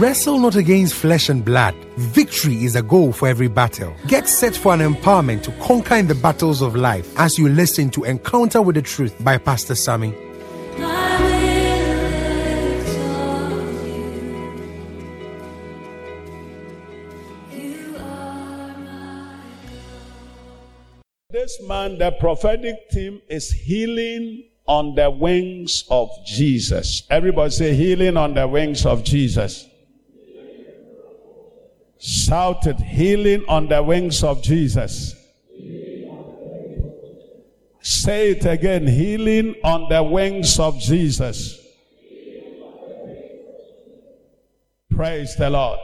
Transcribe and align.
wrestle 0.00 0.38
not 0.38 0.56
against 0.56 0.94
flesh 0.94 1.28
and 1.28 1.44
blood. 1.44 1.74
Victory 1.98 2.64
is 2.64 2.74
a 2.74 2.82
goal 2.82 3.12
for 3.12 3.28
every 3.28 3.48
battle. 3.48 3.94
Get 4.06 4.26
set 4.26 4.56
for 4.56 4.72
an 4.72 4.80
empowerment 4.80 5.42
to 5.42 5.52
conquer 5.60 5.96
in 5.96 6.06
the 6.06 6.14
battles 6.14 6.62
of 6.62 6.74
life 6.74 7.12
as 7.18 7.38
you 7.38 7.50
listen 7.50 7.90
to 7.90 8.04
Encounter 8.04 8.62
with 8.62 8.76
the 8.76 8.82
Truth 8.82 9.22
by 9.22 9.36
Pastor 9.36 9.74
Sammy. 9.74 10.14
This 21.28 21.60
man, 21.68 21.98
the 21.98 22.16
prophetic 22.18 22.76
theme 22.90 23.20
is 23.28 23.50
healing 23.52 24.44
on 24.66 24.94
the 24.94 25.10
wings 25.10 25.84
of 25.90 26.08
Jesus. 26.24 27.02
Everybody 27.10 27.50
say 27.50 27.74
healing 27.74 28.16
on 28.16 28.32
the 28.32 28.48
wings 28.48 28.86
of 28.86 29.04
Jesus. 29.04 29.69
Shouted 32.00 32.80
healing 32.80 33.44
on 33.46 33.68
the 33.68 33.82
wings 33.82 34.24
of 34.24 34.42
Jesus. 34.42 35.14
Say 37.82 38.30
it 38.30 38.46
again 38.46 38.86
healing 38.86 39.54
on 39.62 39.88
the 39.90 40.02
wings 40.02 40.58
of 40.58 40.78
Jesus. 40.78 41.58
Praise 44.90 45.36
the 45.36 45.50
Lord. 45.50 45.78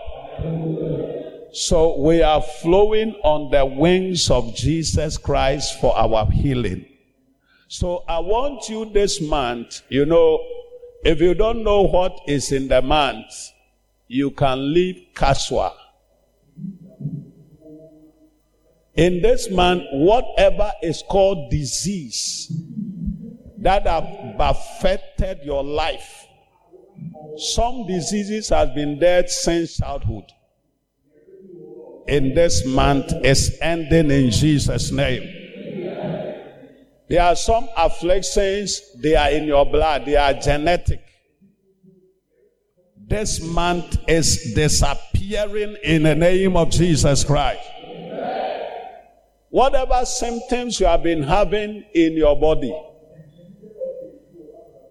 So 1.53 1.99
we 2.01 2.23
are 2.23 2.43
flowing 2.43 3.15
on 3.23 3.51
the 3.51 3.65
wings 3.65 4.31
of 4.31 4.55
Jesus 4.55 5.17
Christ 5.17 5.81
for 5.81 5.97
our 5.97 6.31
healing. 6.31 6.87
So 7.69 8.05
I 8.09 8.21
want 8.21 8.69
you 8.69 8.85
this 8.87 9.21
month, 9.21 9.83
you 9.89 10.07
know, 10.07 10.43
if 11.05 11.21
you 11.21 11.35
don't 11.35 11.63
know 11.63 11.83
what 11.83 12.21
is 12.27 12.53
in 12.53 12.69
the 12.69 12.83
month, 12.83 13.33
you 14.07 14.31
can 14.31 14.73
leave 14.73 15.09
casual. 15.15 15.75
In 18.97 19.21
this 19.21 19.51
month, 19.51 19.83
whatever 19.93 20.73
is 20.83 21.03
called 21.09 21.51
disease 21.51 22.51
that 23.59 23.87
have 23.87 24.09
affected 24.39 25.41
your 25.45 25.63
life, 25.63 26.27
some 27.37 27.87
diseases 27.87 28.49
have 28.49 28.75
been 28.75 28.99
there 28.99 29.27
since 29.29 29.77
childhood. 29.77 30.25
In 32.09 32.35
this 32.35 32.65
month 32.67 33.13
is 33.23 33.59
ending 33.61 34.11
in 34.11 34.31
Jesus' 34.31 34.91
name. 34.91 35.33
There 37.09 37.23
are 37.23 37.37
some 37.37 37.69
afflictions, 37.77 38.81
they 38.97 39.15
are 39.15 39.31
in 39.31 39.45
your 39.45 39.67
blood, 39.67 40.07
they 40.07 40.17
are 40.17 40.33
genetic. 40.33 41.03
This 43.09 43.41
month 43.41 43.99
is 44.09 44.55
disappearing 44.55 45.77
in 45.85 46.03
the 46.05 46.15
name 46.15 46.57
of 46.57 46.71
Jesus 46.71 47.23
Christ. 47.23 47.61
Whatever 49.51 50.05
symptoms 50.05 50.81
you 50.81 50.87
have 50.87 51.03
been 51.03 51.23
having 51.23 51.85
in 51.95 52.15
your 52.15 52.39
body, 52.39 52.75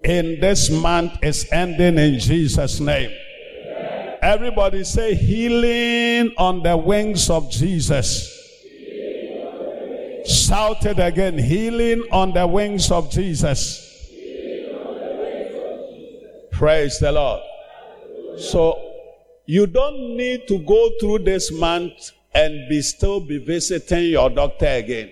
in 0.03 0.39
this 0.39 0.69
month 0.69 1.13
is 1.23 1.47
ending 1.51 1.97
in 1.97 2.19
Jesus' 2.19 2.79
name. 2.79 3.11
Everybody 4.21 4.83
say 4.83 5.13
healing 5.13 6.33
on 6.37 6.63
the 6.63 6.77
wings 6.77 7.29
of 7.29 7.51
Jesus. 7.51 8.31
Shout 10.25 10.85
it 10.85 10.99
again 10.99 11.37
healing 11.37 12.03
on 12.11 12.33
the 12.33 12.47
wings 12.47 12.91
of 12.91 13.11
Jesus. 13.11 13.81
Praise 16.51 16.99
the 16.99 17.11
Lord. 17.11 17.41
So 18.37 18.79
you 19.45 19.67
don't 19.67 20.15
need 20.15 20.47
to 20.47 20.59
go 20.59 20.89
through 20.99 21.19
this 21.19 21.51
month 21.51 22.11
and 22.35 22.67
be 22.69 22.81
still 22.81 23.21
be 23.21 23.37
visiting 23.37 24.09
your 24.09 24.29
doctor 24.29 24.67
again. 24.67 25.09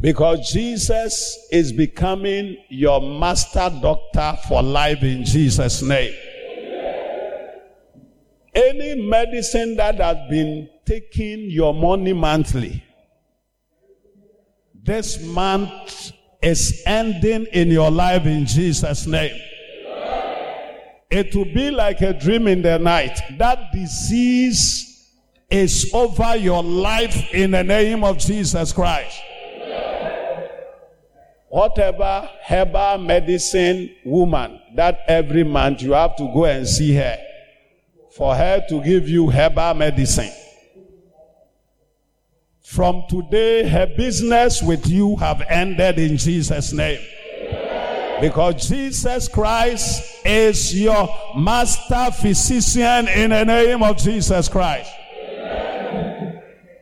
Because 0.00 0.50
Jesus 0.50 1.38
is 1.50 1.72
becoming 1.72 2.56
your 2.70 3.02
master 3.02 3.70
doctor 3.82 4.38
for 4.48 4.62
life 4.62 5.02
in 5.02 5.24
Jesus' 5.24 5.82
name. 5.82 6.14
Any 8.54 8.94
medicine 9.08 9.76
that 9.76 9.96
has 9.96 10.16
been 10.30 10.70
taking 10.86 11.50
your 11.50 11.74
money 11.74 12.12
monthly, 12.12 12.82
this 14.82 15.22
month 15.22 16.12
is 16.42 16.82
ending 16.86 17.46
in 17.52 17.68
your 17.68 17.90
life 17.90 18.24
in 18.24 18.46
Jesus' 18.46 19.06
name. 19.06 19.38
It 21.10 21.34
will 21.34 21.46
be 21.46 21.70
like 21.70 22.00
a 22.02 22.12
dream 22.12 22.46
in 22.46 22.62
the 22.62 22.78
night. 22.78 23.18
That 23.38 23.72
disease 23.72 25.10
is 25.50 25.90
over 25.92 26.36
your 26.36 26.62
life 26.62 27.34
in 27.34 27.50
the 27.50 27.64
name 27.64 28.04
of 28.04 28.18
Jesus 28.18 28.72
Christ. 28.72 29.20
Whatever 31.48 32.30
herbal 32.44 32.98
medicine 32.98 33.90
woman 34.04 34.60
that 34.76 35.00
every 35.08 35.42
month 35.42 35.82
you 35.82 35.92
have 35.92 36.14
to 36.16 36.30
go 36.32 36.44
and 36.44 36.66
see 36.68 36.94
her 36.94 37.18
for 38.16 38.36
her 38.36 38.64
to 38.68 38.80
give 38.84 39.08
you 39.08 39.28
herbal 39.30 39.74
medicine. 39.74 40.30
From 42.62 43.02
today, 43.08 43.68
her 43.68 43.88
business 43.96 44.62
with 44.62 44.86
you 44.86 45.16
have 45.16 45.42
ended 45.48 45.98
in 45.98 46.16
Jesus' 46.16 46.72
name. 46.72 47.00
Because 48.20 48.68
Jesus 48.68 49.28
Christ 49.28 50.26
is 50.26 50.74
your 50.78 51.08
master 51.36 52.10
physician 52.12 53.08
in 53.08 53.30
the 53.30 53.44
name 53.44 53.82
of 53.82 53.96
Jesus 53.96 54.48
Christ. 54.48 54.90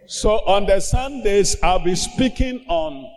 So 0.07 0.31
on 0.47 0.67
the 0.67 0.81
Sundays, 0.81 1.57
I'll 1.63 1.85
be 1.85 1.95
speaking 1.95 2.65
on 2.69 3.09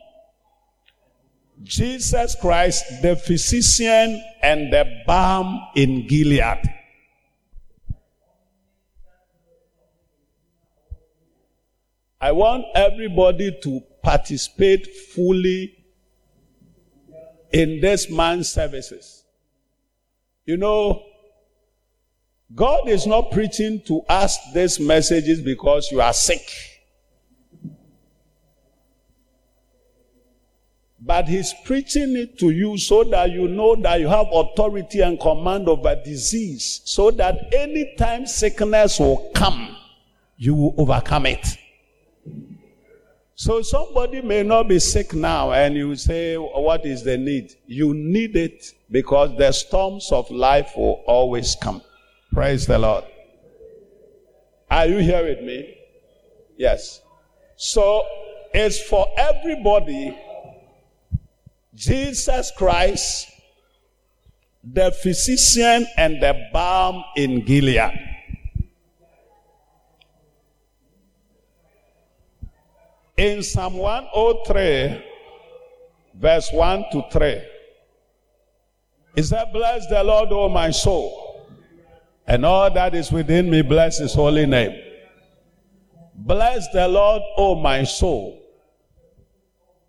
Jesus 1.63 2.35
Christ, 2.35 2.83
the 3.01 3.15
physician 3.15 4.23
and 4.43 4.73
the 4.73 4.85
balm 5.07 5.59
in 5.75 6.07
Gilead. 6.07 6.61
I 12.19 12.31
want 12.33 12.65
everybody 12.75 13.57
to 13.63 13.81
participate 14.03 14.85
fully 15.15 15.80
in 17.53 17.79
this 17.81 18.09
man's 18.09 18.49
services. 18.49 19.23
You 20.45 20.57
know, 20.57 21.03
God 22.53 22.89
is 22.89 23.07
not 23.07 23.31
preaching 23.31 23.81
to 23.87 24.01
us 24.09 24.37
these 24.53 24.79
messages 24.79 25.41
because 25.41 25.89
you 25.91 26.01
are 26.01 26.13
sick. 26.13 26.41
But 31.03 31.27
he's 31.27 31.53
preaching 31.65 32.15
it 32.15 32.37
to 32.39 32.51
you 32.51 32.77
so 32.77 33.03
that 33.05 33.31
you 33.31 33.47
know 33.47 33.75
that 33.77 33.99
you 33.99 34.07
have 34.07 34.27
authority 34.31 35.01
and 35.01 35.19
command 35.19 35.67
over 35.67 35.95
disease. 35.95 36.81
So 36.85 37.09
that 37.11 37.53
anytime 37.53 38.27
sickness 38.27 38.99
will 38.99 39.31
come, 39.33 39.75
you 40.37 40.53
will 40.53 40.75
overcome 40.77 41.25
it. 41.25 41.57
So 43.41 43.63
somebody 43.63 44.21
may 44.21 44.43
not 44.43 44.67
be 44.67 44.77
sick 44.77 45.15
now 45.15 45.51
and 45.51 45.75
you 45.75 45.95
say, 45.95 46.37
what 46.37 46.85
is 46.85 47.01
the 47.03 47.17
need? 47.17 47.55
You 47.65 47.91
need 47.91 48.35
it 48.35 48.71
because 48.91 49.35
the 49.35 49.51
storms 49.51 50.11
of 50.11 50.29
life 50.29 50.73
will 50.77 51.01
always 51.07 51.57
come. 51.59 51.81
Praise 52.31 52.67
the 52.67 52.77
Lord. 52.77 53.03
Are 54.69 54.85
you 54.85 54.99
here 54.99 55.23
with 55.23 55.41
me? 55.41 55.75
Yes. 56.55 57.01
So 57.55 58.05
it's 58.53 58.79
for 58.87 59.07
everybody. 59.17 60.15
Jesus 61.73 62.51
Christ, 62.55 63.27
the 64.63 64.91
physician 64.91 65.87
and 65.97 66.21
the 66.21 66.47
balm 66.53 67.03
in 67.15 67.43
Gilead. 67.43 68.10
In 73.21 73.43
Psalm 73.43 73.75
103, 73.75 74.99
verse 76.15 76.51
1 76.51 76.85
to 76.91 77.03
3, 77.11 77.41
it 79.15 79.23
said, 79.25 79.53
Bless 79.53 79.85
the 79.89 80.03
Lord, 80.03 80.29
O 80.31 80.49
my 80.49 80.71
soul, 80.71 81.47
and 82.25 82.43
all 82.43 82.73
that 82.73 82.95
is 82.95 83.11
within 83.11 83.47
me, 83.47 83.61
bless 83.61 83.99
his 83.99 84.15
holy 84.15 84.47
name. 84.47 84.75
Bless 86.15 86.67
the 86.73 86.87
Lord, 86.87 87.21
O 87.37 87.53
my 87.53 87.83
soul, 87.83 88.41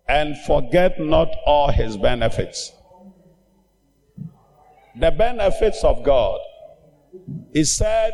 and 0.07 0.37
forget 0.45 0.99
not 0.99 1.35
all 1.47 1.71
his 1.71 1.97
benefits. 1.97 2.71
The 4.95 5.09
benefits 5.09 5.83
of 5.83 6.03
God. 6.03 6.39
He 7.51 7.63
said, 7.63 8.13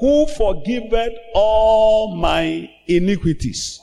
Who 0.00 0.26
forgiveth 0.26 1.14
all 1.34 2.16
my 2.16 2.68
iniquities? 2.88 3.80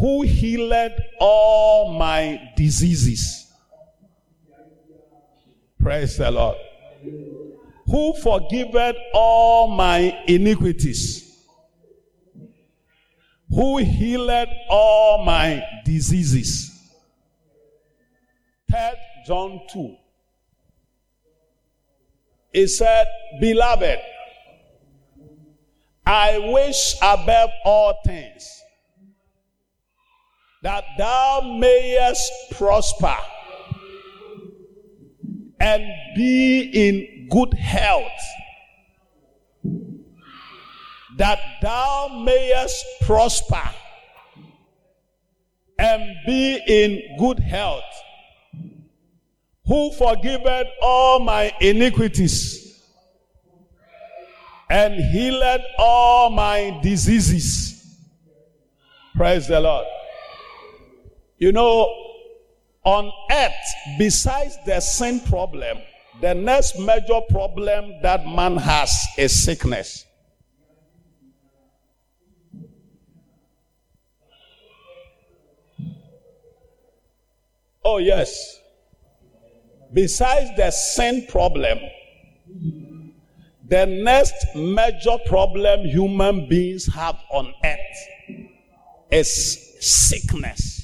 Who 0.00 0.22
healed 0.22 0.92
all 1.20 1.98
my 1.98 2.52
diseases? 2.56 3.52
Praise 5.80 6.16
the 6.16 6.30
Lord. 6.30 6.56
Who 7.86 8.14
forgiveth 8.22 8.96
all 9.14 9.68
my 9.68 10.22
iniquities 10.26 11.28
who 13.50 13.78
healed 13.78 14.48
all 14.68 15.24
my 15.24 15.64
diseases. 15.84 16.70
Third 18.70 18.96
John 19.26 19.60
2. 19.72 19.96
He 22.52 22.66
said, 22.66 23.06
Beloved, 23.40 23.98
I 26.06 26.38
wish 26.38 26.96
above 27.02 27.50
all 27.64 27.98
things 28.04 28.57
that 30.68 30.84
thou 30.98 31.56
mayest 31.58 32.30
prosper 32.50 33.16
and 35.58 35.82
be 36.14 36.60
in 36.74 37.26
good 37.30 37.54
health 37.54 38.20
that 41.16 41.38
thou 41.62 42.22
mayest 42.22 42.84
prosper 43.00 43.66
and 45.78 46.02
be 46.26 46.60
in 46.68 47.16
good 47.18 47.38
health, 47.40 47.90
who 49.66 49.90
forgiveth 49.92 50.66
all 50.82 51.18
my 51.20 51.50
iniquities 51.62 52.84
and 54.68 54.94
healed 54.94 55.62
all 55.78 56.28
my 56.28 56.78
diseases. 56.82 57.96
Praise 59.16 59.48
the 59.48 59.60
Lord. 59.60 59.86
You 61.38 61.52
know, 61.52 61.86
on 62.84 63.12
earth, 63.30 63.98
besides 63.98 64.56
the 64.66 64.80
sin 64.80 65.20
problem, 65.20 65.78
the 66.20 66.34
next 66.34 66.78
major 66.78 67.20
problem 67.30 68.00
that 68.02 68.26
man 68.26 68.56
has 68.56 68.92
is 69.16 69.44
sickness. 69.44 70.04
Oh, 77.84 77.98
yes. 77.98 78.58
Besides 79.94 80.50
the 80.56 80.70
sin 80.70 81.26
problem, 81.28 81.78
the 83.66 83.86
next 83.86 84.34
major 84.54 85.16
problem 85.26 85.86
human 85.86 86.48
beings 86.48 86.86
have 86.92 87.16
on 87.30 87.54
earth 87.64 88.48
is 89.10 89.76
sickness. 89.80 90.77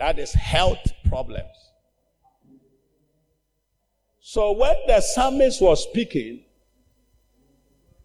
That 0.00 0.18
is 0.18 0.32
health 0.32 0.92
problems. 1.08 1.44
So 4.20 4.52
when 4.52 4.74
the 4.86 5.00
psalmist 5.02 5.60
was 5.60 5.84
speaking, 5.84 6.42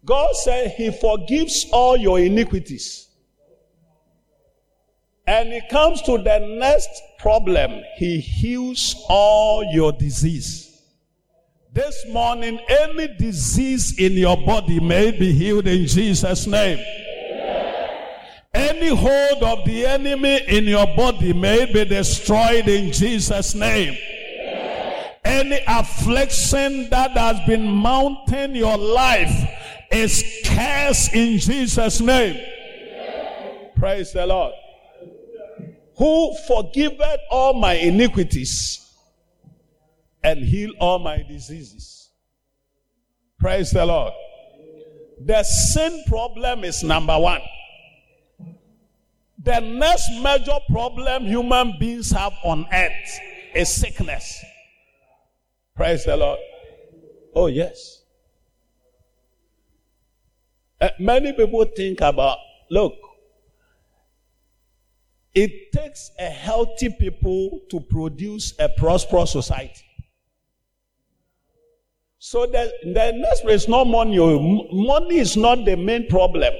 God 0.04 0.36
said 0.36 0.72
he 0.72 0.92
forgives 0.92 1.66
all 1.72 1.96
your 1.96 2.20
iniquities. 2.20 3.08
And 5.26 5.48
it 5.48 5.70
comes 5.70 6.02
to 6.02 6.18
the 6.18 6.38
next 6.60 6.90
problem. 7.18 7.82
He 7.96 8.20
heals 8.20 8.94
all 9.08 9.64
your 9.72 9.90
disease. 9.92 10.82
This 11.72 12.06
morning, 12.10 12.60
any 12.68 13.08
disease 13.16 13.98
in 13.98 14.12
your 14.12 14.36
body 14.36 14.80
may 14.80 15.12
be 15.12 15.32
healed 15.32 15.66
in 15.66 15.86
Jesus' 15.86 16.46
name. 16.46 16.78
Any 18.56 18.88
hold 18.88 19.42
of 19.42 19.64
the 19.66 19.86
enemy 19.86 20.40
in 20.48 20.64
your 20.64 20.86
body 20.96 21.32
may 21.32 21.70
be 21.70 21.84
destroyed 21.84 22.66
in 22.68 22.90
Jesus' 22.90 23.54
name. 23.54 23.96
Any 25.24 25.60
affliction 25.66 26.88
that 26.90 27.10
has 27.12 27.38
been 27.46 27.66
mounting 27.66 28.56
your 28.56 28.78
life 28.78 29.48
is 29.90 30.40
cast 30.44 31.14
in 31.14 31.38
Jesus' 31.38 32.00
name. 32.00 32.40
Praise 33.76 34.12
the 34.12 34.26
Lord 34.26 34.54
who 35.96 36.36
forgiveth 36.46 37.20
all 37.30 37.54
my 37.54 37.72
iniquities 37.74 38.86
and 40.22 40.44
heal 40.44 40.70
all 40.78 40.98
my 40.98 41.22
diseases. 41.22 42.10
Praise 43.38 43.70
the 43.70 43.84
Lord. 43.84 44.12
The 45.24 45.42
sin 45.42 46.04
problem 46.06 46.64
is 46.64 46.82
number 46.82 47.18
one. 47.18 47.40
The 49.46 49.60
next 49.60 50.10
major 50.22 50.58
problem 50.68 51.24
human 51.24 51.76
beings 51.78 52.10
have 52.10 52.32
on 52.42 52.66
earth 52.72 53.20
is 53.54 53.72
sickness. 53.72 54.44
Praise 55.76 56.04
the 56.04 56.16
Lord. 56.16 56.40
Oh, 57.32 57.46
yes. 57.46 58.02
Uh, 60.80 60.88
many 60.98 61.32
people 61.32 61.64
think 61.76 62.00
about, 62.00 62.38
look, 62.72 62.94
it 65.32 65.70
takes 65.70 66.10
a 66.18 66.28
healthy 66.28 66.88
people 66.98 67.60
to 67.70 67.78
produce 67.78 68.52
a 68.58 68.68
prosperous 68.68 69.30
society. 69.30 69.84
So 72.18 72.46
the, 72.46 72.72
the 72.82 73.12
next 73.14 73.44
is 73.44 73.68
not 73.68 73.86
money. 73.86 74.18
Money 74.18 75.18
is 75.18 75.36
not 75.36 75.64
the 75.64 75.76
main 75.76 76.08
problem. 76.08 76.52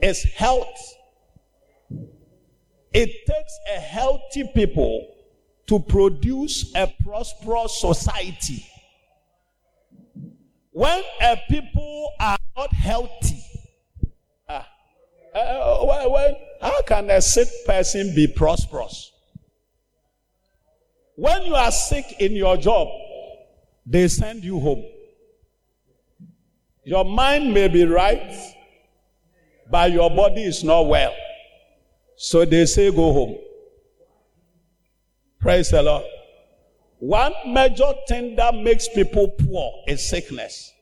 It's 0.00 0.22
health. 0.22 0.94
It 2.92 3.10
takes 3.26 3.58
a 3.76 3.80
healthy 3.80 4.50
people 4.54 5.14
to 5.66 5.78
produce 5.78 6.74
a 6.74 6.92
prosperous 7.04 7.80
society. 7.80 8.66
When 10.72 11.02
a 11.20 11.36
people 11.48 12.12
are 12.18 12.38
not 12.56 12.72
healthy, 12.72 13.42
ah, 14.48 14.66
uh, 15.34 15.84
when, 15.84 16.12
when 16.12 16.36
how 16.60 16.82
can 16.82 17.10
a 17.10 17.20
sick 17.20 17.48
person 17.66 18.14
be 18.14 18.26
prosperous? 18.26 19.12
When 21.16 21.44
you 21.46 21.54
are 21.54 21.72
sick 21.72 22.20
in 22.20 22.32
your 22.32 22.56
job, 22.56 22.88
they 23.84 24.08
send 24.08 24.44
you 24.44 24.60
home. 24.60 24.84
Your 26.84 27.04
mind 27.04 27.52
may 27.52 27.68
be 27.68 27.84
right, 27.84 28.32
but 29.70 29.92
your 29.92 30.08
body 30.10 30.44
is 30.44 30.64
not 30.64 30.86
well. 30.86 31.14
So 32.18 32.44
they 32.44 32.66
say, 32.66 32.90
go 32.90 33.12
home. 33.12 33.38
Praise 35.40 35.70
the 35.70 35.80
Lord. 35.82 36.04
One 36.98 37.32
major 37.46 37.92
thing 38.08 38.34
that 38.34 38.56
makes 38.56 38.88
people 38.88 39.28
poor 39.28 39.72
is 39.86 40.10
sickness. 40.10 40.72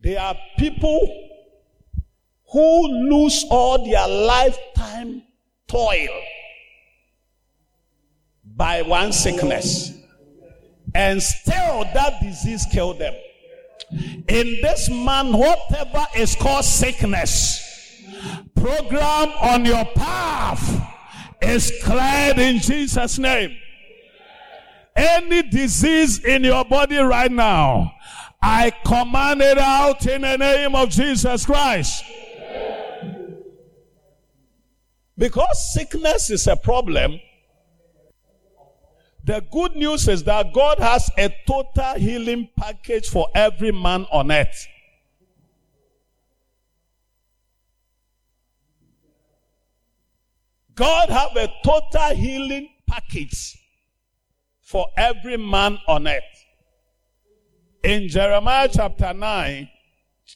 There 0.00 0.18
are 0.18 0.34
people 0.58 1.28
who 2.50 2.88
lose 3.10 3.44
all 3.50 3.84
their 3.84 4.08
lifetime 4.08 5.22
toil 5.68 6.22
by 8.56 8.80
one 8.82 9.12
sickness 9.12 9.92
and 10.94 11.22
still 11.22 11.84
that 11.92 12.22
disease 12.22 12.64
killed 12.72 13.00
them. 13.00 13.14
In 14.28 14.56
this 14.62 14.88
man, 14.88 15.32
whatever 15.36 16.06
is 16.16 16.34
called 16.36 16.64
sickness, 16.64 17.63
program 18.54 19.28
on 19.40 19.64
your 19.64 19.84
path 19.94 20.82
is 21.42 21.72
cleared 21.82 22.38
in 22.38 22.58
Jesus' 22.58 23.18
name. 23.18 23.56
Any 24.96 25.42
disease 25.42 26.24
in 26.24 26.44
your 26.44 26.64
body 26.64 26.98
right 26.98 27.30
now, 27.30 27.92
I 28.40 28.70
command 28.84 29.40
it 29.40 29.58
out 29.58 30.06
in 30.06 30.22
the 30.22 30.36
name 30.36 30.74
of 30.74 30.90
Jesus 30.90 31.44
Christ. 31.44 32.04
Because 35.16 35.72
sickness 35.74 36.30
is 36.30 36.46
a 36.46 36.56
problem, 36.56 37.20
the 39.24 39.42
good 39.50 39.74
news 39.74 40.06
is 40.08 40.22
that 40.24 40.52
God 40.52 40.78
has 40.78 41.10
a 41.16 41.34
total 41.46 41.94
healing 41.94 42.48
package 42.56 43.08
for 43.08 43.28
every 43.34 43.72
man 43.72 44.06
on 44.12 44.30
earth. 44.30 44.66
God 50.74 51.08
have 51.10 51.36
a 51.36 51.52
total 51.64 52.16
healing 52.16 52.68
package 52.86 53.56
for 54.60 54.86
every 54.96 55.36
man 55.36 55.78
on 55.86 56.08
earth. 56.08 56.22
In 57.82 58.08
Jeremiah 58.08 58.68
chapter 58.72 59.12
9, 59.12 59.68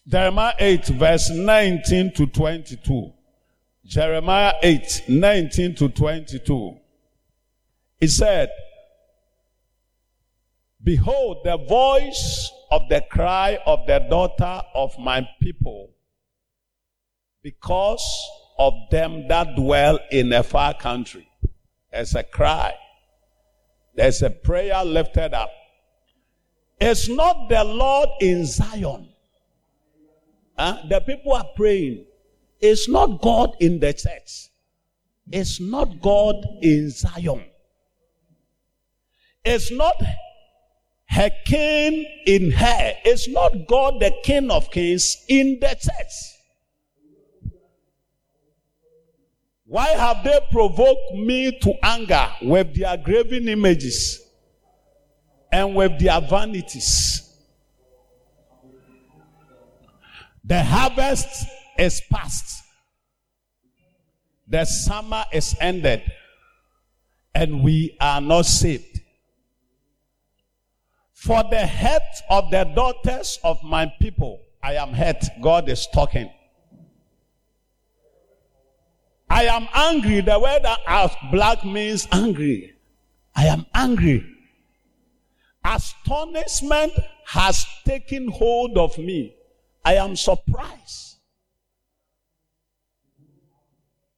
Jeremiah 0.07 0.55
8 0.59 0.87
verse 0.89 1.31
19 1.31 2.13
to 2.15 2.27
22. 2.27 3.13
Jeremiah 3.85 4.53
8, 4.63 5.05
19 5.09 5.75
to 5.77 5.89
22. 5.89 6.77
He 8.01 8.07
said, 8.07 8.51
Behold, 10.85 11.39
the 11.45 11.57
voice 11.57 12.53
of 12.71 12.83
the 12.89 13.03
cry 13.11 13.59
of 13.67 13.87
the 13.87 13.99
daughter 14.11 14.63
of 14.75 14.97
my 14.99 15.27
people, 15.41 15.91
because 17.43 18.05
of 18.59 18.75
them 18.91 19.29
that 19.29 19.55
dwell 19.57 19.99
in 20.11 20.33
a 20.33 20.43
far 20.43 20.75
country. 20.75 21.29
As 21.93 22.15
a 22.15 22.23
cry. 22.23 22.75
There's 23.95 24.23
a 24.23 24.31
prayer 24.31 24.85
lifted 24.85 25.33
up. 25.35 25.51
It's 26.81 27.09
not 27.09 27.49
the 27.49 27.65
Lord 27.65 28.09
in 28.21 28.45
Zion. 28.45 29.09
The 30.57 31.03
people 31.05 31.33
are 31.33 31.47
praying. 31.57 32.05
It's 32.61 32.89
not 32.89 33.23
God 33.23 33.57
in 33.61 33.81
the 33.81 33.93
church. 33.93 34.51
It's 35.31 35.61
not 35.61 36.01
God 36.01 36.37
in 36.63 36.91
Zion. 36.91 37.45
It's 39.45 39.71
not 39.71 39.95
her 41.09 41.31
king 41.47 42.05
in 42.27 42.51
her. 42.51 42.95
It's 43.05 43.29
not 43.29 43.67
God, 43.67 44.01
the 44.01 44.13
King 44.23 44.51
of 44.51 44.71
Kings, 44.71 45.17
in 45.29 45.59
the 45.61 45.69
church. 45.69 46.38
Why 49.69 49.89
have 49.89 50.25
they 50.25 50.41
provoked 50.51 51.13
me 51.15 51.59
to 51.61 51.75
anger 51.83 52.27
with 52.41 52.75
their 52.75 52.97
graven 52.97 53.47
images 53.51 54.19
and 55.53 55.75
with 55.77 56.01
their 56.01 56.19
vanities? 56.23 57.31
The 60.43 60.65
harvest 60.65 61.47
is 61.79 62.01
past, 62.11 62.65
the 64.47 64.65
summer 64.65 65.25
is 65.35 65.55
ended, 65.61 66.01
and 67.35 67.63
we 67.63 67.95
are 68.01 68.23
not 68.23 68.47
saved. 68.47 69.03
For 71.13 71.45
the 71.51 71.59
head 71.59 72.01
of 72.31 72.51
the 72.51 72.65
daughters 72.65 73.39
of 73.45 73.63
my 73.63 73.93
people, 74.01 74.41
I 74.63 74.77
am 74.77 74.95
hurt. 74.95 75.23
God 75.43 75.69
is 75.69 75.87
talking. 75.93 76.31
I 79.31 79.45
am 79.45 79.69
angry. 79.75 80.21
The 80.21 80.39
word 80.39 80.61
that 80.63 80.81
as 80.87 81.11
black 81.31 81.65
means 81.65 82.09
angry. 82.13 82.75
I 83.35 83.47
am 83.47 83.67
angry. 83.75 84.25
Astonishment 85.65 86.93
has 87.27 87.65
taken 87.85 88.29
hold 88.29 88.79
of 88.79 88.97
me. 88.99 89.35
I 89.85 89.95
am 89.95 90.17
surprised. 90.17 91.17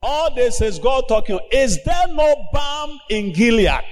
All 0.03 0.35
this 0.35 0.61
is 0.61 0.79
God 0.79 1.05
talking. 1.09 1.39
Is 1.53 1.83
there 1.85 2.09
no 2.09 2.47
balm 2.53 2.99
in 3.11 3.33
Gilead? 3.33 3.85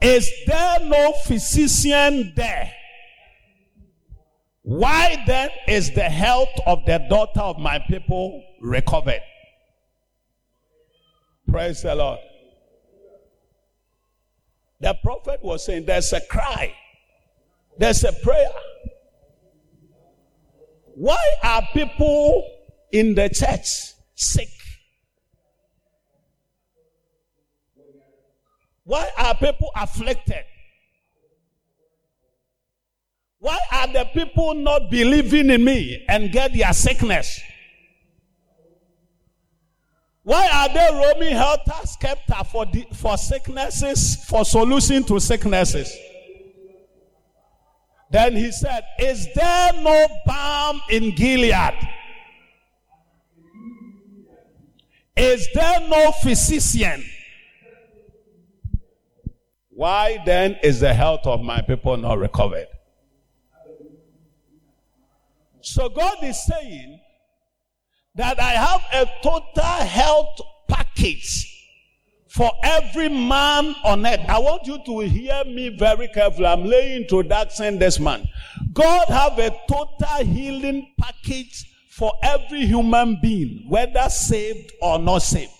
Is 0.00 0.30
there 0.46 0.80
no 0.84 1.12
physician 1.26 2.32
there? 2.36 2.70
Why 4.62 5.22
then 5.26 5.50
is 5.66 5.92
the 5.92 6.02
health 6.02 6.50
of 6.66 6.84
the 6.86 6.98
daughter 7.10 7.40
of 7.40 7.58
my 7.58 7.78
people 7.78 8.42
recovered? 8.64 9.20
Praise 11.48 11.82
the 11.82 11.94
Lord. 11.94 12.18
The 14.80 14.94
prophet 15.02 15.40
was 15.42 15.64
saying 15.66 15.84
there's 15.84 16.12
a 16.12 16.20
cry, 16.22 16.74
there's 17.78 18.02
a 18.04 18.12
prayer. 18.12 18.48
Why 20.96 21.22
are 21.42 21.62
people 21.72 22.48
in 22.92 23.14
the 23.14 23.28
church 23.28 23.94
sick? 24.14 24.48
Why 28.84 29.08
are 29.16 29.34
people 29.34 29.70
afflicted? 29.76 30.44
Why 33.38 33.58
are 33.72 33.88
the 33.88 34.06
people 34.14 34.54
not 34.54 34.90
believing 34.90 35.50
in 35.50 35.64
me 35.64 36.04
and 36.08 36.30
get 36.32 36.54
their 36.54 36.72
sickness? 36.72 37.40
Why 40.24 40.48
are 40.50 40.68
they 40.72 40.88
roaming 40.90 41.36
helter 41.36 41.86
skelter 41.86 42.44
for, 42.50 42.64
for 42.94 43.18
sicknesses, 43.18 44.24
for 44.24 44.44
solution 44.44 45.04
to 45.04 45.20
sicknesses? 45.20 45.94
Then 48.10 48.34
he 48.34 48.50
said, 48.50 48.84
Is 48.98 49.28
there 49.34 49.72
no 49.74 50.06
balm 50.24 50.80
in 50.90 51.14
Gilead? 51.14 51.74
Is 55.14 55.46
there 55.54 55.88
no 55.88 56.10
physician? 56.22 57.04
Why 59.68 60.18
then 60.24 60.56
is 60.62 60.80
the 60.80 60.94
health 60.94 61.26
of 61.26 61.42
my 61.42 61.60
people 61.60 61.96
not 61.98 62.18
recovered? 62.18 62.68
So 65.60 65.88
God 65.88 66.16
is 66.22 66.42
saying 66.46 67.00
that 68.16 68.38
I 68.38 68.52
have 68.52 68.82
a 68.92 69.10
total 69.22 69.64
health 69.64 70.40
package 70.68 71.50
for 72.28 72.50
every 72.62 73.08
man 73.08 73.74
on 73.84 74.06
earth. 74.06 74.20
I 74.28 74.38
want 74.38 74.66
you 74.66 74.78
to 74.84 74.98
hear 75.00 75.44
me 75.44 75.76
very 75.76 76.08
carefully. 76.08 76.46
I'm 76.46 76.64
laying 76.64 77.02
introduction 77.02 77.78
this 77.78 77.98
man. 77.98 78.28
God 78.72 79.08
have 79.08 79.38
a 79.38 79.50
total 79.68 80.24
healing 80.24 80.94
package 80.98 81.70
for 81.90 82.12
every 82.22 82.66
human 82.66 83.18
being, 83.20 83.66
whether 83.68 84.08
saved 84.08 84.72
or 84.82 84.98
not 84.98 85.18
saved. 85.22 85.52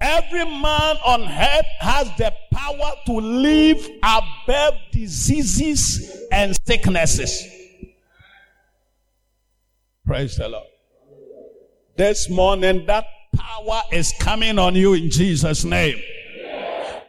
Every 0.00 0.44
man 0.44 0.96
on 1.04 1.22
earth 1.22 1.66
has 1.78 2.08
the 2.16 2.32
power 2.52 2.92
to 3.06 3.12
live 3.12 3.88
above 4.02 4.74
diseases 4.90 6.26
and 6.32 6.56
sicknesses. 6.66 7.46
Praise 10.04 10.36
the 10.36 10.48
Lord. 10.48 10.69
This 12.00 12.30
morning, 12.30 12.86
that 12.86 13.04
power 13.36 13.82
is 13.92 14.14
coming 14.18 14.58
on 14.58 14.74
you 14.74 14.94
in 14.94 15.10
Jesus' 15.10 15.66
name. 15.66 16.00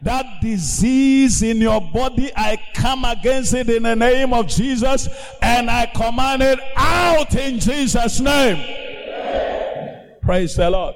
That 0.02 0.26
disease 0.42 1.42
in 1.42 1.62
your 1.62 1.80
body, 1.80 2.30
I 2.36 2.58
come 2.74 3.06
against 3.06 3.54
it 3.54 3.70
in 3.70 3.84
the 3.84 3.96
name 3.96 4.34
of 4.34 4.48
Jesus 4.48 5.08
and 5.40 5.70
I 5.70 5.86
command 5.86 6.42
it 6.42 6.58
out 6.76 7.34
in 7.34 7.58
Jesus' 7.58 8.20
name. 8.20 8.58
Praise 10.20 10.56
the 10.56 10.68
Lord. 10.68 10.94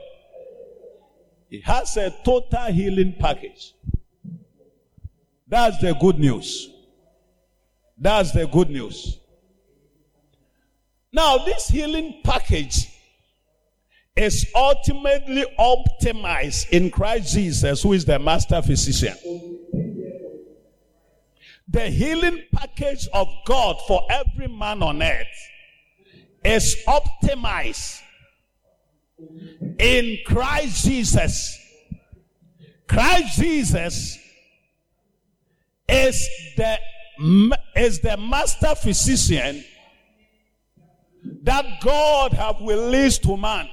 It 1.48 1.64
has 1.64 1.96
a 1.96 2.10
total 2.22 2.66
healing 2.66 3.16
package. 3.18 3.72
That's 5.48 5.78
the 5.78 5.94
good 5.94 6.18
news. 6.18 6.68
That's 7.96 8.32
the 8.32 8.46
good 8.46 8.68
news. 8.68 9.20
Now, 11.14 11.38
this 11.38 11.68
healing 11.68 12.20
package 12.22 12.92
is 14.16 14.46
ultimately 14.54 15.44
optimized 15.58 16.70
in 16.70 16.90
Christ 16.90 17.34
Jesus, 17.34 17.82
who 17.82 17.92
is 17.92 18.04
the 18.04 18.18
master 18.18 18.62
physician. 18.62 19.14
The 21.68 21.90
healing 21.90 22.44
package 22.52 23.08
of 23.12 23.28
God 23.44 23.76
for 23.86 24.06
every 24.08 24.48
man 24.48 24.82
on 24.82 25.02
earth 25.02 25.26
is 26.44 26.76
optimized 26.88 28.00
in 29.78 30.18
Christ 30.24 30.86
Jesus. 30.86 31.58
Christ 32.88 33.38
Jesus 33.38 34.18
is 35.88 36.28
the 36.56 36.78
is 37.74 38.00
the 38.00 38.16
master 38.16 38.74
physician 38.74 39.64
that 41.42 41.64
God 41.82 42.32
have 42.32 42.56
released 42.60 43.22
to 43.24 43.36
man 43.36 43.68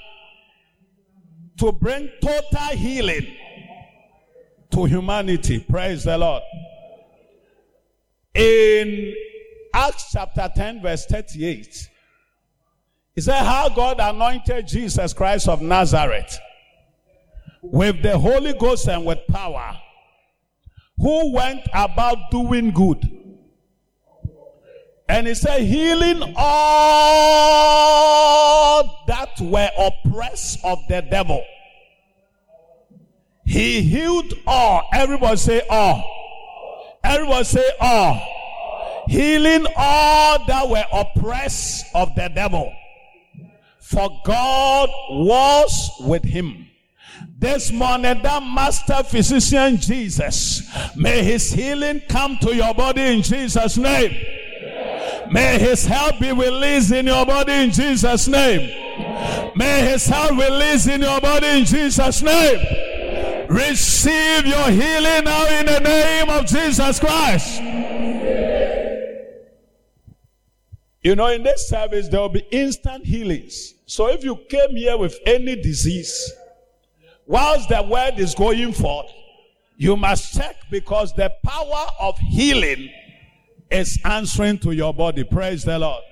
to 1.60 1.72
bring 1.72 2.10
total 2.22 2.78
healing 2.78 3.28
to 4.72 4.86
humanity. 4.86 5.60
Praise 5.60 6.04
the 6.04 6.18
Lord. 6.18 6.44
In 8.34 9.14
Acts 9.74 10.12
chapter 10.12 10.52
10, 10.56 10.82
verse 10.82 11.06
38, 11.06 11.90
he 13.16 13.22
said, 13.22 13.44
How 13.44 13.70
God 13.70 14.00
anointed 14.00 14.68
Jesus 14.68 15.14
Christ 15.14 15.48
of 15.48 15.62
Nazareth 15.62 16.40
with 17.62 18.02
the 18.02 18.18
Holy 18.18 18.54
Ghost 18.54 18.88
and 18.88 19.06
with 19.06 19.20
power, 19.30 19.78
who 20.98 21.34
went 21.34 21.62
about 21.74 22.32
doing 22.32 22.72
good. 22.72 23.23
And 25.13 25.27
he 25.27 25.36
said, 25.36 25.62
healing 25.62 26.34
all 26.36 27.03
that 29.05 29.39
were 29.39 29.70
oppressed 29.77 30.65
of 30.65 30.79
the 30.89 31.03
devil. 31.03 31.46
He 33.46 33.84
healed 33.84 34.34
all. 34.48 34.89
Everybody 34.91 35.38
say 35.38 35.62
all. 35.70 36.03
Everybody 37.03 37.43
say 37.43 37.70
all. 37.79 39.05
Healing 39.08 39.67
all 39.77 40.43
that 40.48 40.67
were 40.67 40.86
oppressed 40.91 41.86
of 41.93 42.15
the 42.15 42.29
devil 42.29 42.74
for 43.82 44.10
God 44.25 44.89
was 45.12 45.91
with 46.00 46.24
him. 46.24 46.72
This 47.38 47.72
morning, 47.72 48.24
that 48.24 48.41
master 48.41 49.03
physician 49.03 49.77
Jesus, 49.77 50.63
may 50.96 51.24
his 51.24 51.53
healing 51.53 52.01
come 52.10 52.39
to 52.39 52.55
your 52.55 52.74
body 52.74 53.03
in 53.03 53.22
Jesus' 53.22 53.77
name. 53.77 54.15
May 55.32 55.58
his 55.60 55.86
help 55.86 56.20
be 56.20 56.32
released 56.32 56.92
in 56.92 57.08
your 57.08 57.26
body 57.26 57.54
in 57.54 57.72
Jesus' 57.72 58.28
name. 58.28 58.70
May 59.56 59.86
his 59.90 60.06
help 60.06 60.32
release 60.32 60.88
in 60.88 61.02
your 61.02 61.20
body 61.22 61.48
in 61.48 61.66
Jesus' 61.66 62.22
name. 62.22 63.48
Receive 63.50 64.46
your 64.46 64.70
healing 64.70 65.24
now 65.26 65.46
in 65.60 65.66
the 65.66 65.80
name 65.80 66.30
of 66.30 66.46
Jesus 66.46 67.00
Christ. 67.00 67.62
You 71.02 71.16
know, 71.16 71.28
in 71.28 71.44
this 71.44 71.68
service, 71.68 72.08
there 72.08 72.22
will 72.22 72.30
be 72.30 72.48
instant 72.52 73.06
healings. 73.06 73.74
So 73.86 74.08
if 74.08 74.24
you 74.24 74.38
came 74.50 74.76
here 74.76 74.98
with 74.98 75.20
any 75.26 75.56
disease, 75.62 76.34
whilst 77.28 77.70
the 77.70 77.84
word 77.84 78.18
is 78.18 78.34
going 78.34 78.72
forth, 78.72 79.12
you 79.76 79.98
must 79.98 80.34
check 80.36 80.56
because 80.72 81.14
the 81.14 81.32
power 81.44 81.88
of 82.00 82.18
healing 82.20 82.90
is 83.74 84.00
answering 84.06 84.60
to 84.60 84.72
your 84.72 84.94
body. 84.94 85.24
Praise 85.24 85.63
the 85.63 85.80
Lord. 85.80 86.03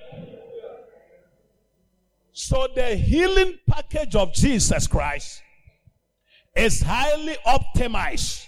So 2.32 2.66
the 2.74 2.96
healing 2.96 3.58
package 3.68 4.16
of 4.16 4.34
Jesus 4.34 4.86
Christ 4.88 5.40
is 6.56 6.82
highly 6.82 7.36
optimized 7.46 8.46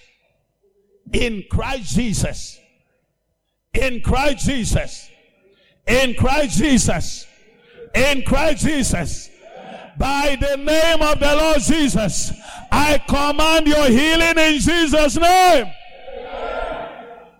in 1.12 1.44
Christ 1.48 1.94
Jesus. 1.94 2.58
In 3.72 4.00
Christ 4.00 4.46
Jesus. 4.46 5.08
In 5.86 6.14
Christ 6.14 6.58
Jesus. 6.58 7.26
In 7.94 8.22
Christ 8.22 8.64
Jesus. 8.64 9.30
By 9.96 10.36
the 10.40 10.56
name 10.56 11.02
of 11.02 11.20
the 11.20 11.36
Lord 11.36 11.60
Jesus, 11.60 12.32
I 12.72 12.98
command 13.06 13.68
your 13.68 13.86
healing 13.86 14.36
in 14.36 14.58
Jesus' 14.58 15.16
name. 15.16 15.66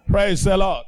Praise 0.07 0.45
the 0.45 0.57
Lord. 0.57 0.87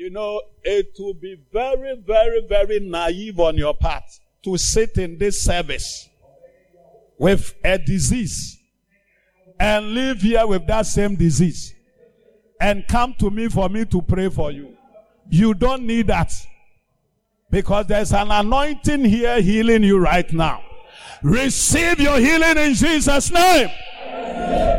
You 0.00 0.08
know, 0.08 0.40
it 0.64 0.96
will 0.98 1.12
be 1.12 1.36
very, 1.52 1.94
very, 2.06 2.40
very 2.48 2.80
naive 2.80 3.38
on 3.38 3.58
your 3.58 3.74
part 3.74 4.04
to 4.44 4.56
sit 4.56 4.96
in 4.96 5.18
this 5.18 5.42
service 5.44 6.08
with 7.18 7.54
a 7.62 7.76
disease 7.76 8.58
and 9.58 9.92
live 9.92 10.22
here 10.22 10.46
with 10.46 10.66
that 10.68 10.86
same 10.86 11.16
disease 11.16 11.74
and 12.62 12.88
come 12.88 13.12
to 13.18 13.28
me 13.28 13.48
for 13.48 13.68
me 13.68 13.84
to 13.84 14.00
pray 14.00 14.30
for 14.30 14.50
you. 14.50 14.74
You 15.28 15.52
don't 15.52 15.82
need 15.82 16.06
that 16.06 16.32
because 17.50 17.86
there's 17.86 18.14
an 18.14 18.30
anointing 18.30 19.04
here 19.04 19.42
healing 19.42 19.82
you 19.82 19.98
right 19.98 20.32
now. 20.32 20.62
Receive 21.22 22.00
your 22.00 22.18
healing 22.18 22.56
in 22.56 22.72
Jesus' 22.72 23.30
name. 23.30 23.68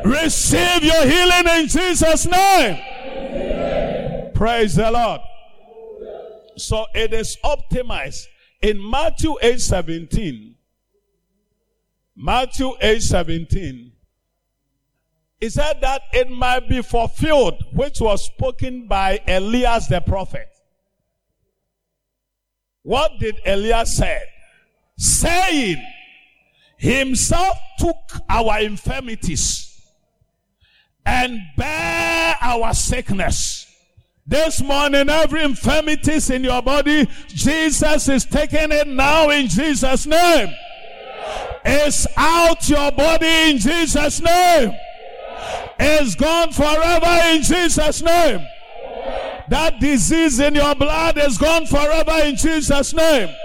Receive 0.04 0.84
your 0.84 1.06
healing 1.06 1.48
in 1.60 1.68
Jesus' 1.68 2.26
name. 2.26 3.91
Praise 4.42 4.74
the 4.74 4.90
Lord. 4.90 5.22
So 6.58 6.88
it 6.96 7.14
is 7.14 7.38
optimized. 7.46 8.26
In 8.64 8.90
Matthew 8.90 9.36
8 9.40 9.62
17, 9.62 10.56
Matthew 12.16 12.74
8 12.82 13.04
17, 13.04 13.92
he 15.40 15.48
said 15.48 15.78
that 15.82 16.02
it 16.12 16.32
might 16.32 16.68
be 16.68 16.82
fulfilled, 16.82 17.64
which 17.74 18.02
was 18.02 18.26
spoken 18.26 18.88
by 18.88 19.20
Elias 19.28 19.86
the 19.86 20.02
prophet. 20.02 20.50
What 22.82 23.12
did 23.20 23.36
Elias 23.46 23.96
say? 23.96 24.24
Saying, 24.98 25.86
Himself 26.78 27.60
took 27.78 28.24
our 28.28 28.60
infirmities 28.60 29.80
and 31.06 31.40
bare 31.56 32.38
our 32.42 32.74
sickness. 32.74 33.68
This 34.32 34.62
morning, 34.62 35.10
every 35.10 35.44
infirmities 35.44 36.30
in 36.30 36.46
your 36.46 36.62
body, 36.62 37.06
Jesus 37.28 38.08
is 38.08 38.24
taking 38.24 38.72
it 38.72 38.88
now 38.88 39.30
in 39.30 39.50
Jesus' 39.50 40.06
name. 40.08 40.56
It's 41.66 42.08
out 42.16 42.70
your 42.70 42.94
body 42.94 43.28
in 43.28 43.58
Jesus' 43.58 44.22
name. 44.22 44.74
It's 45.78 46.16
gone 46.16 46.54
forever 46.54 47.28
in 47.28 47.44
Jesus' 47.44 48.02
name. 48.02 48.48
That 49.50 49.82
disease 49.82 50.40
in 50.40 50.56
your 50.56 50.76
blood 50.76 51.18
is 51.18 51.38
gone 51.38 51.66
forever 51.66 52.24
in 52.24 52.38
Jesus' 52.38 52.94
name. 52.94 53.36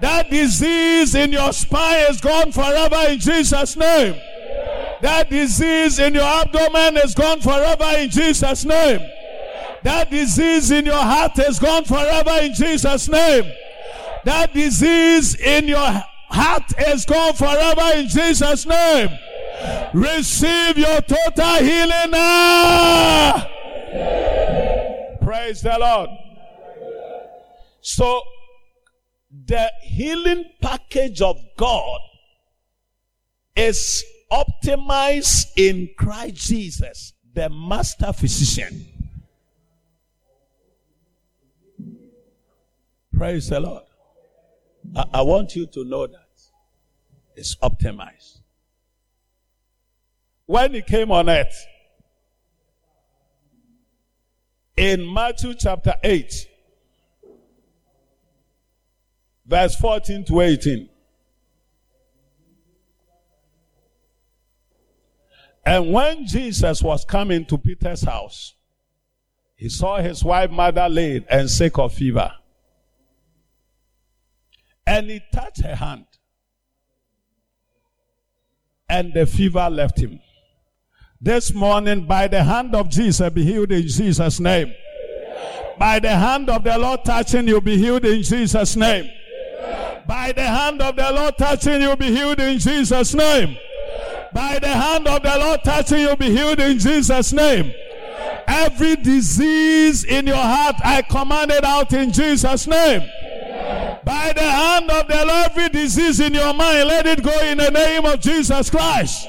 That 0.00 0.30
disease 0.30 1.14
in 1.16 1.32
your 1.32 1.52
spine 1.52 2.06
is 2.08 2.22
gone 2.22 2.50
forever 2.50 3.10
in 3.10 3.18
Jesus' 3.18 3.76
name. 3.76 4.14
That 5.02 5.28
disease 5.28 5.98
in 5.98 6.14
your 6.14 6.22
abdomen 6.22 6.96
is 6.96 7.14
gone 7.14 7.42
forever 7.42 7.98
in 7.98 8.08
Jesus' 8.08 8.64
name. 8.64 9.00
That 9.82 10.10
disease 10.10 10.70
in 10.70 10.86
your 10.86 10.94
heart 10.94 11.38
is 11.38 11.58
gone 11.58 11.84
forever 11.84 12.38
in 12.42 12.54
Jesus' 12.54 13.08
name. 13.08 13.52
That 14.24 14.52
disease 14.52 15.36
in 15.36 15.68
your 15.68 16.02
heart 16.28 16.64
is 16.88 17.04
gone 17.04 17.34
forever 17.34 17.98
in 17.98 18.08
Jesus' 18.08 18.66
name. 18.66 19.10
Receive 19.94 20.78
your 20.78 21.00
total 21.00 21.56
healing 21.64 22.10
now. 22.10 23.46
Praise 25.22 25.62
the 25.62 25.76
Lord. 25.78 26.10
So, 27.80 28.22
the 29.46 29.70
healing 29.82 30.44
package 30.60 31.22
of 31.22 31.38
God 31.56 32.00
is 33.56 34.04
optimized 34.30 35.46
in 35.56 35.88
Christ 35.96 36.36
Jesus, 36.36 37.14
the 37.34 37.48
master 37.48 38.12
physician. 38.12 38.97
Praise 43.18 43.48
the 43.48 43.58
Lord. 43.58 43.82
I, 44.94 45.04
I 45.14 45.22
want 45.22 45.56
you 45.56 45.66
to 45.66 45.84
know 45.84 46.06
that 46.06 46.28
it's 47.34 47.56
optimized. 47.56 48.38
When 50.46 50.72
he 50.72 50.82
came 50.82 51.10
on 51.10 51.28
earth, 51.28 51.66
in 54.76 55.12
Matthew 55.12 55.54
chapter 55.54 55.94
8, 56.00 56.48
verse 59.46 59.74
14 59.74 60.24
to 60.26 60.40
18. 60.40 60.88
And 65.66 65.92
when 65.92 66.24
Jesus 66.24 66.80
was 66.84 67.04
coming 67.04 67.44
to 67.46 67.58
Peter's 67.58 68.02
house, 68.02 68.54
he 69.56 69.68
saw 69.68 69.96
his 70.00 70.22
wife 70.22 70.52
mother 70.52 70.88
laid 70.88 71.26
and 71.28 71.50
sick 71.50 71.78
of 71.78 71.92
fever. 71.92 72.37
And 74.88 75.10
he 75.10 75.20
touched 75.34 75.60
her 75.60 75.74
hand. 75.74 76.06
And 78.88 79.12
the 79.12 79.26
fever 79.26 79.68
left 79.68 79.98
him. 79.98 80.18
This 81.20 81.52
morning, 81.52 82.06
by 82.06 82.26
the 82.26 82.42
hand 82.42 82.74
of 82.74 82.88
Jesus, 82.88 83.28
be 83.30 83.44
healed 83.44 83.70
in 83.70 83.86
Jesus' 83.86 84.40
name. 84.40 84.72
By 85.78 85.98
the 85.98 86.08
hand 86.08 86.48
of 86.48 86.64
the 86.64 86.78
Lord 86.78 87.04
touching 87.04 87.46
you, 87.46 87.60
be 87.60 87.76
healed 87.76 88.06
in 88.06 88.22
Jesus' 88.22 88.76
name. 88.76 89.10
By 90.06 90.32
the 90.32 90.42
hand 90.42 90.80
of 90.80 90.96
the 90.96 91.12
Lord 91.12 91.36
touching 91.36 91.82
you, 91.82 91.94
be 91.94 92.06
healed 92.06 92.40
in 92.40 92.58
Jesus' 92.58 93.12
name. 93.12 93.58
By 94.32 94.58
the 94.58 94.68
hand 94.68 95.06
of 95.06 95.22
the 95.22 95.38
Lord 95.38 95.60
touching 95.64 96.00
you, 96.00 96.16
be 96.16 96.30
healed 96.30 96.60
in 96.60 96.78
Jesus' 96.78 97.34
name. 97.34 97.74
Every 98.46 98.96
disease 98.96 100.04
in 100.04 100.26
your 100.26 100.36
heart, 100.36 100.76
I 100.82 101.02
command 101.02 101.50
it 101.50 101.64
out 101.64 101.92
in 101.92 102.10
Jesus' 102.10 102.66
name. 102.66 103.02
By 104.04 104.32
the 104.34 104.42
hand 104.42 104.90
of 104.90 105.08
the 105.08 105.24
Lord, 105.26 105.50
every 105.50 105.68
disease 105.68 106.20
in 106.20 106.34
your 106.34 106.54
mind, 106.54 106.88
let 106.88 107.06
it 107.06 107.22
go 107.22 107.40
in 107.40 107.58
the 107.58 107.70
name 107.70 108.04
of 108.04 108.20
Jesus 108.20 108.70
Christ. 108.70 109.26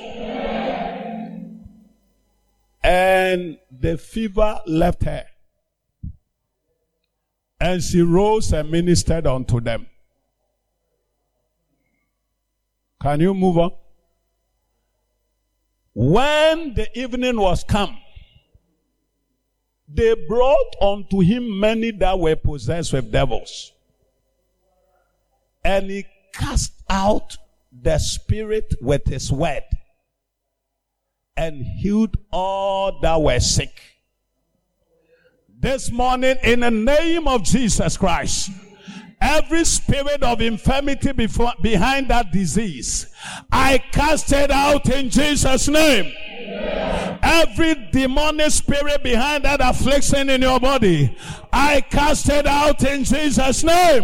And 2.81 3.57
the 3.71 3.97
fever 3.97 4.61
left 4.65 5.03
her. 5.03 5.25
And 7.59 7.83
she 7.83 8.01
rose 8.01 8.53
and 8.53 8.71
ministered 8.71 9.27
unto 9.27 9.59
them. 9.59 9.87
Can 13.01 13.19
you 13.19 13.33
move 13.33 13.57
on? 13.57 13.71
When 15.93 16.73
the 16.73 16.87
evening 16.97 17.39
was 17.39 17.63
come, 17.63 17.97
they 19.87 20.13
brought 20.27 20.75
unto 20.81 21.19
him 21.19 21.59
many 21.59 21.91
that 21.91 22.17
were 22.17 22.35
possessed 22.35 22.93
with 22.93 23.11
devils. 23.11 23.73
And 25.63 25.89
he 25.89 26.05
cast 26.33 26.73
out 26.89 27.37
the 27.71 27.97
spirit 27.99 28.73
with 28.81 29.05
his 29.05 29.31
word 29.31 29.63
and 31.39 31.63
healed 31.63 32.17
all 32.31 32.99
that 33.01 33.21
were 33.21 33.39
sick. 33.39 33.81
This 35.61 35.91
morning, 35.91 36.37
in 36.43 36.61
the 36.61 36.71
name 36.71 37.27
of 37.27 37.43
Jesus 37.43 37.97
Christ, 37.97 38.51
every 39.21 39.65
spirit 39.65 40.23
of 40.23 40.41
infirmity 40.41 41.11
before, 41.11 41.53
behind 41.61 42.09
that 42.09 42.31
disease, 42.31 43.07
I 43.51 43.77
cast 43.77 44.31
it 44.31 44.51
out 44.51 44.89
in 44.89 45.09
Jesus' 45.09 45.67
name. 45.67 46.13
Every 47.21 47.89
demonic 47.91 48.51
spirit 48.51 49.03
behind 49.03 49.43
that 49.43 49.59
affliction 49.61 50.29
in 50.29 50.41
your 50.41 50.59
body, 50.59 51.17
I 51.51 51.81
cast 51.81 52.29
it 52.29 52.47
out 52.47 52.83
in 52.83 53.03
Jesus' 53.03 53.63
name. 53.63 54.03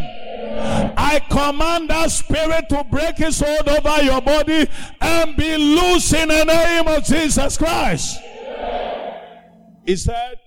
I 0.57 1.21
command 1.29 1.89
that 1.89 2.11
spirit 2.11 2.69
to 2.69 2.83
break 2.85 3.17
his 3.17 3.39
hold 3.39 3.67
over 3.67 4.03
your 4.03 4.21
body 4.21 4.67
and 5.01 5.35
be 5.35 5.57
loose 5.57 6.13
in 6.13 6.29
the 6.29 6.43
name 6.45 6.87
of 6.87 7.03
Jesus 7.03 7.57
Christ. 7.57 8.19
He 9.85 9.95
said 9.95 10.39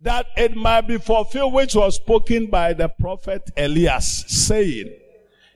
that 0.00 0.26
it 0.36 0.54
might 0.54 0.82
be 0.82 0.98
fulfilled 0.98 1.52
which 1.52 1.74
was 1.74 1.96
spoken 1.96 2.46
by 2.46 2.72
the 2.72 2.88
prophet 2.88 3.50
Elias, 3.56 4.24
saying, 4.28 4.92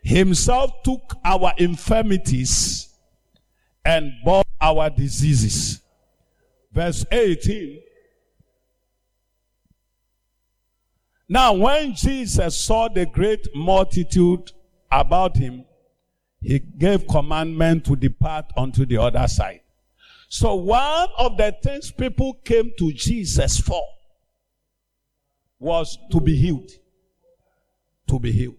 Himself 0.03 0.71
took 0.83 1.15
our 1.25 1.53
infirmities 1.59 2.89
and 3.85 4.13
bore 4.25 4.43
our 4.61 4.91
diseases. 4.91 5.81
Verse 6.73 7.05
18. 7.11 7.83
Now, 11.29 11.53
when 11.55 11.95
Jesus 11.95 12.57
saw 12.57 12.89
the 12.89 13.07
great 13.07 13.47
multitude 13.55 14.53
about 14.91 15.37
him, 15.37 15.65
he 16.41 16.61
gave 16.61 17.07
commandment 17.09 17.85
to 17.87 17.97
depart 17.97 18.53
unto 18.57 18.87
the 18.87 18.99
other 18.99 19.27
side. 19.27 19.61
So 20.29 20.55
one 20.55 21.09
of 21.19 21.37
the 21.37 21.57
things 21.63 21.91
people 21.91 22.35
came 22.45 22.73
to 22.79 22.93
Jesus 22.93 23.59
for 23.59 23.83
was 25.59 25.99
to 26.13 26.21
be 26.21 26.37
healed. 26.37 26.71
To 28.09 28.21
be 28.21 28.31
healed. 28.31 28.57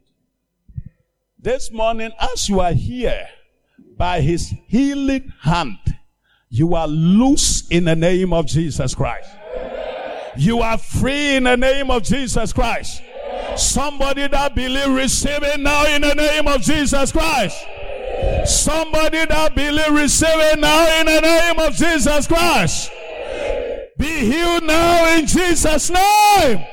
This 1.40 1.72
morning, 1.72 2.12
as 2.20 2.50
you 2.50 2.60
are 2.60 2.74
here, 2.74 3.28
by 3.96 4.22
his 4.22 4.54
healing 4.68 5.32
hand, 5.42 5.78
you 6.50 6.76
are 6.76 6.88
loose 6.88 7.68
in 7.70 7.86
the 7.86 7.96
name 7.96 8.34
of 8.34 8.48
Jesus 8.48 8.96
Christ. 8.96 9.30
You 10.38 10.62
are 10.62 10.78
free 10.78 11.36
in 11.36 11.44
the 11.44 11.58
name 11.58 11.90
of 11.90 12.04
Jesus 12.04 12.54
Christ. 12.54 13.02
Somebody 13.56 14.28
that 14.28 14.54
believe 14.54 14.90
receive 14.90 15.42
it 15.42 15.60
now 15.60 15.86
in 15.88 16.02
the 16.02 16.14
name 16.14 16.48
of 16.48 16.62
Jesus 16.62 17.12
Christ. 17.12 17.58
Somebody 18.46 19.26
that 19.26 19.56
believe 19.56 19.92
receive 19.92 20.30
it 20.30 20.60
now 20.60 21.00
in 21.00 21.08
the 21.08 21.22
name 21.22 21.60
of 21.60 21.76
Jesus 21.76 22.28
Christ. 22.28 22.92
Be 23.98 24.06
healed 24.06 24.64
now 24.64 25.18
in 25.18 25.26
Jesus' 25.26 25.90
name. 25.90 26.66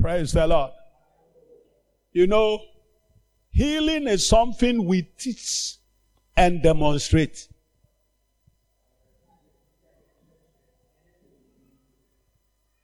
Praise 0.00 0.32
the 0.32 0.46
Lord. 0.46 0.70
You 2.12 2.26
know, 2.26 2.60
healing 3.50 4.06
is 4.06 4.26
something 4.26 4.84
we 4.86 5.02
teach 5.02 5.76
and 6.36 6.62
demonstrate. 6.62 7.48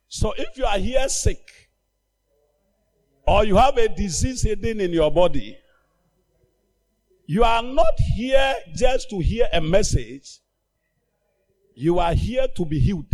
So 0.08 0.32
if 0.36 0.56
you 0.56 0.64
are 0.64 0.78
here 0.78 1.08
sick, 1.08 1.70
or 3.26 3.44
you 3.44 3.56
have 3.56 3.76
a 3.76 3.88
disease 3.88 4.42
hidden 4.42 4.80
in 4.80 4.90
your 4.92 5.10
body, 5.10 5.58
you 7.26 7.44
are 7.44 7.62
not 7.62 7.92
here 8.16 8.54
just 8.74 9.10
to 9.10 9.18
hear 9.18 9.46
a 9.52 9.60
message. 9.60 10.38
You 11.74 11.98
are 11.98 12.14
here 12.14 12.48
to 12.56 12.64
be 12.64 12.80
healed. 12.80 13.12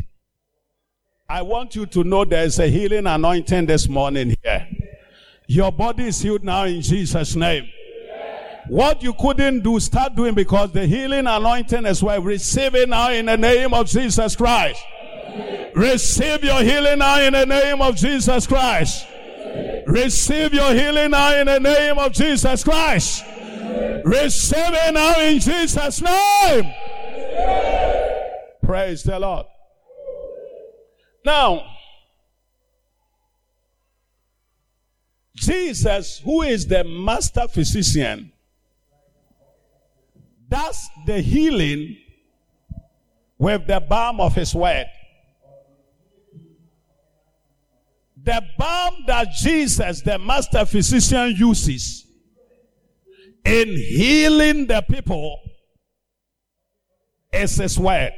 I 1.28 1.42
want 1.42 1.74
you 1.74 1.84
to 1.86 2.04
know 2.04 2.24
there 2.24 2.44
is 2.44 2.60
a 2.60 2.68
healing 2.68 3.08
anointing 3.08 3.66
this 3.66 3.88
morning 3.88 4.36
here. 4.42 4.68
Your 5.48 5.72
body 5.72 6.04
is 6.04 6.20
healed 6.20 6.44
now 6.44 6.64
in 6.64 6.80
Jesus' 6.80 7.34
name. 7.34 7.68
What 8.68 9.02
you 9.02 9.14
couldn't 9.14 9.60
do, 9.60 9.80
start 9.80 10.14
doing 10.14 10.34
because 10.34 10.70
the 10.72 10.86
healing 10.86 11.26
anointing 11.26 11.84
is 11.84 12.02
well. 12.02 12.22
Receive 12.22 12.74
it 12.76 12.88
now 12.88 13.10
in 13.10 13.26
the 13.26 13.36
name 13.36 13.74
of 13.74 13.88
Jesus 13.88 14.36
Christ. 14.36 14.80
Receive 15.74 16.44
your 16.44 16.62
healing 16.62 16.98
now 16.98 17.20
in 17.20 17.32
the 17.32 17.44
name 17.44 17.82
of 17.82 17.96
Jesus 17.96 18.46
Christ. 18.46 19.06
Receive 19.86 20.54
your 20.54 20.72
healing 20.72 21.10
now 21.10 21.34
in 21.34 21.46
the 21.46 21.58
name 21.58 21.98
of 21.98 22.12
Jesus 22.12 22.62
Christ. 22.62 23.24
Receive 24.04 24.56
it 24.56 24.94
now 24.94 25.20
in 25.20 25.40
Jesus' 25.40 26.00
name. 26.00 26.72
Praise 28.62 29.02
the 29.02 29.18
Lord. 29.18 29.46
Now, 31.24 31.64
Jesus, 35.34 36.20
who 36.24 36.42
is 36.42 36.66
the 36.66 36.84
master 36.84 37.48
physician, 37.48 38.32
does 40.48 40.88
the 41.06 41.20
healing 41.20 41.96
with 43.38 43.66
the 43.66 43.80
balm 43.80 44.20
of 44.20 44.34
his 44.34 44.54
word. 44.54 44.86
The 48.24 48.42
balm 48.56 49.04
that 49.06 49.32
Jesus, 49.32 50.00
the 50.00 50.18
master 50.18 50.64
physician, 50.64 51.34
uses 51.36 52.06
in 53.44 53.68
healing 53.68 54.66
the 54.66 54.82
people 54.90 55.40
is 57.30 57.56
his 57.56 57.78
word. 57.78 58.12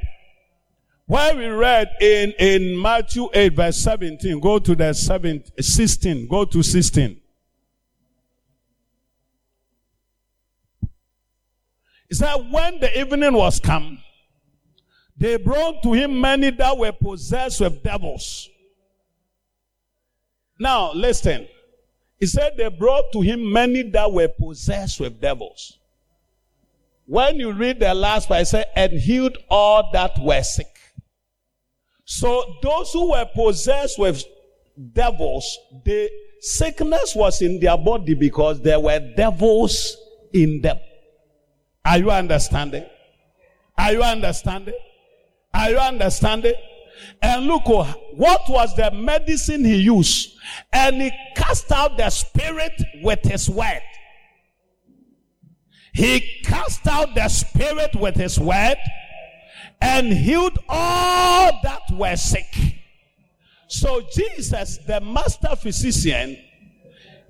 Where 1.06 1.36
we 1.36 1.46
read 1.46 1.90
in, 2.00 2.32
in 2.38 2.80
Matthew 2.80 3.28
8 3.34 3.54
verse 3.54 3.78
17, 3.78 4.38
go 4.38 4.60
to 4.60 4.76
the 4.76 4.92
7, 4.92 5.42
16, 5.60 6.28
go 6.28 6.44
to 6.44 6.62
16. 6.62 7.20
He 12.08 12.14
said, 12.14 12.36
when 12.52 12.78
the 12.78 12.96
evening 12.96 13.34
was 13.34 13.58
come, 13.58 13.98
they 15.16 15.36
brought 15.36 15.82
to 15.82 15.92
him 15.92 16.20
many 16.20 16.50
that 16.50 16.78
were 16.78 16.92
possessed 16.92 17.60
with 17.60 17.82
devils. 17.82 18.48
Now, 20.58 20.92
listen. 20.92 21.48
He 22.18 22.26
said 22.26 22.52
they 22.56 22.68
brought 22.68 23.12
to 23.12 23.20
him 23.20 23.52
many 23.52 23.82
that 23.90 24.10
were 24.10 24.28
possessed 24.28 25.00
with 25.00 25.20
devils. 25.20 25.78
When 27.04 27.36
you 27.36 27.52
read 27.52 27.78
the 27.78 27.94
last 27.94 28.28
part, 28.28 28.40
it 28.42 28.46
said, 28.46 28.66
and 28.74 28.92
healed 28.92 29.36
all 29.50 29.90
that 29.92 30.12
were 30.18 30.42
sick. 30.42 30.66
So 32.04 32.56
those 32.62 32.92
who 32.92 33.10
were 33.10 33.28
possessed 33.34 33.98
with 33.98 34.24
devils, 34.92 35.58
the 35.84 36.10
sickness 36.40 37.14
was 37.14 37.42
in 37.42 37.60
their 37.60 37.76
body 37.76 38.14
because 38.14 38.60
there 38.62 38.80
were 38.80 38.98
devils 39.16 39.96
in 40.32 40.62
them. 40.62 40.78
Are 41.84 41.98
you 41.98 42.10
understanding? 42.10 42.86
Are 43.76 43.92
you 43.92 44.02
understanding? 44.02 44.74
Are 45.52 45.70
you 45.70 45.78
understanding? 45.78 46.54
And 47.22 47.46
look, 47.46 47.62
oh, 47.66 47.84
what 48.14 48.42
was 48.48 48.74
the 48.76 48.90
medicine 48.90 49.64
he 49.64 49.76
used? 49.76 50.36
And 50.72 51.02
he 51.02 51.10
cast 51.34 51.70
out 51.72 51.96
the 51.96 52.10
spirit 52.10 52.80
with 53.02 53.22
his 53.22 53.48
word. 53.48 53.82
He 55.92 56.42
cast 56.44 56.86
out 56.86 57.14
the 57.14 57.28
spirit 57.28 57.96
with 57.96 58.16
his 58.16 58.38
word 58.38 58.76
and 59.80 60.12
healed 60.12 60.58
all 60.68 61.58
that 61.62 61.82
were 61.92 62.16
sick. 62.16 62.54
So 63.68 64.02
Jesus, 64.12 64.78
the 64.86 65.00
master 65.00 65.56
physician, 65.56 66.38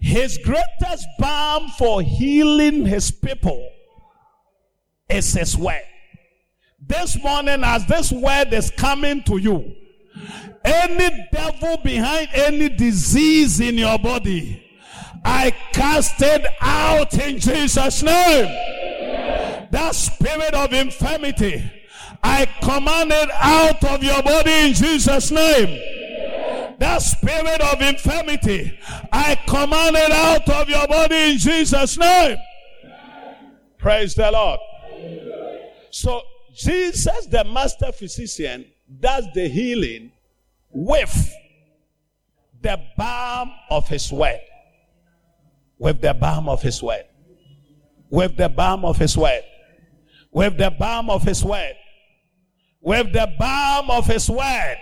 his 0.01 0.39
greatest 0.39 1.07
balm 1.19 1.69
for 1.79 2.03
healing 2.03 2.85
his 2.85 3.11
people 3.11 3.71
is 5.09 5.33
his 5.33 5.57
word. 5.57 5.85
This 6.87 7.21
morning, 7.23 7.65
as 7.65 7.85
this 7.87 8.13
word 8.13 8.53
is 8.53 8.71
coming 8.71 9.23
to 9.25 9.39
you, 9.39 9.75
any 10.65 11.29
devil 11.33 11.79
behind 11.79 12.29
any 12.33 12.69
disease 12.69 13.61
in 13.61 13.77
your 13.77 13.99
body, 13.99 14.63
I 15.25 15.51
cast 15.73 16.23
it 16.23 16.47
out 16.61 17.13
in 17.19 17.41
Jesus' 17.41 18.03
name. 18.03 18.47
That 19.73 19.95
spirit 19.95 20.55
of 20.55 20.73
infirmity, 20.73 21.71
I 22.23 22.47
command 22.63 23.11
it 23.13 23.31
out 23.33 23.83
of 23.85 24.03
your 24.03 24.23
body 24.23 24.69
in 24.69 24.75
Jesus' 24.75 25.33
name. 25.33 25.81
That 26.79 26.99
spirit 27.03 27.61
of 27.61 27.81
infirmity, 27.81 28.79
I 29.11 29.35
command 29.47 29.97
it 29.97 30.13
out 30.13 30.49
of 30.49 30.69
your 30.69 30.87
body 30.87 31.33
in 31.33 31.39
Jesus' 31.39 31.99
name. 31.99 32.37
Praise 33.79 34.15
the 34.15 34.31
Lord. 34.31 34.61
So, 35.91 36.23
Jesus, 36.57 37.27
the 37.27 37.45
master 37.45 37.93
physician, 37.93 38.65
does 39.01 39.27
the 39.35 39.47
healing 39.47 40.11
with 40.71 41.33
the 42.63 42.81
balm 42.97 43.51
of 43.71 43.87
his 43.89 44.11
word. 44.11 44.41
With 45.79 46.01
the 46.01 46.15
balm 46.15 46.49
of 46.49 46.63
his 46.63 46.83
word. 46.83 47.05
With 48.09 48.37
the 48.37 48.49
balm 48.49 48.85
of 48.87 48.97
his 48.97 49.17
word. 49.17 49.43
With 50.33 50.57
the 50.57 50.71
balm 50.71 51.11
of 51.11 51.23
his 51.23 51.45
word. 51.45 51.75
With 52.81 53.13
the 53.13 53.31
balm 53.39 53.91
of 53.91 54.07
his 54.07 54.31
word. 54.31 54.77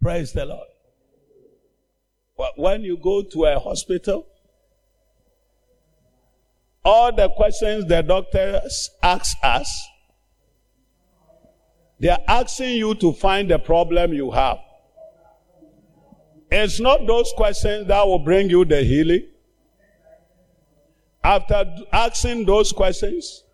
Praise 0.00 0.32
the 0.32 0.44
Lord. 0.44 0.68
When 2.56 2.82
you 2.82 2.96
go 2.98 3.22
to 3.22 3.46
a 3.46 3.58
hospital, 3.58 4.26
all 6.88 7.12
the 7.12 7.28
questions 7.28 7.84
the 7.84 8.02
doctors 8.02 8.90
ask 9.02 9.36
us, 9.42 9.88
they 12.00 12.08
are 12.08 12.22
asking 12.26 12.78
you 12.78 12.94
to 12.94 13.12
find 13.12 13.50
the 13.50 13.58
problem 13.58 14.14
you 14.14 14.30
have. 14.30 14.56
It's 16.50 16.80
not 16.80 17.06
those 17.06 17.30
questions 17.36 17.88
that 17.88 18.06
will 18.06 18.20
bring 18.20 18.48
you 18.48 18.64
the 18.64 18.82
healing. 18.82 19.26
After 21.22 21.62
asking 21.92 22.46
those 22.46 22.72
questions, 22.72 23.44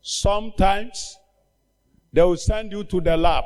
sometimes 0.00 1.18
they 2.14 2.22
will 2.22 2.38
send 2.38 2.72
you 2.72 2.82
to 2.84 3.00
the 3.02 3.14
lab 3.14 3.44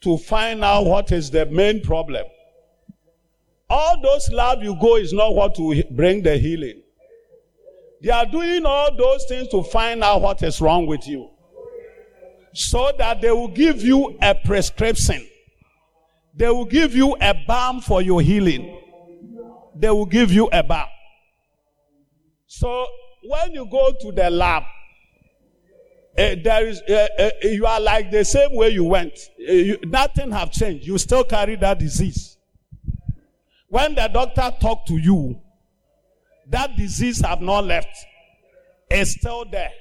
to 0.00 0.16
find 0.16 0.64
out 0.64 0.86
what 0.86 1.12
is 1.12 1.30
the 1.30 1.44
main 1.46 1.82
problem. 1.82 2.24
All 3.74 3.98
those 4.02 4.30
lab 4.30 4.62
you 4.62 4.76
go 4.78 4.96
is 4.96 5.14
not 5.14 5.34
what 5.34 5.58
will 5.58 5.82
bring 5.92 6.22
the 6.22 6.36
healing. 6.36 6.82
They 8.02 8.10
are 8.10 8.26
doing 8.26 8.66
all 8.66 8.94
those 8.94 9.24
things 9.24 9.48
to 9.48 9.62
find 9.62 10.04
out 10.04 10.20
what 10.20 10.42
is 10.42 10.60
wrong 10.60 10.86
with 10.86 11.08
you. 11.08 11.30
So 12.52 12.92
that 12.98 13.22
they 13.22 13.30
will 13.30 13.48
give 13.48 13.80
you 13.80 14.18
a 14.20 14.34
prescription. 14.34 15.26
They 16.34 16.50
will 16.50 16.66
give 16.66 16.94
you 16.94 17.16
a 17.18 17.32
balm 17.46 17.80
for 17.80 18.02
your 18.02 18.20
healing. 18.20 18.78
They 19.74 19.88
will 19.88 20.04
give 20.04 20.30
you 20.30 20.50
a 20.52 20.62
balm. 20.62 20.88
So 22.48 22.86
when 23.24 23.52
you 23.52 23.66
go 23.70 23.94
to 24.02 24.12
the 24.12 24.28
lab, 24.28 24.64
uh, 26.18 26.36
there 26.44 26.66
is 26.66 26.82
uh, 26.90 27.08
uh, 27.18 27.30
you 27.40 27.64
are 27.64 27.80
like 27.80 28.10
the 28.10 28.22
same 28.22 28.54
way 28.54 28.68
you 28.68 28.84
went. 28.84 29.18
You, 29.38 29.78
nothing 29.84 30.30
have 30.30 30.52
changed. 30.52 30.86
You 30.86 30.98
still 30.98 31.24
carry 31.24 31.56
that 31.56 31.78
disease. 31.78 32.31
When 33.72 33.94
the 33.94 34.06
doctor 34.06 34.54
talk 34.60 34.84
to 34.88 34.98
you, 34.98 35.40
that 36.50 36.76
disease 36.76 37.22
have 37.22 37.40
not 37.40 37.64
left. 37.64 37.88
It's 38.90 39.12
still 39.12 39.46
there. 39.50 39.72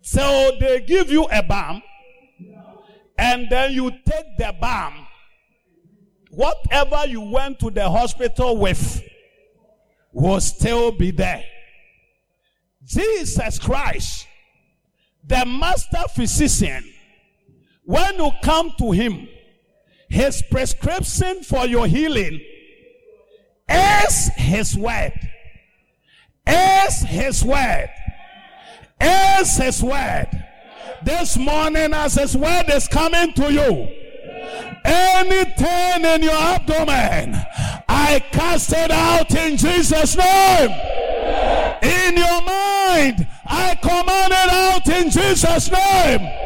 So 0.00 0.52
they 0.60 0.80
give 0.82 1.10
you 1.10 1.24
a 1.24 1.42
balm, 1.42 1.82
and 3.18 3.50
then 3.50 3.72
you 3.72 3.90
take 3.90 4.36
the 4.38 4.54
balm. 4.60 5.08
Whatever 6.30 7.08
you 7.08 7.22
went 7.22 7.58
to 7.60 7.70
the 7.72 7.90
hospital 7.90 8.58
with 8.58 9.02
will 10.12 10.40
still 10.40 10.92
be 10.92 11.10
there. 11.10 11.44
Jesus 12.84 13.58
Christ, 13.58 14.28
the 15.26 15.44
master 15.44 16.04
physician, 16.14 16.84
when 17.82 18.14
you 18.18 18.30
come 18.44 18.72
to 18.78 18.92
him, 18.92 19.26
his 20.08 20.44
prescription 20.48 21.42
for 21.42 21.66
your 21.66 21.88
healing 21.88 22.40
is 23.68 24.30
his 24.36 24.76
word 24.76 25.12
is 26.46 27.00
his 27.00 27.44
word. 27.44 27.90
Is 29.00 29.56
his 29.56 29.82
word. 29.82 30.28
This 31.02 31.36
morning, 31.36 31.92
as 31.92 32.14
his 32.14 32.36
word 32.36 32.64
is 32.68 32.88
coming 32.88 33.32
to 33.34 33.52
you, 33.52 33.88
anything 34.84 36.04
in 36.04 36.22
your 36.22 36.32
abdomen, 36.32 37.34
I 37.88 38.24
cast 38.32 38.72
it 38.72 38.90
out 38.90 39.34
in 39.34 39.56
Jesus' 39.56 40.16
name. 40.16 40.70
In 41.82 42.16
your 42.16 42.42
mind, 42.42 43.28
I 43.46 43.74
command 43.82 44.32
it 44.32 44.50
out 44.50 44.88
in 44.88 45.10
Jesus' 45.10 45.70
name. 45.70 46.43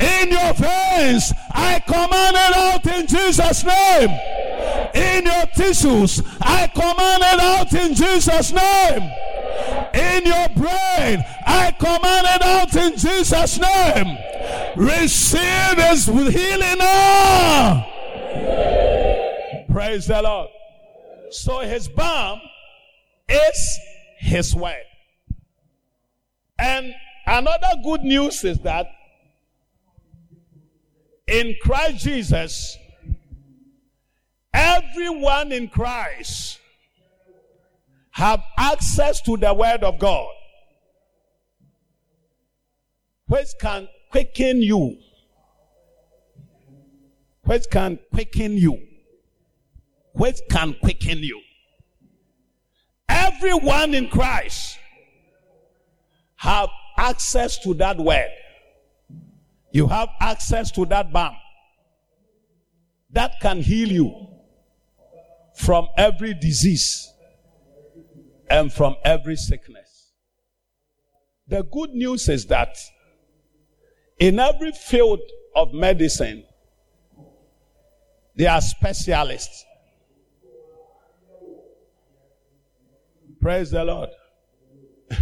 In 0.00 0.30
your 0.30 0.52
veins, 0.54 1.32
I 1.52 1.80
command 1.86 2.36
it 2.36 2.56
out 2.56 2.86
in 2.86 3.06
Jesus' 3.06 3.64
name. 3.64 4.10
In 4.94 5.24
your 5.24 5.46
tissues, 5.54 6.22
I 6.40 6.66
command 6.68 7.22
it 7.24 7.40
out 7.40 7.72
in 7.72 7.94
Jesus' 7.94 8.52
name. 8.52 9.10
In 9.94 10.26
your 10.26 10.48
brain, 10.50 11.24
I 11.46 11.74
command 11.78 12.26
it 12.30 12.42
out 12.42 12.74
in 12.76 12.96
Jesus' 12.96 13.58
name. 13.58 14.18
Receive 14.76 15.78
his 15.78 16.06
healing 16.06 16.78
now. 16.78 17.86
Praise 19.70 20.06
the 20.06 20.20
Lord. 20.22 20.50
So 21.30 21.60
his 21.60 21.88
balm 21.88 22.40
is 23.28 23.78
his 24.18 24.54
word. 24.54 24.84
And 26.58 26.94
another 27.26 27.72
good 27.82 28.02
news 28.02 28.44
is 28.44 28.58
that 28.60 28.86
in 31.26 31.56
Christ 31.60 32.04
Jesus, 32.04 32.76
everyone 34.54 35.52
in 35.52 35.68
Christ 35.68 36.60
have 38.12 38.42
access 38.56 39.20
to 39.22 39.36
the 39.36 39.52
word 39.52 39.82
of 39.82 39.98
God, 39.98 40.32
which 43.26 43.48
can 43.60 43.88
quicken 44.10 44.62
you, 44.62 44.98
which 47.42 47.64
can 47.70 47.98
quicken 48.12 48.56
you, 48.56 48.80
which 50.12 50.38
can 50.50 50.74
quicken 50.74 51.18
you. 51.18 51.40
Everyone 53.08 53.94
in 53.94 54.08
Christ 54.08 54.78
have 56.36 56.68
access 56.96 57.58
to 57.60 57.74
that 57.74 57.98
word. 57.98 58.30
You 59.76 59.86
have 59.88 60.08
access 60.20 60.70
to 60.70 60.86
that 60.86 61.12
balm 61.12 61.36
that 63.10 63.32
can 63.42 63.60
heal 63.60 63.92
you 63.92 64.10
from 65.54 65.88
every 65.98 66.32
disease 66.32 67.12
and 68.48 68.72
from 68.72 68.96
every 69.04 69.36
sickness. 69.36 70.14
The 71.46 71.62
good 71.62 71.90
news 71.90 72.26
is 72.30 72.46
that 72.46 72.74
in 74.18 74.40
every 74.40 74.72
field 74.72 75.20
of 75.54 75.74
medicine, 75.74 76.46
there 78.34 78.52
are 78.52 78.62
specialists. 78.62 79.62
Praise 83.42 83.72
the 83.72 83.84
Lord. 83.84 84.08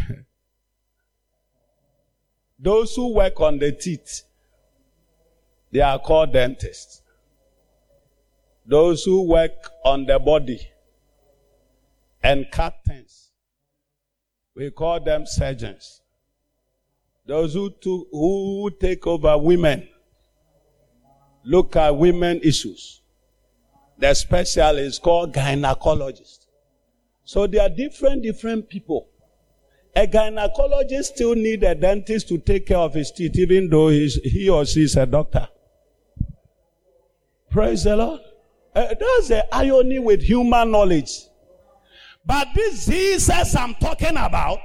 Those 2.61 2.95
who 2.95 3.15
work 3.15 3.41
on 3.41 3.59
the 3.59 3.73
teeth, 3.73 4.23
they 5.75 5.81
are 5.81 5.99
called 5.99 6.33
dentists. 6.33 7.03
Those 8.65 9.03
who 9.03 9.23
work 9.29 9.71
on 9.85 10.07
the 10.07 10.21
body 10.21 10.61
and 12.23 12.47
cut 12.53 12.77
things, 12.87 13.33
we 14.55 14.71
call 14.71 15.01
them 15.01 15.27
surgeons. 15.27 16.01
Those 17.27 17.55
who, 17.55 17.71
to, 17.71 18.07
who 18.13 18.71
take 18.81 19.05
over 19.09 19.37
women, 19.37 19.89
look 21.45 21.75
at 21.75 21.97
women 21.97 22.41
issues. 22.45 23.03
The 23.99 24.15
specialist 24.15 24.87
is 24.87 24.99
called 25.01 25.35
gynecologist. 25.35 26.47
So 27.25 27.49
there 27.49 27.63
are 27.63 27.69
different, 27.69 28.23
different 28.23 28.69
people. 28.69 29.09
A 29.97 30.07
gynecologist 30.07 31.15
still 31.15 31.35
need 31.35 31.65
a 31.65 31.75
dentist 31.75 32.29
to 32.29 32.39
take 32.39 32.67
care 32.67 32.79
of 32.79 32.95
his 32.95 33.11
teeth, 33.11 33.37
even 33.37 33.69
though 33.69 33.89
he 33.89 34.49
or 34.49 34.65
she 34.67 34.85
is 34.85 34.95
a 34.97 35.05
doctor. 35.05 35.49
Praise 37.55 37.85
the 37.85 37.95
Lord. 37.95 38.21
Uh, 38.75 38.89
that's 38.99 39.29
the 39.29 39.47
irony 39.55 40.01
with 40.01 40.21
human 40.21 40.73
knowledge. 40.73 41.21
But 42.27 42.49
this 42.53 42.87
Jesus 42.87 43.55
I'm 43.55 43.77
talking 43.77 44.17
about, 44.17 44.59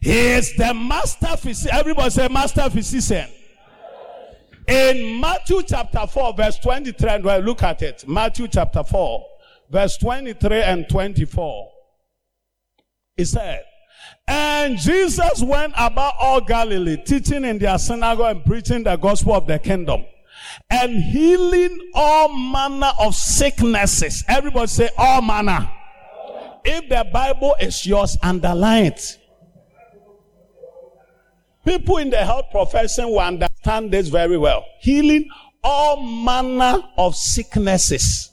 he 0.00 0.18
is 0.18 0.56
the 0.56 0.72
master 0.72 1.36
physician. 1.36 1.76
Everybody 1.76 2.08
say 2.08 2.28
master 2.28 2.70
physician. 2.70 3.28
In 4.66 5.20
Matthew 5.20 5.62
chapter 5.62 6.06
4, 6.06 6.32
verse 6.32 6.58
23, 6.60 7.10
and 7.10 7.22
we'll 7.22 7.40
look 7.40 7.62
at 7.62 7.82
it. 7.82 8.08
Matthew 8.08 8.48
chapter 8.48 8.82
4, 8.82 9.26
verse 9.68 9.98
23 9.98 10.62
and 10.62 10.88
24. 10.88 11.70
He 13.14 13.26
said, 13.26 13.62
and 14.26 14.78
Jesus 14.78 15.42
went 15.42 15.74
about 15.76 16.14
all 16.18 16.40
Galilee, 16.40 16.96
teaching 17.04 17.44
in 17.44 17.58
their 17.58 17.76
synagogue 17.76 18.36
and 18.36 18.44
preaching 18.46 18.84
the 18.84 18.96
gospel 18.96 19.34
of 19.34 19.46
the 19.46 19.58
kingdom 19.58 20.06
and 20.70 21.02
healing 21.02 21.78
all 21.94 22.28
manner 22.36 22.92
of 22.98 23.14
sicknesses. 23.14 24.24
Everybody 24.28 24.66
say 24.66 24.90
all 24.96 25.22
manner. 25.22 25.70
If 26.64 26.88
the 26.88 27.08
Bible 27.12 27.56
is 27.60 27.86
yours, 27.86 28.16
underline 28.22 28.86
it. 28.86 29.18
People 31.64 31.98
in 31.98 32.10
the 32.10 32.24
health 32.24 32.46
profession 32.50 33.08
will 33.08 33.20
understand 33.20 33.90
this 33.90 34.08
very 34.08 34.36
well. 34.36 34.64
Healing 34.80 35.28
all 35.62 36.02
manner 36.02 36.82
of 36.98 37.16
sicknesses 37.16 38.30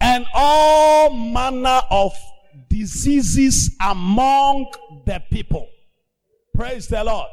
and 0.00 0.24
all 0.34 1.12
manner 1.12 1.82
of 1.90 2.12
diseases 2.68 3.76
among 3.80 4.72
the 5.04 5.22
people. 5.30 5.68
Praise 6.54 6.88
the 6.88 7.04
Lord. 7.04 7.28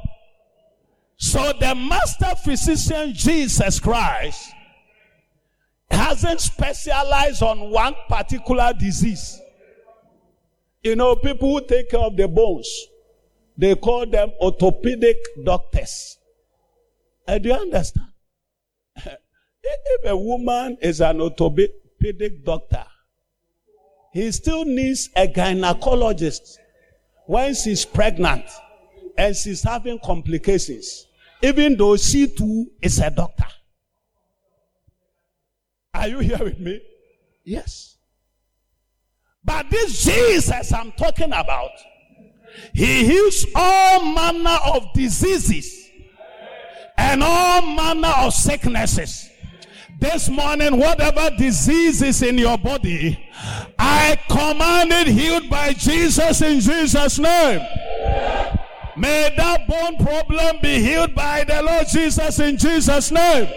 So 1.25 1.53
the 1.59 1.73
master 1.73 2.35
physician, 2.43 3.11
Jesus 3.15 3.79
Christ, 3.79 4.51
hasn't 5.89 6.39
specialized 6.39 7.41
on 7.41 7.71
one 7.71 7.95
particular 8.07 8.71
disease. 8.77 9.41
You 10.83 10.95
know, 10.95 11.15
people 11.15 11.49
who 11.49 11.65
take 11.65 11.89
care 11.89 11.99
of 11.99 12.15
the 12.15 12.27
bones, 12.27 12.69
they 13.57 13.73
call 13.73 14.05
them 14.05 14.33
orthopedic 14.39 15.17
doctors. 15.43 16.19
Uh, 17.27 17.39
do 17.39 17.49
you 17.49 17.55
understand? 17.55 18.09
If 19.63 20.11
a 20.11 20.15
woman 20.15 20.77
is 20.79 21.01
an 21.01 21.21
orthopedic 21.21 22.45
doctor, 22.45 22.85
he 24.13 24.31
still 24.31 24.63
needs 24.63 25.09
a 25.15 25.27
gynecologist 25.27 26.57
when 27.25 27.55
she's 27.55 27.83
pregnant 27.83 28.45
and 29.17 29.35
she's 29.35 29.63
having 29.63 29.97
complications, 30.03 31.07
even 31.45 31.77
though 31.77 31.95
she 31.95 32.27
too 32.27 32.71
is 32.81 32.99
a 32.99 33.09
doctor. 33.11 33.45
Are 35.93 36.07
you 36.07 36.19
here 36.19 36.39
with 36.39 36.59
me? 36.59 36.81
Yes. 37.43 37.97
But 39.43 39.69
this 39.69 40.03
Jesus 40.03 40.73
I'm 40.73 40.91
talking 40.93 41.31
about, 41.31 41.69
he 42.73 43.05
heals 43.05 43.45
all 43.53 44.03
manner 44.03 44.57
of 44.73 44.87
diseases 44.93 45.87
and 46.97 47.21
all 47.21 47.61
manner 47.61 48.13
of 48.17 48.33
sicknesses. 48.33 49.29
This 49.99 50.29
morning, 50.29 50.77
whatever 50.77 51.29
disease 51.37 52.01
is 52.01 52.21
in 52.21 52.37
your 52.37 52.57
body, 52.57 53.17
I 53.77 54.17
command 54.27 54.91
it 54.91 55.07
healed 55.07 55.49
by 55.49 55.73
Jesus 55.73 56.41
in 56.41 56.59
Jesus' 56.59 57.19
name. 57.19 57.61
May 58.97 59.33
that 59.35 59.67
bone 59.67 59.97
problem 59.97 60.57
be 60.61 60.79
healed 60.79 61.13
by 61.13 61.43
the 61.43 61.61
Lord 61.61 61.87
Jesus 61.87 62.39
in 62.39 62.57
Jesus' 62.57 63.11
name. 63.11 63.47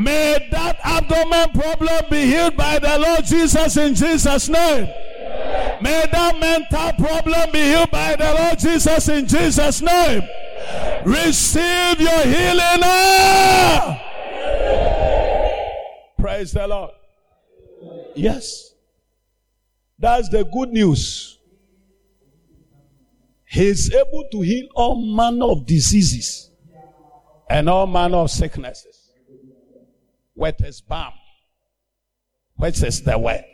May 0.00 0.48
that 0.50 0.78
abdomen 0.82 1.50
problem 1.50 2.04
be 2.10 2.24
healed 2.26 2.56
by 2.56 2.78
the 2.78 2.98
Lord 2.98 3.24
Jesus 3.24 3.76
in 3.76 3.94
Jesus' 3.94 4.48
name. 4.48 4.88
May 5.82 6.06
that 6.12 6.38
mental 6.38 6.92
problem 6.92 7.50
be 7.50 7.60
healed 7.60 7.90
by 7.90 8.16
the 8.16 8.32
Lord 8.32 8.58
Jesus 8.58 9.08
in 9.08 9.26
Jesus' 9.26 9.82
name. 9.82 10.22
Receive 11.04 12.00
your 12.00 12.22
healing 12.22 12.80
now. 12.80 14.00
Praise 16.18 16.52
the 16.52 16.66
Lord. 16.68 16.92
Yes. 18.14 18.74
That's 19.98 20.28
the 20.28 20.44
good 20.44 20.70
news. 20.70 21.31
He 23.52 23.66
is 23.66 23.92
able 23.92 24.24
to 24.32 24.40
heal 24.40 24.66
all 24.74 24.96
manner 24.96 25.44
of 25.44 25.66
diseases 25.66 26.50
and 27.50 27.68
all 27.68 27.86
manner 27.86 28.16
of 28.16 28.30
sicknesses 28.30 29.10
with 30.34 30.56
his 30.56 30.80
balm, 30.80 31.12
which 32.56 32.82
is 32.82 33.02
the 33.02 33.18
word. 33.18 33.44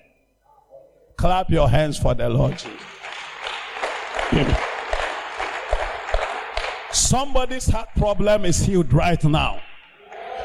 Clap 1.17 1.51
your 1.51 1.69
hands 1.69 1.99
for 1.99 2.15
the 2.15 2.29
Lord 2.29 2.53
Jesus. 2.53 2.81
Somebody's 6.93 7.67
heart 7.67 7.89
problem 7.97 8.45
is 8.45 8.61
healed 8.61 8.93
right 8.93 9.23
now. 9.25 9.61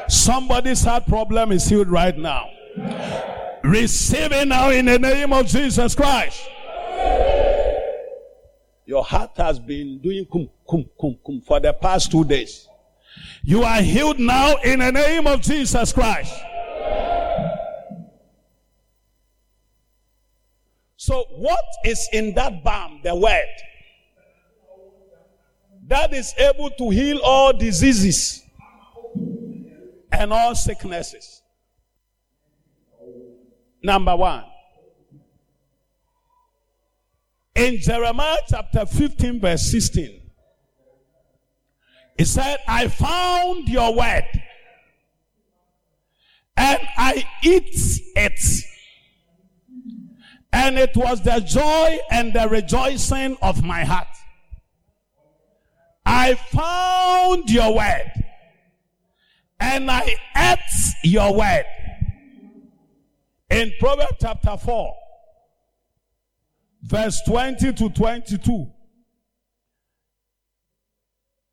Somebody's 0.08 0.82
heart 0.82 1.06
problem 1.06 1.52
is 1.52 1.68
healed 1.68 1.86
right 1.86 2.18
now. 2.18 2.50
Receive 3.62 4.32
it 4.32 4.48
now 4.48 4.70
in 4.70 4.86
the 4.86 4.98
name 4.98 5.32
of 5.32 5.46
Jesus 5.46 5.94
Christ. 5.94 6.42
Your 8.86 9.02
heart 9.02 9.30
has 9.36 9.58
been 9.58 9.98
doing 9.98 10.26
kum, 10.30 10.48
kum, 10.68 10.84
kum, 11.00 11.18
kum 11.24 11.40
for 11.40 11.58
the 11.60 11.72
past 11.72 12.10
two 12.10 12.24
days. 12.24 12.68
You 13.42 13.62
are 13.62 13.80
healed 13.80 14.18
now 14.18 14.56
in 14.56 14.80
the 14.80 14.90
name 14.90 15.26
of 15.26 15.40
Jesus 15.40 15.92
Christ. 15.92 16.34
So, 20.96 21.24
what 21.30 21.64
is 21.84 22.08
in 22.12 22.34
that 22.34 22.64
balm? 22.64 23.00
The 23.04 23.14
word 23.14 23.48
that 25.86 26.14
is 26.14 26.34
able 26.38 26.70
to 26.70 26.90
heal 26.90 27.20
all 27.22 27.52
diseases 27.52 28.42
and 30.12 30.32
all 30.32 30.54
sicknesses. 30.54 31.42
Number 33.82 34.16
one. 34.16 34.44
In 37.54 37.78
Jeremiah 37.78 38.38
chapter 38.48 38.84
15, 38.84 39.40
verse 39.40 39.70
16, 39.70 40.20
it 42.18 42.24
said, 42.26 42.58
I 42.66 42.88
found 42.88 43.68
your 43.68 43.94
word 43.96 44.24
and 46.56 46.80
I 46.96 47.24
eat 47.42 48.00
it. 48.16 48.40
And 50.52 50.78
it 50.78 50.96
was 50.96 51.22
the 51.22 51.40
joy 51.40 51.98
and 52.10 52.32
the 52.32 52.48
rejoicing 52.48 53.36
of 53.42 53.64
my 53.64 53.84
heart. 53.84 54.06
I 56.06 56.34
found 56.34 57.50
your 57.50 57.74
word 57.74 58.12
and 59.58 59.90
I 59.90 60.16
ate 60.36 60.58
your 61.02 61.34
word. 61.34 61.64
In 63.50 63.72
Proverbs 63.80 64.16
chapter 64.20 64.56
4, 64.56 64.94
verse 66.84 67.20
20 67.26 67.72
to 67.72 67.90
22, 67.90 68.70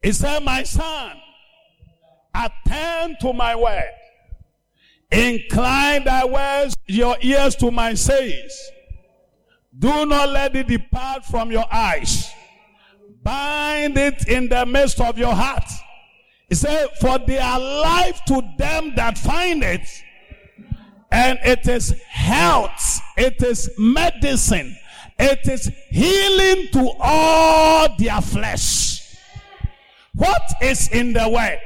He 0.02 0.12
said, 0.12 0.44
My 0.44 0.64
son, 0.64 1.18
attend 2.34 3.18
to 3.22 3.34
my 3.34 3.56
word. 3.56 3.92
Incline 5.12 6.06
thy 6.06 6.26
words, 6.26 6.76
your 6.88 7.18
ears 7.22 7.56
to 7.58 7.70
my 7.70 7.94
sayings. 7.94 8.54
Do 9.78 10.06
not 10.06 10.30
let 10.30 10.56
it 10.56 10.68
depart 10.68 11.26
from 11.26 11.52
your 11.52 11.66
eyes. 11.72 12.30
Bind 13.24 13.98
it 13.98 14.28
in 14.28 14.48
the 14.50 14.66
midst 14.66 15.00
of 15.02 15.18
your 15.18 15.34
heart 15.36 15.70
he 16.52 16.56
said, 16.56 16.90
For 17.00 17.18
they 17.18 17.38
are 17.38 17.58
life 17.58 18.26
to 18.26 18.42
them 18.58 18.94
that 18.98 19.18
find 19.18 19.64
it, 19.64 19.88
and 21.10 21.40
it 21.46 21.66
is 21.66 21.92
health, 22.10 23.00
it 23.16 23.42
is 23.42 23.70
medicine, 23.78 24.76
it 25.22 25.48
is 25.48 25.72
healing 25.90 26.68
to 26.74 26.92
all 27.00 27.96
their 27.98 28.22
flesh. 28.22 29.18
What 30.14 30.42
is 30.62 30.90
in 30.90 31.14
the 31.14 31.30
word? 31.30 31.60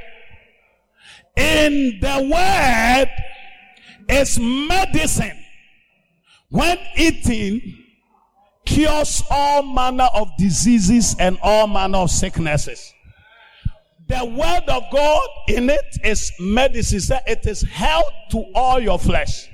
In 1.36 1.98
the 2.00 2.28
word 2.32 3.08
is 4.08 4.38
medicine. 4.38 5.42
When 6.48 6.78
eating, 6.96 7.86
cures 8.66 9.22
all 9.30 9.62
manner 9.62 10.08
of 10.14 10.28
diseases 10.36 11.16
and 11.18 11.38
all 11.42 11.66
manner 11.66 11.98
of 11.98 12.10
sicknesses. 12.10 12.92
The 14.08 14.24
word 14.24 14.68
of 14.68 14.84
God 14.92 15.28
in 15.48 15.70
it 15.70 15.98
is 16.04 16.30
medicine. 16.38 17.18
It 17.26 17.46
is 17.46 17.62
health 17.62 18.12
to 18.30 18.44
all 18.54 18.78
your 18.78 18.98
flesh. 18.98 19.48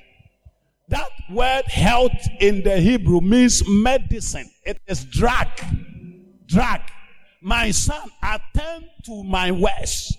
That 0.93 1.09
word 1.31 1.65
health 1.69 2.29
in 2.39 2.63
the 2.63 2.77
Hebrew 2.77 3.23
means 3.23 3.67
medicine. 3.67 4.51
It 4.63 4.79
is 4.87 5.07
drug. 5.07 5.49
Drug. 6.45 6.81
My 7.41 7.71
son, 7.71 8.11
attend 8.23 8.91
to 9.07 9.25
my 9.25 9.53
words. 9.53 10.15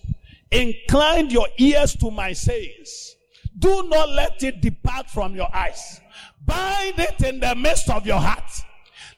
Incline 0.49 1.29
your 1.29 1.47
ears 1.59 1.95
to 1.97 2.09
my 2.09 2.33
sayings. 2.33 3.15
Do 3.59 3.87
not 3.87 4.09
let 4.09 4.41
it 4.41 4.61
depart 4.61 5.11
from 5.11 5.35
your 5.35 5.55
eyes. 5.55 6.01
Bind 6.43 6.97
it 6.97 7.21
in 7.21 7.39
the 7.39 7.53
midst 7.53 7.91
of 7.91 8.07
your 8.07 8.19
heart. 8.19 8.51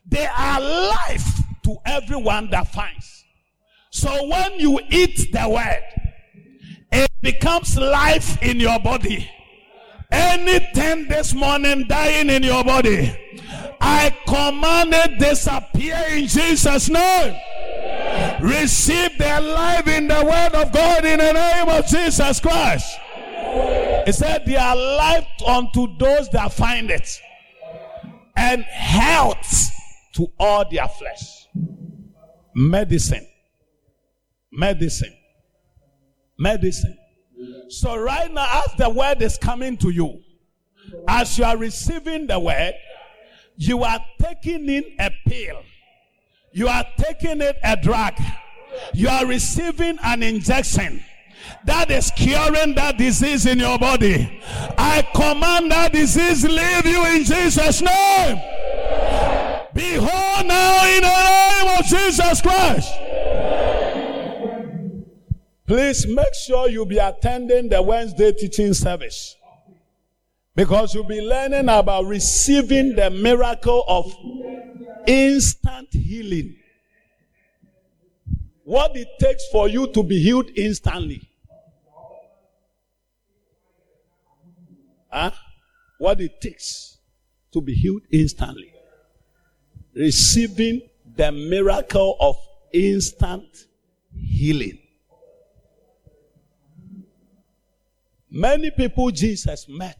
They 0.06 0.26
are 0.26 0.60
life 0.60 1.40
to 1.64 1.78
everyone 1.86 2.50
that 2.50 2.68
finds. 2.74 3.24
So 3.92 4.28
when 4.28 4.60
you 4.60 4.82
eat 4.90 5.32
the 5.32 5.48
word, 5.48 5.84
it 6.92 7.10
becomes 7.22 7.78
life 7.78 8.44
in 8.44 8.60
your 8.60 8.78
body. 8.80 9.32
Anything 10.12 11.08
this 11.08 11.34
morning 11.34 11.86
dying 11.88 12.30
in 12.30 12.44
your 12.44 12.64
body, 12.64 13.16
I 13.82 14.16
command 14.28 14.94
it 14.94 15.20
disappear 15.20 16.02
in 16.12 16.28
Jesus' 16.28 16.90
name. 16.90 17.36
Receive 18.42 19.18
their 19.18 19.42
life 19.42 19.88
in 19.88 20.08
the 20.08 20.24
word 20.24 20.62
of 20.62 20.72
God 20.72 21.06
in 21.06 21.20
the 21.20 21.34
name 21.34 21.70
of 21.70 21.86
Jesus 21.88 22.40
Christ. 22.40 22.98
He 24.06 24.12
said, 24.12 24.46
They 24.46 24.58
are 24.58 24.76
life 24.76 25.28
unto 25.46 25.98
those 25.98 26.30
that 26.30 26.54
find 26.54 26.92
it, 26.92 27.10
and 28.36 28.64
health 28.64 29.72
to 30.16 30.28
all 30.40 30.70
their 30.70 30.88
flesh. 30.88 31.48
Medicine 32.56 33.28
Medicine. 34.56 35.14
Medicine. 36.40 36.98
So, 37.70 37.98
right 37.98 38.32
now, 38.32 38.64
as 38.64 38.74
the 38.78 38.90
word 38.90 39.22
is 39.22 39.38
coming 39.38 39.78
to 39.78 39.90
you, 39.90 40.22
as 41.08 41.38
you 41.38 41.46
are 41.46 41.58
receiving 41.58 42.28
the 42.28 42.40
word, 42.40 42.74
you 43.58 43.84
are 43.84 44.00
taking 44.22 44.70
in 44.70 44.84
a 45.00 45.12
pill, 45.28 45.62
you 46.52 46.68
are 46.68 46.86
taking 46.98 47.42
it 47.42 47.58
a 47.64 47.76
drug, 47.76 48.14
you 48.94 49.08
are 49.10 49.26
receiving 49.26 49.98
an 50.04 50.24
injection 50.24 51.04
that 51.66 51.90
is 51.92 52.12
curing 52.16 52.76
that 52.76 52.98
disease 52.98 53.46
in 53.46 53.60
your 53.60 53.78
body. 53.78 54.42
I 54.78 55.08
command 55.14 55.72
that 55.72 55.94
disease 55.94 56.44
leave 56.44 56.86
you 56.86 57.06
in 57.06 57.24
Jesus' 57.24 57.82
name. 57.82 58.42
Behold 59.74 60.48
now 60.48 60.88
in 60.88 61.02
the 61.02 61.66
name 61.66 61.80
of 61.80 61.86
Jesus 61.86 62.42
Christ. 62.42 62.92
Please 65.68 66.06
make 66.06 66.34
sure 66.36 66.70
you 66.70 66.86
be 66.86 66.98
attending 66.98 67.70
the 67.70 67.82
Wednesday 67.82 68.32
teaching 68.32 68.74
service. 68.74 69.36
Because 70.56 70.94
you'll 70.94 71.04
be 71.04 71.22
learning 71.22 71.68
about 71.70 72.06
receiving 72.06 72.96
the 72.96 73.10
miracle 73.10 73.84
of 73.88 74.16
instant 75.08 75.88
healing. 75.92 76.56
What 78.64 78.96
it 78.96 79.08
takes 79.20 79.44
for 79.52 79.68
you 79.68 79.88
to 79.88 80.04
be 80.04 80.22
healed 80.22 80.50
instantly. 80.56 81.22
Huh? 85.12 85.32
What 85.98 86.22
it 86.22 86.40
takes 86.42 86.98
to 87.54 87.62
be 87.62 87.74
healed 87.74 88.04
instantly. 88.12 88.72
Receiving 89.96 90.82
the 91.16 91.32
miracle 91.32 92.18
of 92.20 92.36
instant 92.72 93.66
healing. 94.14 94.80
Many 98.36 98.70
people 98.70 99.12
Jesus 99.12 99.66
met 99.70 99.98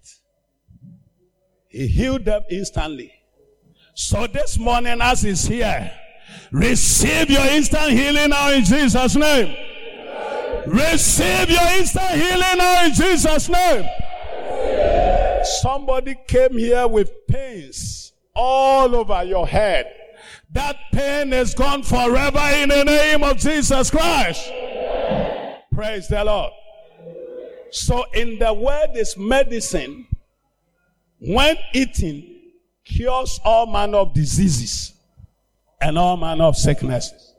he 1.70 1.88
healed 1.88 2.26
them 2.26 2.42
instantly. 2.50 3.14
So 3.94 4.28
this 4.28 4.58
morning, 4.58 5.00
as 5.02 5.22
he's 5.22 5.46
here, 5.46 5.90
receive 6.52 7.30
your 7.30 7.46
instant 7.48 7.92
healing 7.92 8.32
now 8.32 8.52
in 8.52 8.66
Jesus' 8.66 9.16
name. 9.16 9.56
Receive 10.68 11.50
your 11.50 11.68
instant 11.80 12.12
healing 12.12 12.58
now 12.58 12.86
in 12.86 12.94
Jesus' 12.94 13.48
name. 13.48 13.86
Somebody 15.62 16.16
came 16.28 16.58
here 16.58 16.90
with 16.90 17.28
pains 17.28 18.12
all 18.34 18.96
over 18.96 19.24
your 19.24 19.48
head. 19.48 19.94
That 20.52 20.76
pain 20.92 21.32
is 21.32 21.54
gone 21.54 21.84
forever 21.84 22.52
in 22.54 22.68
the 22.68 22.84
name 22.84 23.24
of 23.24 23.38
Jesus 23.38 23.90
Christ. 23.90 24.50
Praise 25.74 26.10
the 26.10 26.24
Lord. 26.26 26.52
So 27.76 28.06
in 28.14 28.40
the 28.40 28.54
word 28.54 28.92
is 28.96 29.18
medicine 29.18 30.08
when 31.20 31.58
eating, 31.74 32.32
cures 32.86 33.38
all 33.44 33.68
manner 33.68 33.98
of 33.98 34.14
diseases 34.14 34.94
and 35.82 35.98
all 35.98 36.16
manner 36.16 36.46
of 36.46 36.56
sicknesses. 36.56 37.34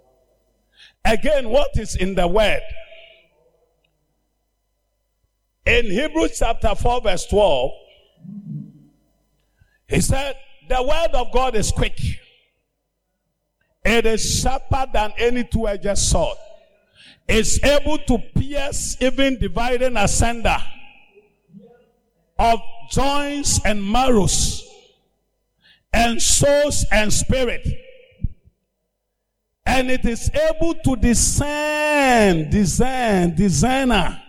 Again, 1.07 1.49
what 1.49 1.71
is 1.77 1.97
in 1.97 2.15
the 2.15 2.29
word? 2.29 2.61
In 5.65 5.87
Hebrews 5.87 6.39
chapter 6.39 6.75
4, 6.75 7.01
verse 7.01 7.25
12, 7.27 7.71
he 9.89 10.01
said, 10.03 10.37
The 10.69 10.83
word 10.83 11.15
of 11.15 11.33
God 11.33 11.57
is 11.57 11.73
quick. 11.73 11.99
It 13.85 14.05
is 14.05 14.41
sharper 14.43 14.85
than 14.93 15.15
any 15.17 15.45
two 15.45 15.67
edged 15.67 15.97
sword. 15.97 16.37
It's 17.29 17.63
able 17.65 17.99
to 17.99 18.19
pierce, 18.19 18.97
even 19.01 19.39
dividing 19.39 19.97
asunder 19.97 20.59
of 22.39 22.61
joints 22.91 23.61
and 23.65 23.85
marrows, 23.85 24.63
and 25.93 26.21
souls 26.23 26.85
and 26.93 27.13
spirit. 27.13 27.67
And 29.65 29.91
it 29.91 30.05
is 30.05 30.31
able 30.31 30.75
to 30.75 30.97
discern, 30.97 32.49
discern, 32.51 33.35
designer. 33.35 34.23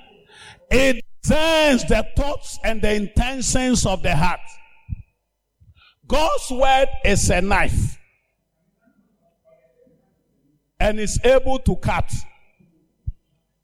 It 0.72 1.06
discerns 1.22 1.86
the 1.86 2.06
thoughts 2.16 2.58
and 2.64 2.82
the 2.82 2.94
intentions 2.96 3.86
of 3.86 4.02
the 4.02 4.16
heart. 4.16 4.40
God's 6.08 6.50
word 6.50 6.88
is 7.06 7.30
a 7.30 7.42
knife. 7.42 8.00
And 10.80 11.00
is 11.00 11.20
able 11.24 11.60
to 11.60 11.76
cut. 11.76 12.12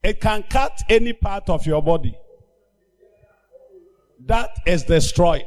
It 0.04 0.20
can 0.20 0.44
cut 0.44 0.82
any 0.90 1.14
part 1.14 1.50
of 1.50 1.66
your 1.66 1.82
body 1.82 2.18
that 4.26 4.50
is 4.66 4.84
destroyed 4.84 5.46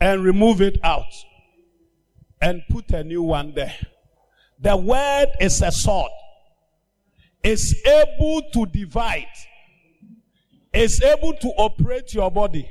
and 0.00 0.24
remove 0.24 0.60
it 0.60 0.78
out 0.82 1.12
and 2.40 2.62
put 2.70 2.90
a 2.90 3.04
new 3.04 3.22
one 3.22 3.52
there. 3.54 3.74
The 4.60 4.76
word 4.76 5.26
is 5.40 5.60
a 5.62 5.72
sword. 5.72 6.10
It's 7.42 7.74
able 7.86 8.42
to 8.52 8.66
divide. 8.66 9.26
It's 10.72 11.02
able 11.02 11.34
to 11.34 11.48
operate 11.48 12.14
your 12.14 12.30
body 12.30 12.70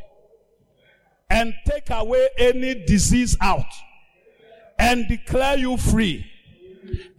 and 1.29 1.53
take 1.67 1.89
away 1.89 2.29
any 2.37 2.85
disease 2.85 3.35
out 3.41 3.65
and 4.77 5.07
declare 5.07 5.57
you 5.57 5.77
free. 5.77 6.25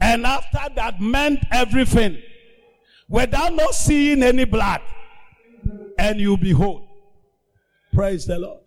And 0.00 0.24
after 0.24 0.74
that, 0.74 1.00
mend 1.00 1.46
everything 1.52 2.20
without 3.10 3.52
not 3.52 3.74
seeing 3.74 4.22
any 4.22 4.44
blood, 4.44 4.80
and 5.98 6.18
you 6.20 6.36
behold. 6.38 6.86
Praise 7.92 8.24
the 8.24 8.38
Lord. 8.38 8.60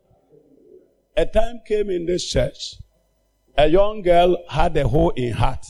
A 1.16 1.26
time 1.26 1.62
came 1.66 1.90
in 1.90 2.06
this 2.06 2.30
church, 2.30 2.76
a 3.58 3.68
young 3.68 4.02
girl 4.02 4.38
had 4.50 4.76
a 4.78 4.88
hole 4.88 5.12
in 5.12 5.32
heart. 5.32 5.66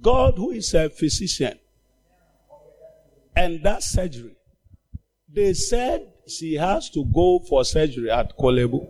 God, 0.00 0.34
who 0.36 0.50
is 0.50 0.72
a 0.74 0.88
physician, 0.88 1.58
and 3.36 3.62
that 3.62 3.82
surgery, 3.82 4.36
they 5.28 5.52
said 5.54 6.06
she 6.26 6.54
has 6.54 6.88
to 6.90 7.04
go 7.04 7.38
for 7.48 7.64
surgery 7.64 8.10
at 8.10 8.36
Korle 8.36 8.70
Bu. 8.70 8.86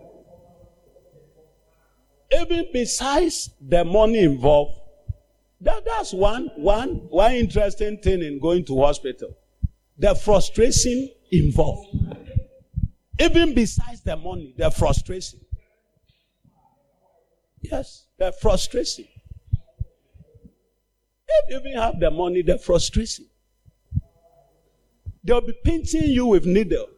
Even 2.35 2.67
besides 2.73 3.51
the 3.61 3.85
money 3.85 4.21
involved, 4.21 4.82
that, 5.63 5.85
that's 5.85 6.13
one, 6.13 6.51
one, 6.57 7.07
one 7.09 7.33
interesting 7.33 7.99
thing 7.99 8.23
in 8.23 8.39
going 8.41 8.65
to 8.67 8.81
hospital. 8.81 9.37
The 9.99 10.15
frustration 10.15 11.09
involved. 11.31 11.97
Even 13.19 13.55
besides 13.55 14.03
the 14.03 14.17
money, 14.17 14.55
the 14.57 14.71
frustration. 14.71 15.41
Yes, 17.61 18.07
the 18.19 18.33
frustration. 18.33 19.07
If 21.29 21.51
you 21.51 21.59
even 21.59 21.81
have 21.81 22.01
the 22.01 22.11
money, 22.11 22.43
the 22.43 22.59
frustration. 22.59 23.27
They'll 25.25 25.41
be 25.41 25.55
pinching 25.65 26.11
you 26.11 26.27
with 26.27 26.45
needle. 26.45 26.89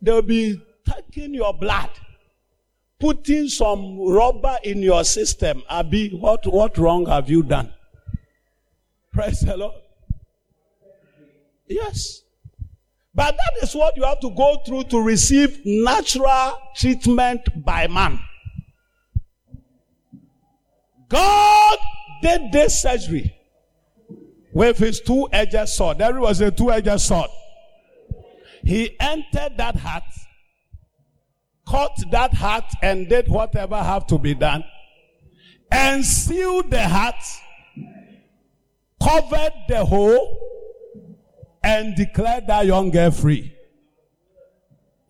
They'll 0.00 0.22
be 0.22 0.62
taking 0.88 1.34
your 1.34 1.52
blood, 1.52 1.90
putting 2.98 3.48
some 3.48 4.00
rubber 4.00 4.56
in 4.62 4.82
your 4.82 5.04
system. 5.04 5.62
Abi, 5.68 6.10
what, 6.10 6.46
what 6.46 6.76
wrong 6.78 7.06
have 7.06 7.28
you 7.28 7.42
done? 7.42 7.72
Praise 9.12 9.40
the 9.40 9.56
Lord. 9.56 9.74
Yes. 11.68 12.22
But 13.14 13.34
that 13.36 13.62
is 13.62 13.74
what 13.74 13.96
you 13.96 14.04
have 14.04 14.20
to 14.20 14.30
go 14.30 14.58
through 14.66 14.84
to 14.84 15.00
receive 15.00 15.60
natural 15.64 16.58
treatment 16.76 17.64
by 17.64 17.86
man. 17.86 18.20
God 21.08 21.78
did 22.20 22.52
this 22.52 22.82
surgery 22.82 23.34
with 24.52 24.78
his 24.78 25.00
two 25.00 25.28
edged 25.32 25.68
sword. 25.68 25.98
There 25.98 26.20
was 26.20 26.40
a 26.40 26.50
two 26.50 26.70
edged 26.70 27.00
sword. 27.00 27.30
He 28.64 28.96
entered 29.00 29.56
that 29.56 29.76
heart, 29.76 30.02
cut 31.68 31.92
that 32.10 32.34
heart, 32.34 32.64
and 32.82 33.08
did 33.08 33.28
whatever 33.28 33.76
have 33.76 34.06
to 34.08 34.18
be 34.18 34.34
done, 34.34 34.64
and 35.70 36.04
sealed 36.04 36.70
the 36.70 36.86
heart, 36.88 37.22
covered 39.02 39.52
the 39.68 39.84
hole, 39.84 40.38
and 41.62 41.96
declared 41.96 42.46
that 42.46 42.66
young 42.66 42.90
girl 42.90 43.10
free. 43.10 43.52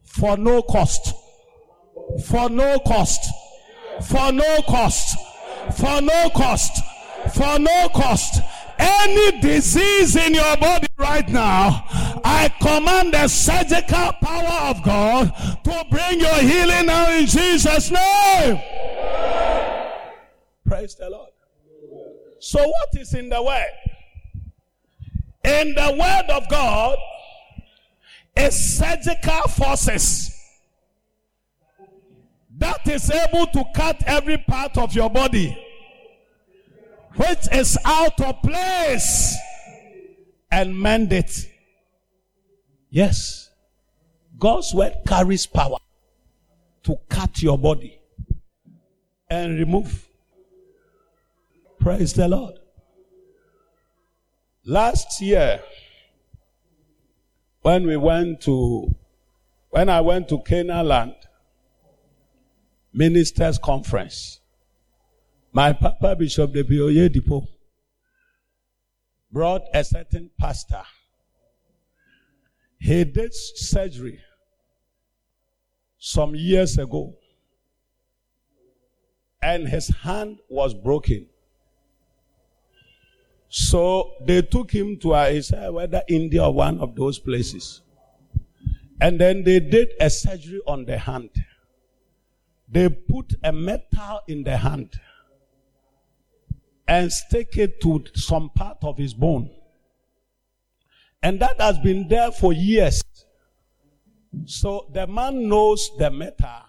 For 0.03 0.37
no 0.39 0.63
cost. 0.63 1.15
For 2.25 2.49
no 2.49 2.79
cost. 2.79 3.29
For 4.09 4.33
no 4.33 4.63
cost. 4.67 5.17
For 5.77 6.01
no 6.01 6.31
cost. 6.31 6.83
For 7.35 7.59
no 7.59 7.89
cost. 7.91 8.41
Any 8.79 9.41
disease 9.41 10.17
in 10.17 10.35
your 10.35 10.57
body 10.57 10.87
right 10.99 11.29
now, 11.29 11.85
I 12.29 12.49
command 12.61 13.15
the 13.15 13.29
surgical 13.29 14.13
power 14.21 14.71
of 14.71 14.83
God 14.83 15.33
to 15.65 15.85
bring 15.91 16.21
your 16.21 16.35
healing 16.35 16.87
now 16.87 17.11
in 17.13 17.27
Jesus' 17.27 17.91
name. 17.91 18.61
Praise 20.67 20.95
the 20.97 21.09
Lord. 21.09 21.31
So, 22.41 22.59
what 22.59 22.89
is 22.95 23.15
in 23.15 23.29
the 23.29 23.43
word? 23.43 23.71
in 25.47 25.75
the 25.75 25.97
word 25.99 26.37
of 26.37 26.49
God 26.49 26.99
is 28.37 28.79
surgical 28.79 29.43
forces 29.49 30.33
that 32.59 32.87
is 32.89 33.11
able 33.11 33.47
to 33.47 33.65
cut 33.75 34.03
every 34.07 34.39
part 34.39 34.77
of 34.77 34.95
your 34.95 35.09
body 35.09 35.57
which 37.15 37.47
is 37.53 37.79
out 37.85 38.21
of 38.21 38.43
place 38.43 39.37
and 40.51 40.79
mend 40.79 41.13
it. 41.13 41.49
Yes. 42.97 43.51
God's 44.39 44.73
word 44.73 44.95
carries 45.07 45.45
power 45.45 45.77
to 46.85 46.97
cut 47.11 47.43
your 47.43 47.59
body 47.59 48.01
and 49.29 49.59
remove. 49.59 50.09
Praise 51.79 52.15
the 52.15 52.27
Lord. 52.27 52.55
Last 54.65 55.21
year, 55.21 55.61
when 57.61 57.87
we 57.87 57.99
went 57.99 58.41
to, 58.43 58.95
when 59.69 59.91
I 59.91 60.01
went 60.01 60.31
to 60.31 60.39
Canaan 60.39 60.89
land, 60.89 61.17
ministers 62.95 63.59
conference, 63.59 64.41
my 65.53 65.75
Papa 65.75 66.17
Bishop 66.17 66.55
W. 66.55 66.87
Oyedepo 66.89 67.47
brought 69.31 69.65
a 69.75 69.85
certain 69.85 70.31
pastor. 70.41 70.83
He 72.87 73.03
did 73.03 73.35
surgery 73.35 74.21
some 75.99 76.37
years 76.37 76.79
ago, 76.79 77.17
and 79.43 79.67
his 79.67 79.89
hand 79.89 80.39
was 80.49 80.73
broken. 80.73 81.27
So 83.49 84.13
they 84.25 84.41
took 84.43 84.71
him 84.71 85.01
to 85.01 85.15
uh, 85.15 85.41
a, 85.53 85.73
whether 85.73 86.01
India 86.09 86.45
or 86.45 86.55
one 86.55 86.79
of 86.79 86.95
those 86.95 87.19
places. 87.19 87.83
And 89.01 89.21
then 89.21 89.43
they 89.43 89.59
did 89.59 89.89
a 90.01 90.09
surgery 90.09 90.61
on 90.65 90.85
the 90.85 90.97
hand. 90.97 91.31
They 92.69 92.89
put 92.89 93.35
a 93.43 93.51
metal 93.51 94.21
in 94.29 94.45
the 94.45 94.59
hand 94.59 94.93
and 96.87 97.13
stick 97.13 97.57
it 97.57 97.81
to 97.81 98.05
some 98.15 98.49
part 98.51 98.79
of 98.83 98.97
his 98.97 99.13
bone. 99.13 99.56
And 101.23 101.41
that 101.41 101.61
has 101.61 101.79
been 101.79 102.09
there 102.09 102.31
for 102.31 102.53
years. 102.53 103.03
So 104.45 104.87
the 104.93 105.07
man 105.07 105.49
knows 105.49 105.91
the 105.99 106.11
metal. 106.11 106.63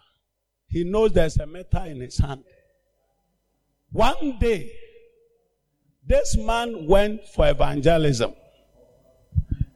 He 0.68 0.84
knows 0.84 1.14
there's 1.14 1.38
a 1.38 1.46
metal 1.46 1.84
in 1.84 2.02
his 2.02 2.18
hand. 2.18 2.44
One 3.92 4.38
day, 4.40 4.72
this 6.06 6.38
man 6.38 6.88
went 6.88 7.28
for 7.28 7.48
evangelism. 7.48 8.34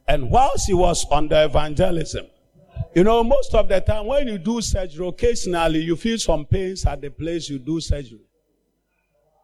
And 0.08 0.30
whilst 0.30 0.66
he 0.66 0.74
was 0.74 1.06
the 1.08 1.44
evangelism, 1.44 2.26
you 2.94 3.04
know, 3.04 3.24
most 3.24 3.54
of 3.54 3.68
the 3.68 3.80
time 3.80 4.06
when 4.06 4.28
you 4.28 4.38
do 4.38 4.60
surgery, 4.60 5.06
occasionally 5.06 5.80
you 5.80 5.96
feel 5.96 6.18
some 6.18 6.44
pains 6.44 6.84
at 6.84 7.00
the 7.00 7.10
place 7.10 7.48
you 7.48 7.58
do 7.58 7.80
surgery. 7.80 8.20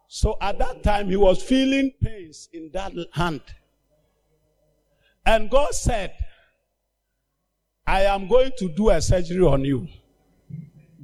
So 0.07 0.37
at 0.41 0.57
that 0.59 0.83
time, 0.83 1.09
he 1.09 1.15
was 1.15 1.41
feeling 1.41 1.91
pains 2.01 2.49
in 2.51 2.71
that 2.73 2.93
hand. 3.13 3.41
And 5.29 5.47
God 5.47 5.75
said, 5.75 6.15
I 7.85 8.01
am 8.05 8.27
going 8.27 8.51
to 8.57 8.67
do 8.67 8.89
a 8.89 8.99
surgery 8.99 9.45
on 9.45 9.63
you. 9.63 9.87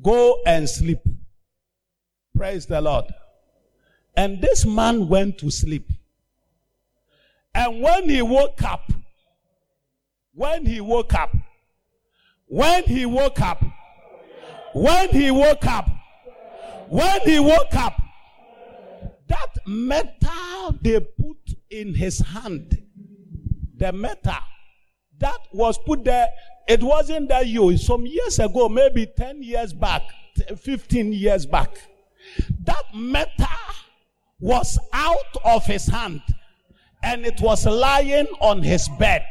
Go 0.02 0.42
and 0.48 0.68
sleep. 0.68 0.98
Praise 2.36 2.66
the 2.66 2.82
Lord. 2.82 3.06
And 4.18 4.42
this 4.42 4.66
man 4.66 5.10
went 5.10 5.38
to 5.38 5.52
sleep. 5.52 5.88
And 7.54 7.84
when 7.84 8.10
he 8.10 8.24
woke 8.24 8.64
up, 8.64 8.92
when 10.34 10.66
he 10.66 10.82
woke 10.82 11.14
up, 11.14 11.36
when 12.48 12.84
he 12.84 13.06
woke 13.06 13.42
up, 13.42 13.64
when 14.74 15.10
he 15.10 15.30
woke 15.30 15.68
up, 15.68 15.88
when 16.90 17.22
he 17.22 17.40
woke 17.40 17.76
up, 17.76 18.02
that 19.28 19.56
metal 19.68 20.80
they 20.82 21.00
put 21.00 21.38
in 21.70 21.94
his 21.94 22.18
hand, 22.22 22.85
the 23.86 23.94
metal 23.94 24.34
that 25.20 25.38
was 25.54 25.78
put 25.86 26.04
there, 26.04 26.28
it 26.68 26.82
wasn't 26.82 27.30
that 27.30 27.46
you. 27.46 27.78
Some 27.78 28.06
years 28.08 28.40
ago, 28.40 28.68
maybe 28.68 29.06
10 29.06 29.44
years 29.44 29.74
back, 29.74 30.02
15 30.58 31.14
years 31.14 31.46
back, 31.46 31.70
that 32.64 32.84
metal 32.96 33.46
was 34.40 34.80
out 34.92 35.38
of 35.44 35.66
his 35.66 35.86
hand 35.86 36.22
and 37.04 37.26
it 37.26 37.40
was 37.40 37.66
lying 37.66 38.26
on 38.42 38.64
his 38.64 38.90
bed. 38.98 39.24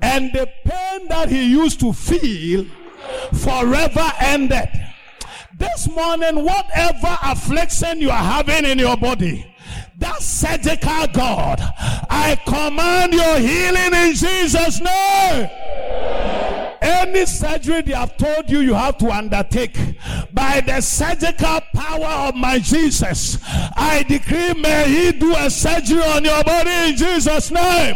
And 0.00 0.32
the 0.32 0.48
pain 0.64 1.08
that 1.08 1.28
he 1.28 1.50
used 1.50 1.80
to 1.80 1.92
feel 1.92 2.64
forever 3.34 4.12
ended. 4.20 4.68
This 5.58 5.88
morning, 5.90 6.44
whatever 6.44 7.18
affliction 7.22 8.00
you 8.00 8.10
are 8.10 8.16
having 8.16 8.64
in 8.64 8.78
your 8.78 8.96
body, 8.96 9.51
that 10.02 10.20
surgical 10.20 11.06
God, 11.12 11.60
I 12.10 12.36
command 12.44 13.14
your 13.14 13.38
healing 13.38 13.94
in 13.94 14.14
Jesus' 14.14 14.80
name. 14.80 15.48
Any 16.82 17.24
surgery 17.26 17.82
they 17.82 17.92
have 17.92 18.16
told 18.16 18.50
you 18.50 18.60
you 18.60 18.74
have 18.74 18.98
to 18.98 19.10
undertake 19.10 19.78
by 20.32 20.60
the 20.60 20.80
surgical 20.80 21.60
power 21.72 22.28
of 22.28 22.34
my 22.34 22.58
Jesus, 22.58 23.38
I 23.42 24.04
decree 24.08 24.54
may 24.54 24.88
He 24.88 25.12
do 25.12 25.34
a 25.36 25.48
surgery 25.48 26.02
on 26.02 26.24
your 26.24 26.42
body 26.42 26.70
in 26.90 26.96
Jesus' 26.96 27.52
name. 27.52 27.94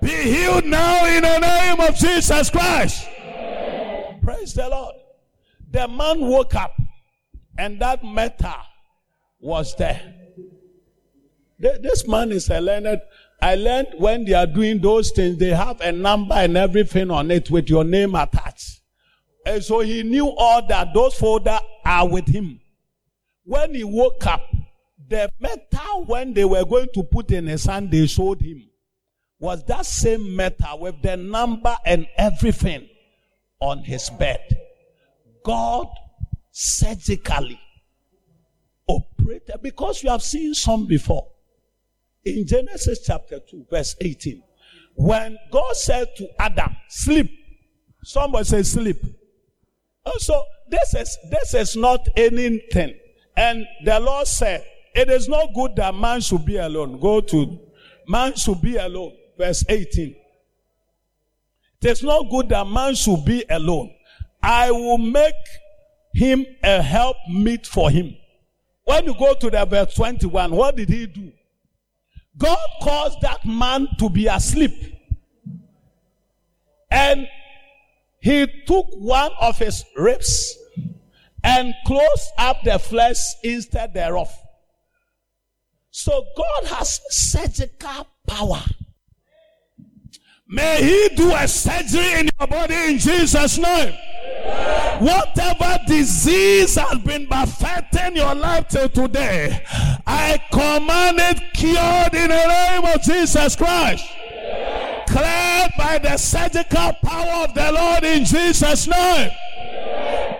Be 0.00 0.08
healed 0.08 0.64
now 0.64 1.06
in 1.06 1.22
the 1.22 1.38
name 1.38 1.80
of 1.80 1.96
Jesus 1.96 2.50
Christ. 2.50 3.08
Praise 4.22 4.54
the 4.54 4.68
Lord. 4.68 4.94
The 5.70 5.88
man 5.88 6.20
woke 6.20 6.54
up 6.54 6.76
and 7.58 7.80
that 7.80 8.04
metal 8.04 8.54
was 9.40 9.74
there. 9.74 10.21
This 11.62 12.06
man 12.08 12.32
is 12.32 12.50
a 12.50 12.60
learned. 12.60 13.00
I 13.40 13.54
learned 13.54 13.94
when 13.98 14.24
they 14.24 14.34
are 14.34 14.46
doing 14.46 14.80
those 14.80 15.10
things, 15.12 15.38
they 15.38 15.50
have 15.50 15.80
a 15.80 15.92
number 15.92 16.34
and 16.34 16.56
everything 16.56 17.10
on 17.10 17.30
it 17.30 17.50
with 17.50 17.68
your 17.70 17.84
name 17.84 18.14
attached. 18.14 18.80
And 19.46 19.62
so 19.62 19.80
he 19.80 20.02
knew 20.02 20.28
all 20.28 20.66
that. 20.68 20.92
Those 20.92 21.14
folders 21.14 21.60
are 21.84 22.08
with 22.08 22.28
him. 22.28 22.60
When 23.44 23.74
he 23.74 23.84
woke 23.84 24.26
up, 24.26 24.42
the 25.08 25.30
metal 25.40 26.04
when 26.06 26.34
they 26.34 26.44
were 26.44 26.64
going 26.64 26.88
to 26.94 27.02
put 27.02 27.30
in 27.30 27.46
his 27.46 27.64
hand, 27.64 27.90
they 27.90 28.06
showed 28.06 28.40
him 28.40 28.68
was 29.42 29.64
that 29.64 29.84
same 29.84 30.36
metal 30.36 30.78
with 30.78 31.02
the 31.02 31.16
number 31.16 31.76
and 31.84 32.06
everything 32.16 32.88
on 33.58 33.78
his 33.82 34.08
bed. 34.10 34.40
God 35.44 35.88
surgically 36.52 37.60
operated 38.86 39.56
because 39.60 40.04
you 40.04 40.10
have 40.10 40.22
seen 40.22 40.54
some 40.54 40.86
before. 40.86 41.26
In 42.24 42.46
Genesis 42.46 43.00
chapter 43.04 43.40
2, 43.40 43.66
verse 43.70 43.96
18, 44.00 44.42
when 44.94 45.38
God 45.50 45.76
said 45.76 46.08
to 46.16 46.28
Adam, 46.38 46.76
sleep, 46.88 47.30
somebody 48.04 48.44
say 48.44 48.62
sleep. 48.62 49.02
Also, 50.04 50.42
this 50.68 50.94
is 50.94 51.18
this 51.30 51.54
is 51.54 51.76
not 51.76 52.06
anything. 52.16 52.94
And 53.36 53.66
the 53.84 53.98
Lord 54.00 54.26
said, 54.26 54.64
It 54.94 55.08
is 55.08 55.28
not 55.28 55.54
good 55.54 55.76
that 55.76 55.94
man 55.94 56.20
should 56.20 56.44
be 56.44 56.56
alone. 56.56 57.00
Go 57.00 57.20
to 57.20 57.58
man 58.08 58.34
should 58.36 58.60
be 58.60 58.76
alone. 58.76 59.16
Verse 59.38 59.64
18. 59.68 60.14
It 61.82 61.88
is 61.88 62.02
not 62.02 62.30
good 62.30 62.48
that 62.50 62.66
man 62.66 62.94
should 62.94 63.24
be 63.24 63.44
alone. 63.48 63.92
I 64.42 64.70
will 64.70 64.98
make 64.98 65.34
him 66.14 66.44
a 66.62 66.82
help 66.82 67.16
meet 67.28 67.66
for 67.66 67.90
him. 67.90 68.16
When 68.84 69.04
you 69.06 69.14
go 69.14 69.34
to 69.34 69.50
the 69.50 69.64
verse 69.64 69.94
21, 69.94 70.50
what 70.52 70.76
did 70.76 70.88
he 70.88 71.06
do? 71.06 71.32
God 72.36 72.66
caused 72.82 73.20
that 73.22 73.44
man 73.44 73.88
to 73.98 74.08
be 74.08 74.26
asleep. 74.26 74.72
And 76.90 77.26
he 78.20 78.46
took 78.66 78.86
one 78.92 79.32
of 79.40 79.58
his 79.58 79.84
ribs 79.96 80.56
and 81.42 81.74
closed 81.86 82.28
up 82.38 82.62
the 82.64 82.78
flesh 82.78 83.18
instead 83.42 83.94
thereof. 83.94 84.32
So 85.90 86.24
God 86.36 86.64
has 86.66 87.00
surgical 87.10 88.06
power. 88.26 88.62
May 90.46 90.82
he 90.82 91.16
do 91.16 91.34
a 91.34 91.48
surgery 91.48 92.20
in 92.20 92.28
your 92.38 92.48
body 92.48 92.74
in 92.74 92.98
Jesus' 92.98 93.58
name. 93.58 93.94
Whatever 95.00 95.78
disease 95.86 96.76
has 96.76 96.98
been 97.00 97.26
buffeting 97.26 98.16
your 98.16 98.34
life 98.34 98.68
till 98.68 98.88
today, 98.88 99.64
I 100.06 100.40
command 100.52 101.18
it 101.18 101.42
cured 101.54 102.14
in 102.14 102.30
the 102.30 102.46
name 102.46 102.84
of 102.84 103.02
Jesus 103.02 103.56
Christ. 103.56 104.04
Cleared 105.08 105.72
by 105.76 105.98
the 106.02 106.16
surgical 106.16 106.92
power 107.02 107.44
of 107.44 107.54
the 107.54 107.72
Lord 107.72 108.04
in 108.04 108.24
Jesus' 108.24 108.86
name. 108.86 109.30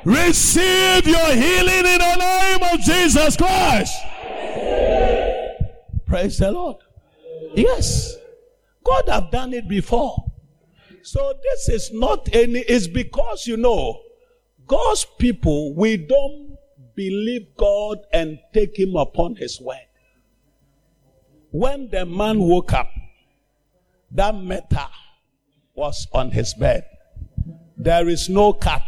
Receive 0.04 1.06
your 1.06 1.32
healing 1.34 1.86
in 1.86 1.98
the 1.98 2.16
name 2.16 2.62
of 2.72 2.80
Jesus 2.80 3.36
Christ. 3.36 3.94
Praise 6.06 6.38
the 6.38 6.52
Lord. 6.52 6.76
Yes. 7.54 8.16
God 8.84 9.04
have 9.08 9.30
done 9.30 9.52
it 9.54 9.68
before. 9.68 10.31
So 11.02 11.34
this 11.42 11.68
is 11.68 11.92
not 11.92 12.28
any, 12.34 12.60
it's 12.60 12.86
because 12.86 13.46
you 13.46 13.56
know, 13.56 14.00
God's 14.66 15.04
people, 15.18 15.74
we 15.74 15.96
don't 15.96 16.56
believe 16.94 17.48
God 17.56 17.98
and 18.12 18.38
take 18.54 18.78
him 18.78 18.96
upon 18.96 19.36
his 19.36 19.60
word. 19.60 19.88
When 21.50 21.88
the 21.90 22.06
man 22.06 22.38
woke 22.38 22.72
up, 22.72 22.90
that 24.12 24.34
matter 24.34 24.86
was 25.74 26.06
on 26.12 26.30
his 26.30 26.54
bed. 26.54 26.86
There 27.76 28.08
is 28.08 28.28
no 28.28 28.52
cut. 28.52 28.82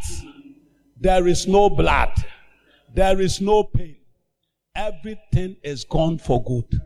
There 1.00 1.26
is 1.26 1.46
no 1.48 1.68
blood. 1.68 2.12
There 2.94 3.20
is 3.20 3.40
no 3.40 3.64
pain. 3.64 3.96
Everything 4.76 5.56
is 5.62 5.84
gone 5.84 6.18
for 6.18 6.42
good. 6.44 6.80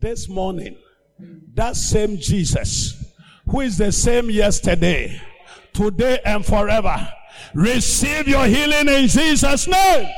This 0.00 0.28
morning, 0.28 0.76
That 1.54 1.76
same 1.76 2.18
Jesus, 2.18 3.05
who 3.48 3.60
is 3.60 3.78
the 3.78 3.92
same 3.92 4.30
yesterday, 4.30 5.20
today, 5.72 6.20
and 6.24 6.44
forever, 6.44 7.08
receive 7.54 8.26
your 8.26 8.46
healing 8.46 8.88
in 8.88 9.08
Jesus' 9.08 9.68
name. 9.68 10.08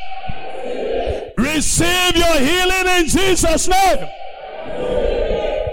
Receive 1.37 2.17
your 2.17 2.39
healing 2.39 2.87
in 2.99 3.07
Jesus' 3.07 3.69
name. 3.69 4.09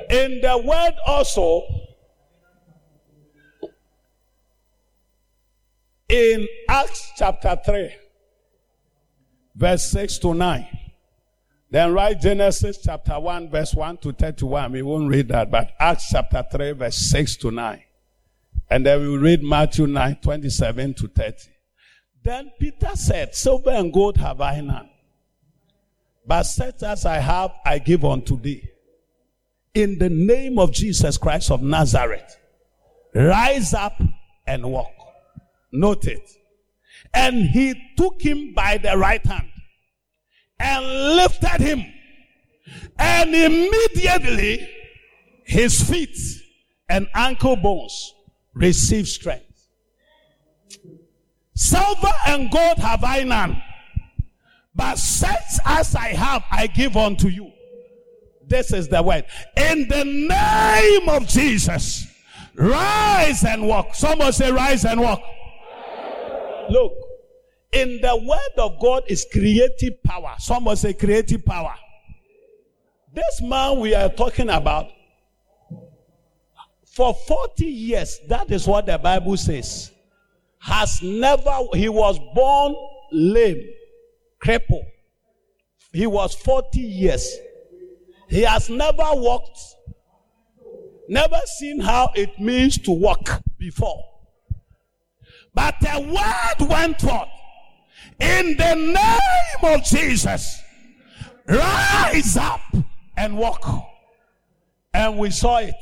In 0.09 0.41
the 0.41 0.61
word 0.63 0.93
also, 1.07 1.63
in 6.07 6.47
Acts 6.69 7.11
chapter 7.17 7.57
3, 7.65 7.89
verse 9.55 9.89
6 9.89 10.19
to 10.19 10.33
9. 10.33 10.74
Then 11.71 11.93
write 11.93 12.21
Genesis 12.21 12.77
chapter 12.83 13.19
1, 13.19 13.49
verse 13.49 13.73
1 13.73 13.97
to 13.97 14.13
31. 14.13 14.71
We 14.71 14.81
won't 14.81 15.09
read 15.09 15.29
that, 15.29 15.49
but 15.49 15.71
Acts 15.79 16.09
chapter 16.09 16.43
3, 16.49 16.71
verse 16.73 16.97
6 16.97 17.37
to 17.37 17.51
9. 17.51 17.83
And 18.69 18.85
then 18.85 19.01
we 19.01 19.17
read 19.17 19.43
Matthew 19.43 19.87
9, 19.87 20.17
27 20.21 20.93
to 20.95 21.07
30. 21.07 21.37
Then 22.23 22.51
Peter 22.59 22.95
said, 22.95 23.35
Silver 23.35 23.71
and 23.71 23.91
gold 23.91 24.17
have 24.17 24.41
I 24.41 24.61
none. 24.61 24.89
But 26.25 26.43
such 26.43 26.81
as 26.83 27.05
I 27.05 27.17
have, 27.17 27.51
I 27.65 27.79
give 27.79 28.03
unto 28.03 28.39
thee. 28.39 28.67
In 29.73 29.99
the 29.99 30.09
name 30.09 30.57
of 30.57 30.71
Jesus 30.71 31.17
Christ 31.17 31.51
of 31.51 31.61
Nazareth, 31.61 32.37
rise 33.13 33.73
up 33.73 34.01
and 34.47 34.71
walk. 34.71 34.93
Note 35.71 36.05
it. 36.05 36.27
And 37.13 37.35
he 37.49 37.93
took 37.97 38.21
him 38.21 38.53
by 38.53 38.77
the 38.77 38.97
right 38.97 39.23
hand 39.25 39.49
and 40.59 41.15
lifted 41.15 41.61
him. 41.61 41.85
And 42.97 43.35
immediately 43.35 44.69
his 45.43 45.81
feet 45.87 46.17
and 46.89 47.07
ankle 47.13 47.55
bones 47.55 48.13
received 48.53 49.07
strength. 49.07 49.43
Silver 51.55 52.11
and 52.27 52.51
gold 52.51 52.77
have 52.79 53.03
I 53.03 53.23
none, 53.23 53.61
but 54.75 54.97
such 54.97 55.59
as 55.65 55.95
I 55.95 56.09
have, 56.09 56.43
I 56.51 56.67
give 56.67 56.97
unto 56.97 57.29
you. 57.29 57.51
This 58.47 58.73
is 58.73 58.87
the 58.89 59.01
word. 59.01 59.25
In 59.55 59.87
the 59.87 60.03
name 60.03 61.09
of 61.09 61.27
Jesus, 61.27 62.07
rise 62.55 63.43
and 63.43 63.67
walk. 63.67 63.95
Someone 63.95 64.33
say, 64.33 64.51
rise 64.51 64.85
and 64.85 64.99
walk. 64.99 65.21
Look, 66.69 66.93
in 67.71 67.99
the 68.01 68.15
word 68.15 68.63
of 68.63 68.79
God 68.79 69.03
is 69.07 69.25
creative 69.31 70.01
power. 70.03 70.35
Someone 70.39 70.75
say 70.75 70.93
creative 70.93 71.43
power. 71.45 71.75
This 73.13 73.41
man 73.41 73.79
we 73.79 73.93
are 73.95 74.09
talking 74.09 74.49
about, 74.49 74.87
for 76.85 77.13
40 77.13 77.65
years, 77.65 78.19
that 78.29 78.51
is 78.51 78.67
what 78.67 78.85
the 78.85 78.97
Bible 78.97 79.37
says, 79.37 79.91
has 80.59 81.01
never, 81.01 81.59
he 81.73 81.89
was 81.89 82.19
born 82.33 82.75
lame, 83.11 83.69
crippled. 84.39 84.85
He 85.93 86.07
was 86.07 86.35
40 86.35 86.79
years. 86.79 87.37
He 88.29 88.41
has 88.41 88.69
never 88.69 89.03
walked, 89.13 89.59
never 91.07 91.39
seen 91.57 91.79
how 91.79 92.11
it 92.15 92.39
means 92.39 92.77
to 92.79 92.91
walk 92.91 93.41
before. 93.57 94.03
But 95.53 95.75
the 95.79 96.01
word 96.01 96.69
went 96.69 96.99
forth 96.99 97.29
in 98.19 98.57
the 98.57 98.75
name 98.75 99.75
of 99.75 99.83
Jesus. 99.83 100.61
Rise 101.47 102.37
up 102.37 102.61
and 103.17 103.37
walk. 103.37 103.87
And 104.93 105.17
we 105.17 105.29
saw 105.29 105.57
it. 105.57 105.75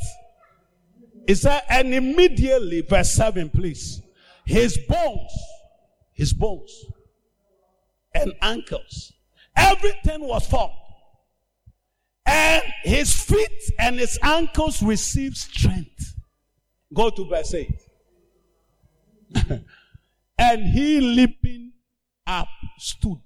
It 1.28 1.36
said, 1.36 1.62
and 1.70 1.94
immediately, 1.94 2.82
verse 2.82 3.14
7, 3.14 3.50
please. 3.50 4.02
His 4.46 4.78
bones, 4.90 5.32
his 6.12 6.34
bones, 6.34 6.86
and 8.14 8.34
ankles, 8.42 9.14
everything 9.56 10.22
was 10.22 10.46
formed. 10.48 10.74
And 12.26 12.64
his 12.84 13.14
feet 13.14 13.72
and 13.80 14.00
his 14.00 14.18
ankles 14.22 14.82
received 14.82 15.38
strength. 15.38 16.16
Go 16.94 17.10
to 17.10 17.26
verse 17.26 17.54
8. 17.54 17.70
and 20.38 20.64
he 20.64 21.02
leaping 21.02 21.73
up 22.26 22.48
stood. 22.78 23.20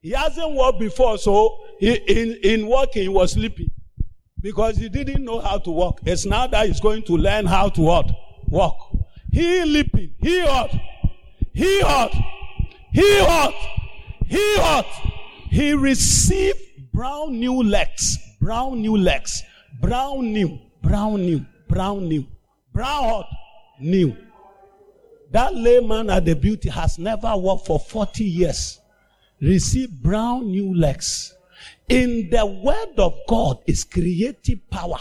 He 0.00 0.10
hasn't 0.10 0.52
walked 0.52 0.80
before, 0.80 1.18
so 1.18 1.58
he, 1.78 1.94
in, 1.94 2.38
in 2.42 2.66
walking, 2.66 3.02
he 3.02 3.08
was 3.08 3.32
sleeping 3.32 3.70
because 4.40 4.76
he 4.76 4.88
didn't 4.88 5.24
know 5.24 5.40
how 5.40 5.58
to 5.58 5.70
walk. 5.70 6.00
It's 6.04 6.24
now 6.24 6.46
that 6.46 6.66
he's 6.66 6.80
going 6.80 7.02
to 7.04 7.16
learn 7.16 7.46
how 7.46 7.68
to 7.70 7.80
what? 7.80 8.10
Walk. 8.48 8.76
He 9.30 9.64
leaping, 9.64 10.14
he 10.18 10.40
ought, 10.42 10.74
he 11.52 11.82
ought, 11.82 12.14
he 12.92 13.20
ought, 13.20 13.54
he 14.26 14.56
ought. 14.58 14.86
He 15.50 15.74
received 15.74 16.58
brown 16.92 17.38
new 17.38 17.62
legs, 17.62 18.18
brown 18.40 18.80
new 18.80 18.96
legs, 18.96 19.42
brown 19.80 20.32
new, 20.32 20.58
brown 20.82 21.20
new, 21.20 21.44
brown 21.68 22.08
new, 22.08 22.26
brown 22.72 23.04
hot, 23.04 23.28
new. 23.78 24.16
That 25.30 25.54
layman 25.54 26.10
at 26.10 26.24
the 26.24 26.34
beauty 26.34 26.68
has 26.70 26.98
never 26.98 27.36
walked 27.36 27.66
for 27.66 27.78
40 27.78 28.24
years. 28.24 28.80
Receive 29.40 29.90
brown 29.90 30.50
new 30.50 30.74
legs. 30.74 31.34
In 31.88 32.28
the 32.30 32.44
word 32.44 32.98
of 32.98 33.14
God 33.28 33.58
is 33.66 33.84
creative 33.84 34.68
power 34.70 34.98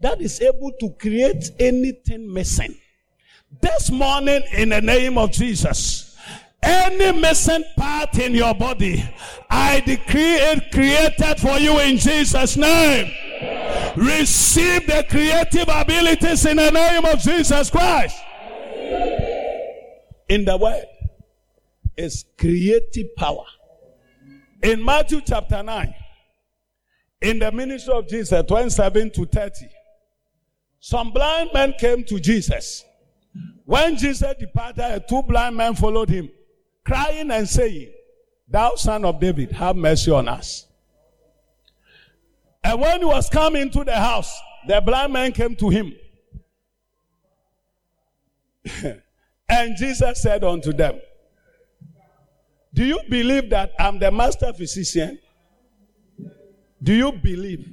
that 0.00 0.20
is 0.20 0.40
able 0.40 0.72
to 0.80 0.90
create 0.98 1.50
anything 1.58 2.32
missing. 2.32 2.76
This 3.60 3.90
morning, 3.90 4.42
in 4.52 4.70
the 4.70 4.80
name 4.80 5.18
of 5.18 5.32
Jesus, 5.32 6.16
any 6.62 7.18
missing 7.18 7.64
part 7.76 8.18
in 8.18 8.34
your 8.34 8.54
body, 8.54 9.02
I 9.50 9.80
decree 9.80 10.36
it 10.36 10.70
created 10.70 11.40
for 11.40 11.58
you 11.58 11.78
in 11.80 11.96
Jesus' 11.96 12.56
name. 12.56 13.12
Receive 13.96 14.86
the 14.86 15.04
creative 15.08 15.68
abilities 15.68 16.46
in 16.46 16.56
the 16.56 16.70
name 16.70 17.04
of 17.04 17.18
Jesus 17.18 17.68
Christ 17.70 18.16
in 20.30 20.44
the 20.44 20.56
word 20.56 20.86
is 21.96 22.24
creative 22.38 23.14
power. 23.16 23.44
In 24.62 24.82
Matthew 24.82 25.20
chapter 25.26 25.62
9, 25.62 25.94
in 27.20 27.40
the 27.40 27.50
ministry 27.50 27.92
of 27.92 28.08
Jesus, 28.08 28.42
27 28.46 29.10
to 29.10 29.26
30, 29.26 29.66
some 30.78 31.10
blind 31.10 31.50
men 31.52 31.74
came 31.78 32.04
to 32.04 32.20
Jesus. 32.20 32.84
When 33.64 33.96
Jesus 33.96 34.34
departed, 34.38 35.04
two 35.08 35.22
blind 35.24 35.56
men 35.56 35.74
followed 35.74 36.08
him, 36.08 36.30
crying 36.84 37.30
and 37.32 37.48
saying, 37.48 37.92
Thou 38.48 38.76
son 38.76 39.04
of 39.04 39.20
David, 39.20 39.50
have 39.52 39.76
mercy 39.76 40.12
on 40.12 40.28
us. 40.28 40.66
And 42.62 42.80
when 42.80 43.00
he 43.00 43.04
was 43.04 43.28
coming 43.28 43.70
to 43.70 43.82
the 43.84 43.96
house, 43.96 44.32
the 44.68 44.80
blind 44.80 45.12
man 45.12 45.32
came 45.32 45.56
to 45.56 45.68
him. 45.70 45.92
And 49.50 49.76
Jesus 49.76 50.22
said 50.22 50.44
unto 50.44 50.72
them, 50.72 51.00
Do 52.72 52.84
you 52.84 53.00
believe 53.08 53.50
that 53.50 53.72
I'm 53.80 53.98
the 53.98 54.12
master 54.12 54.52
physician? 54.52 55.18
Do 56.80 56.94
you 56.94 57.12
believe 57.12 57.66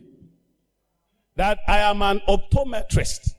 that 1.35 1.59
I 1.67 1.77
am 1.79 2.01
an 2.01 2.21
optometrist 2.27 3.29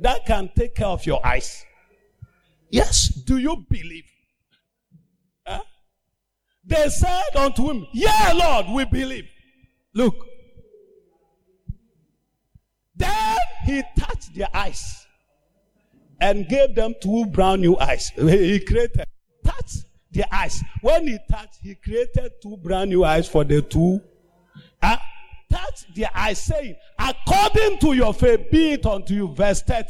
that 0.00 0.26
can 0.26 0.50
take 0.56 0.74
care 0.74 0.88
of 0.88 1.06
your 1.06 1.24
eyes? 1.24 1.64
Yes. 2.68 3.06
Do 3.08 3.38
you 3.38 3.64
believe? 3.70 4.10
Huh? 5.46 5.62
They 6.64 6.88
said 6.88 7.36
unto 7.36 7.70
him, 7.70 7.86
Yeah, 7.92 8.32
Lord, 8.34 8.66
we 8.74 8.84
believe. 8.86 9.28
Look. 9.94 10.16
Then 12.96 13.38
he 13.66 13.82
touched 13.96 14.34
their 14.34 14.48
eyes 14.52 15.01
and 16.22 16.48
gave 16.48 16.74
them 16.76 16.94
two 17.02 17.26
brown 17.26 17.60
new 17.60 17.76
eyes. 17.78 18.12
He 18.16 18.60
created, 18.60 19.04
touched 19.44 19.84
the 20.12 20.24
eyes. 20.32 20.62
When 20.80 21.08
he 21.08 21.18
touched, 21.28 21.58
he 21.62 21.74
created 21.74 22.34
two 22.40 22.56
brand 22.58 22.90
new 22.90 23.04
eyes 23.04 23.28
for 23.28 23.42
the 23.42 23.60
two. 23.60 24.00
Uh, 24.80 24.96
touched 25.50 25.94
their 25.96 26.10
eyes, 26.14 26.40
saying, 26.40 26.76
according 26.96 27.78
to 27.80 27.92
your 27.94 28.14
faith, 28.14 28.50
be 28.52 28.72
it 28.72 28.86
unto 28.86 29.14
you. 29.14 29.34
Verse 29.34 29.62
30. 29.62 29.88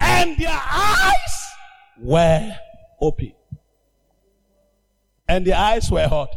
And 0.00 0.36
their 0.36 0.60
eyes 0.60 1.36
were 2.00 2.56
open. 3.00 3.32
And 5.28 5.46
the 5.46 5.52
eyes 5.52 5.90
were 5.90 6.08
hot. 6.08 6.34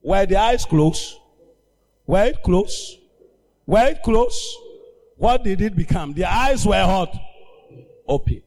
Were 0.00 0.26
the 0.26 0.36
eyes 0.36 0.64
closed? 0.64 1.16
Were 2.06 2.24
it 2.24 2.42
closed? 2.42 2.98
Were 3.66 3.86
it 3.86 4.02
closed? 4.02 4.58
What 5.16 5.44
did 5.44 5.60
it 5.60 5.76
become? 5.76 6.12
Their 6.12 6.28
eyes 6.28 6.66
were 6.66 6.82
hot. 6.84 7.14
Open. 8.06 8.42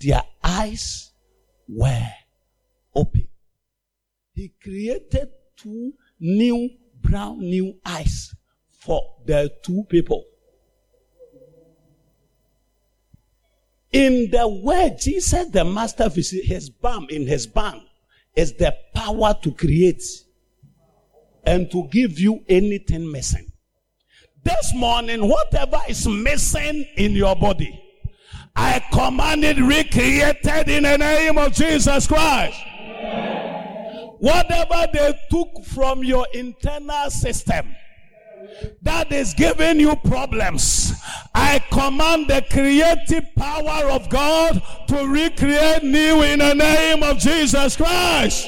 Their 0.00 0.22
eyes 0.42 1.12
were 1.68 2.08
open. 2.94 3.28
He 4.34 4.52
created 4.62 5.28
two 5.56 5.92
new 6.18 6.70
brown 7.02 7.40
new 7.40 7.78
eyes 7.84 8.34
for 8.80 9.02
the 9.26 9.52
two 9.62 9.84
people. 9.88 10.24
In 13.92 14.30
the 14.30 14.48
word, 14.48 14.98
Jesus, 14.98 15.50
the 15.50 15.64
master 15.64 16.08
physician, 16.08 16.46
his 16.46 16.70
balm 16.70 17.06
in 17.10 17.26
his 17.26 17.46
balm 17.46 17.82
is 18.34 18.54
the 18.54 18.74
power 18.94 19.36
to 19.42 19.52
create 19.52 20.02
and 21.44 21.70
to 21.70 21.86
give 21.88 22.18
you 22.18 22.42
anything 22.48 23.10
missing. 23.10 23.51
This 24.44 24.74
morning, 24.74 25.28
whatever 25.28 25.80
is 25.88 26.06
missing 26.06 26.84
in 26.96 27.12
your 27.12 27.36
body, 27.36 27.78
I 28.56 28.82
command 28.92 29.44
it 29.44 29.58
recreated 29.58 30.68
in 30.68 30.82
the 30.82 30.98
name 30.98 31.38
of 31.38 31.52
Jesus 31.52 32.06
Christ. 32.06 32.58
Whatever 34.18 34.86
they 34.92 35.18
took 35.30 35.64
from 35.64 36.04
your 36.04 36.26
internal 36.32 37.10
system 37.10 37.74
that 38.82 39.10
is 39.12 39.34
giving 39.34 39.80
you 39.80 39.96
problems, 39.96 40.92
I 41.34 41.60
command 41.70 42.28
the 42.28 42.44
creative 42.50 43.24
power 43.36 43.90
of 43.90 44.08
God 44.08 44.62
to 44.88 45.06
recreate 45.08 45.82
new 45.82 46.22
in 46.22 46.40
the 46.40 46.54
name 46.54 47.02
of 47.02 47.18
Jesus 47.18 47.76
Christ. 47.76 48.46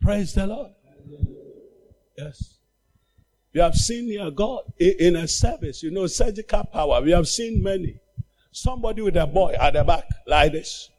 Praise 0.00 0.34
the 0.34 0.46
Lord. 0.46 0.72
Yes. 2.16 2.57
We 3.54 3.60
have 3.60 3.74
seen 3.74 4.06
here 4.06 4.30
God 4.30 4.62
in 4.78 5.16
a 5.16 5.26
service, 5.26 5.82
you 5.82 5.90
know, 5.90 6.06
surgical 6.06 6.64
power. 6.64 7.00
We 7.00 7.12
have 7.12 7.26
seen 7.28 7.62
many. 7.62 8.00
Somebody 8.52 9.02
with 9.02 9.16
a 9.16 9.26
boy 9.26 9.54
at 9.58 9.74
the 9.74 9.84
back, 9.84 10.04
like 10.26 10.52
this. 10.52 10.90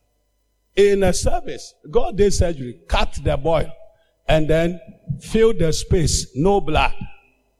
In 0.75 1.03
a 1.03 1.13
service, 1.13 1.73
God 1.89 2.17
did 2.17 2.33
surgery, 2.33 2.81
cut 2.87 3.19
the 3.23 3.37
boy, 3.37 3.71
and 4.27 4.47
then 4.47 4.79
fill 5.19 5.53
the 5.53 5.73
space, 5.73 6.27
no 6.35 6.61
blood. 6.61 6.93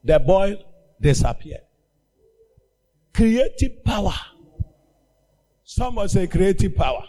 The 0.04 0.20
boy 0.20 0.58
disappeared. 1.02 1.62
Creative 3.14 3.84
power. 3.84 4.14
Someone 5.64 6.10
say 6.10 6.28
creative 6.28 6.76
power. 6.76 7.04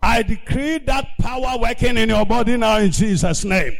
I 0.00 0.22
decree 0.22 0.78
that 0.78 1.06
power 1.20 1.58
working 1.58 1.96
in 1.96 2.08
your 2.08 2.24
body 2.26 2.56
now 2.56 2.78
in 2.78 2.90
Jesus' 2.90 3.44
name. 3.44 3.76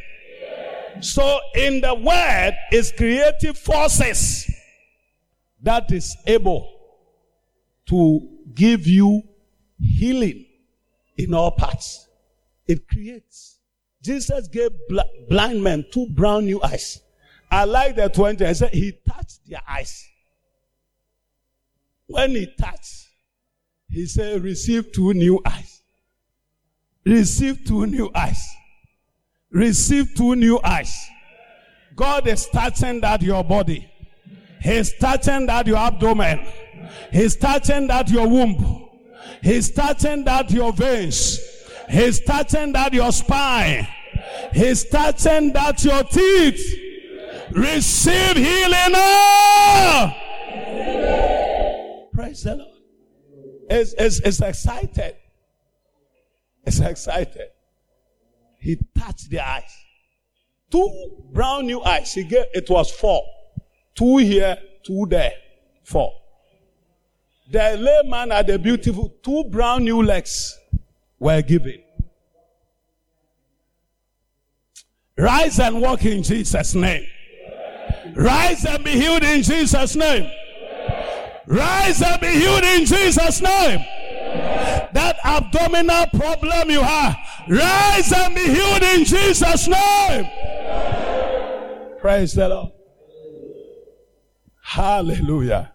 So 1.01 1.41
in 1.55 1.81
the 1.81 1.95
word 1.95 2.57
is 2.73 2.93
creative 2.97 3.57
forces 3.57 4.51
that 5.63 5.91
is 5.93 6.17
able 6.27 6.73
to 7.87 8.29
give 8.55 8.87
you 8.87 9.23
healing 9.81 10.47
in 11.17 11.35
all 11.35 11.53
parts. 11.53 12.09
It 12.67 12.89
creates. 12.89 13.59
Jesus 14.03 14.49
gave 14.49 14.71
bl- 14.89 15.01
blind 15.29 15.63
men 15.63 15.85
two 15.93 16.07
brown 16.11 16.47
new 16.47 16.61
eyes. 16.63 17.01
I 17.51 17.65
like 17.65 17.97
the 17.97 18.09
20. 18.09 18.45
I 18.45 18.53
said 18.53 18.71
he 18.71 18.93
touched 19.09 19.41
their 19.49 19.63
eyes. 19.67 20.07
When 22.07 22.31
he 22.31 22.47
touched, 22.59 23.07
he 23.89 24.07
said, 24.07 24.43
receive 24.43 24.93
two 24.93 25.15
new 25.15 25.41
eyes. 25.47 25.83
Receive 27.05 27.65
two 27.65 27.87
new 27.87 28.11
eyes 28.15 28.58
receive 29.51 30.15
two 30.15 30.37
new 30.37 30.61
eyes. 30.63 31.09
God 31.95 32.29
is 32.29 32.47
touching 32.47 33.01
that 33.01 33.23
your 33.23 33.43
body. 33.43 33.91
He's 34.61 34.93
touching 34.99 35.47
that 35.47 35.67
your 35.67 35.79
abdomen. 35.79 36.47
He's 37.13 37.37
touching 37.37 37.87
that 37.89 38.09
your 38.09 38.29
womb. 38.29 38.89
He's 39.43 39.71
touching 39.71 40.25
that 40.25 40.51
your 40.51 40.73
veins. 40.73 41.41
He's 41.89 42.21
touching 42.21 42.73
that 42.73 42.93
your 42.93 43.13
spine. 43.13 43.87
He's 44.53 44.85
touching 44.89 45.53
that 45.53 45.83
your 45.85 46.03
teeth. 46.05 46.85
Receive 47.53 48.37
healing. 48.37 48.95
Praise 52.13 52.43
the 52.43 52.57
Lord. 52.57 52.77
It's, 53.71 53.95
it's, 53.99 54.21
it's 54.21 54.41
excited. 54.41 55.17
It's 56.65 56.81
excited. 56.81 57.49
He 58.59 58.79
touched 58.99 59.31
the 59.31 59.41
eyes. 59.41 59.71
Two 60.71 61.25
brown 61.33 61.67
new 61.67 61.83
eyes. 61.83 62.13
He 62.13 62.25
gave, 62.25 62.47
it 62.53 62.69
was 62.69 62.91
four. 62.91 63.23
Two 63.95 64.19
here, 64.19 64.59
two 64.85 65.07
there. 65.09 65.33
Four. 65.85 66.13
The 67.51 67.77
layman 67.79 68.31
had 68.31 68.47
the 68.47 68.59
beautiful 68.59 69.15
two 69.23 69.45
brown 69.45 69.85
new 69.85 70.03
legs 70.03 70.59
were 71.19 71.41
given. 71.41 71.83
Rise 75.17 75.59
and 75.59 75.81
walk 75.81 76.05
in 76.05 76.23
Jesus' 76.23 76.75
name. 76.75 77.07
Rise 78.15 78.65
and 78.65 78.85
be 78.85 78.91
healed 78.91 79.25
in 79.25 79.43
Jesus' 79.43 79.97
name. 79.97 80.31
Rise 81.47 82.03
and 82.03 82.21
be 82.21 82.29
healed 82.29 82.63
in 82.63 82.85
Jesus' 82.85 83.41
name. 83.41 83.81
That 84.93 85.17
abdominal 85.25 86.07
problem 86.09 86.71
you 86.71 86.83
have, 86.83 87.17
rise 87.51 88.13
and 88.13 88.35
be 88.35 88.43
healed 88.43 88.83
in 88.83 89.05
Jesus' 89.05 89.69
name. 89.69 90.29
Praise 92.01 92.35
the 92.35 92.49
Lord. 92.49 92.73
Hallelujah. 94.63 95.73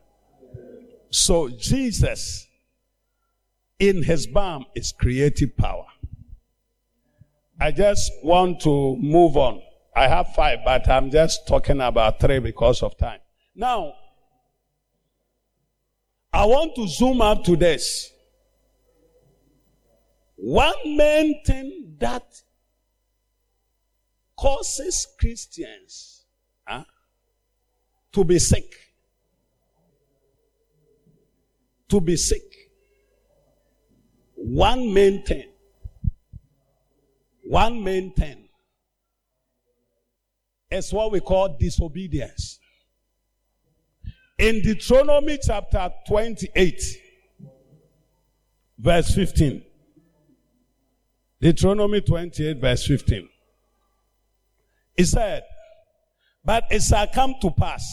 So 1.09 1.49
Jesus 1.49 2.47
in 3.79 4.03
his 4.03 4.27
balm 4.27 4.65
is 4.75 4.93
creative 4.97 5.57
power. 5.57 5.85
I 7.59 7.71
just 7.71 8.11
want 8.23 8.61
to 8.61 8.95
move 8.97 9.37
on. 9.37 9.61
I 9.95 10.07
have 10.07 10.33
five, 10.35 10.59
but 10.65 10.87
I'm 10.87 11.11
just 11.11 11.47
talking 11.47 11.81
about 11.81 12.19
three 12.19 12.39
because 12.39 12.81
of 12.81 12.97
time. 12.97 13.19
Now, 13.55 13.93
I 16.31 16.45
want 16.45 16.75
to 16.75 16.87
zoom 16.87 17.21
up 17.21 17.43
to 17.43 17.55
this. 17.55 18.12
One 20.45 20.97
main 20.97 21.41
thing 21.45 21.95
that 21.99 22.25
causes 24.37 25.07
Christians 25.17 26.25
huh, 26.65 26.83
to 28.11 28.25
be 28.25 28.39
sick, 28.39 28.75
to 31.87 32.01
be 32.01 32.17
sick, 32.17 32.41
one 34.35 34.93
main 34.93 35.23
thing, 35.23 35.47
one 37.45 37.81
main 37.81 38.13
thing 38.13 38.49
is 40.69 40.91
what 40.91 41.13
we 41.13 41.21
call 41.21 41.55
disobedience. 41.57 42.59
In 44.37 44.61
Deuteronomy 44.61 45.39
chapter 45.41 45.89
28, 46.05 46.83
verse 48.77 49.15
15. 49.15 49.63
Deuteronomy 51.43 51.99
28, 51.99 52.61
verse 52.61 52.87
15. 52.87 53.27
He 54.95 55.03
said, 55.03 55.43
But 56.45 56.63
it 56.71 56.81
shall 56.81 57.05
come 57.07 57.35
to 57.41 57.51
pass, 57.51 57.83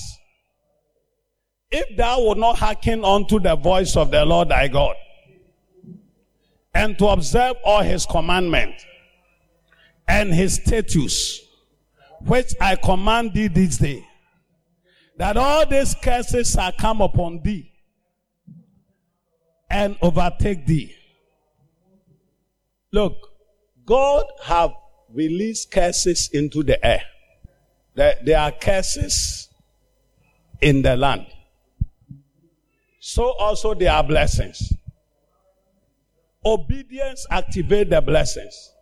if 1.68 1.96
thou 1.96 2.20
wilt 2.20 2.38
not 2.38 2.59
hearken 2.59 3.05
unto 3.05 3.40
the 3.40 3.57
voice 3.57 3.96
of 3.96 4.12
the 4.12 4.24
Lord 4.24 4.51
thy 4.51 4.68
God, 4.68 4.94
and 6.72 6.96
to 6.98 7.09
observe 7.09 7.57
all 7.64 7.82
his 7.82 8.07
commandment 8.07 8.74
and 10.07 10.32
his 10.32 10.55
statutes, 10.55 11.40
which 12.20 12.55
I 12.61 12.76
command 12.76 13.34
thee 13.34 13.48
this 13.48 13.78
day, 13.78 14.07
that 15.16 15.36
all 15.36 15.66
these 15.66 15.96
curses 16.01 16.53
shall 16.53 16.70
come 16.70 17.01
upon 17.01 17.42
thee 17.42 17.68
and 19.68 19.96
overtake 20.03 20.66
thee. 20.66 20.94
Look, 22.92 23.30
God 23.91 24.24
have 24.45 24.70
released 25.12 25.72
curses 25.72 26.30
into 26.32 26.62
the 26.62 26.86
air. 26.86 27.03
There, 27.97 28.14
there 28.24 28.38
are 28.38 28.53
curses 28.53 29.49
in 30.61 30.82
the 30.82 30.97
land. 30.97 31.26
So 33.01 33.32
also 33.32 33.74
there 33.74 33.91
are 33.91 34.05
blessings. 34.05 34.72
Obedience 36.47 37.26
activate 37.32 37.91
the 37.91 38.01
blessings. 38.01 38.72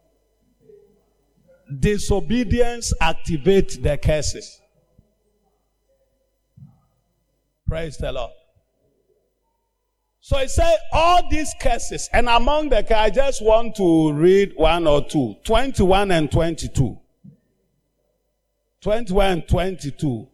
Disobedience 1.80 2.92
activate 3.00 3.82
the 3.82 3.96
curses. 3.96 4.60
Praise 7.66 7.96
the 7.96 8.12
Lord. 8.12 8.32
So 10.28 10.36
I 10.36 10.44
said, 10.44 10.76
all 10.92 11.26
these 11.30 11.54
curses, 11.58 12.10
and 12.12 12.28
among 12.28 12.68
the 12.68 12.84
I 12.94 13.08
just 13.08 13.42
want 13.42 13.76
to 13.76 14.12
read 14.12 14.52
one 14.56 14.86
or 14.86 15.02
two. 15.02 15.36
21 15.42 16.10
and 16.10 16.30
22. 16.30 16.98
21 18.82 19.26
and 19.26 19.48
22. 19.48 20.28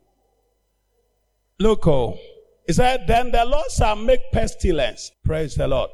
Look, 1.61 1.87
oh, 1.87 2.19
he 2.67 2.73
said, 2.73 3.07
then 3.07 3.31
the 3.31 3.45
Lord 3.45 3.71
shall 3.71 3.95
make 3.95 4.19
pestilence. 4.33 5.13
Praise 5.25 5.55
the 5.55 5.69
Lord. 5.69 5.91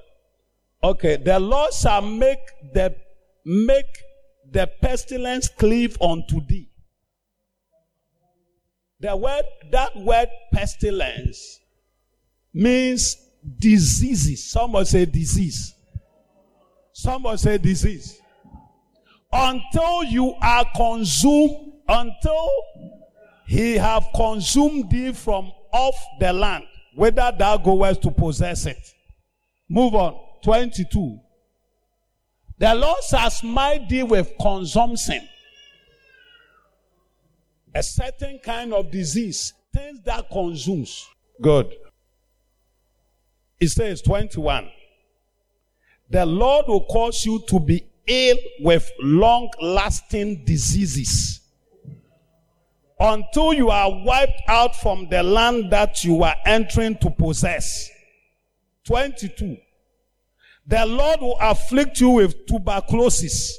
Okay, 0.83 1.19
the 1.19 1.39
Lord 1.39 1.75
shall 1.75 2.01
make 2.01 2.39
the 2.73 2.97
make 3.45 3.99
the 4.51 4.67
pestilence 4.81 5.47
cleave 5.47 6.01
unto 6.01 6.41
thee. 6.47 6.71
The 9.01 9.15
word, 9.15 9.45
that 9.73 9.95
word 9.95 10.31
pestilence 10.55 11.61
means 12.55 13.27
diseases. 13.59 14.45
Someone 14.45 14.85
say 14.85 15.05
disease. 15.05 15.75
Someone 16.93 17.39
say 17.39 17.59
disease. 17.59 18.21
Until 19.33 20.05
you 20.05 20.35
are 20.43 20.67
consumed, 20.75 21.73
until 21.89 22.51
he 23.47 23.77
have 23.77 24.07
consumed 24.15 24.91
thee 24.91 25.13
from 25.13 25.53
off 25.73 25.95
the 26.19 26.33
land, 26.33 26.65
whether 26.95 27.33
thou 27.37 27.57
goest 27.57 28.03
to 28.03 28.11
possess 28.11 28.67
it. 28.67 28.95
Move 29.69 29.95
on. 29.95 30.19
22. 30.43 31.21
The 32.59 32.75
Lord 32.75 33.03
shall 33.09 33.31
smite 33.31 33.89
thee 33.89 34.03
with 34.03 34.33
consumption. 34.41 35.27
A 37.75 37.83
certain 37.83 38.39
kind 38.45 38.75
of 38.75 38.91
disease, 38.91 39.55
things 39.73 40.01
that 40.05 40.29
consumes. 40.31 41.09
Good. 41.41 41.73
It 43.61 43.69
says 43.69 44.01
21. 44.03 44.71
The 46.09 46.27
Lord 46.27 46.67
will 46.67 46.87
cause 46.87 47.25
you 47.25 47.45
to 47.49 47.61
be 47.61 47.85
ill 48.07 48.37
with 48.61 48.91
long 49.01 49.51
lasting 49.61 50.45
diseases 50.45 51.41
until 52.99 53.55
you 53.55 53.71
are 53.71 53.91
wiped 54.05 54.43
out 54.49 54.75
from 54.77 55.09
the 55.09 55.23
land 55.23 55.71
that 55.71 56.05
you 56.05 56.23
are 56.23 56.37
entering 56.45 56.97
to 56.99 57.11
possess. 57.11 57.89
22. 58.85 59.57
The 60.67 60.87
Lord 60.87 61.21
will 61.21 61.39
afflict 61.41 62.01
you 62.01 62.11
with 62.11 62.47
tuberculosis, 62.47 63.59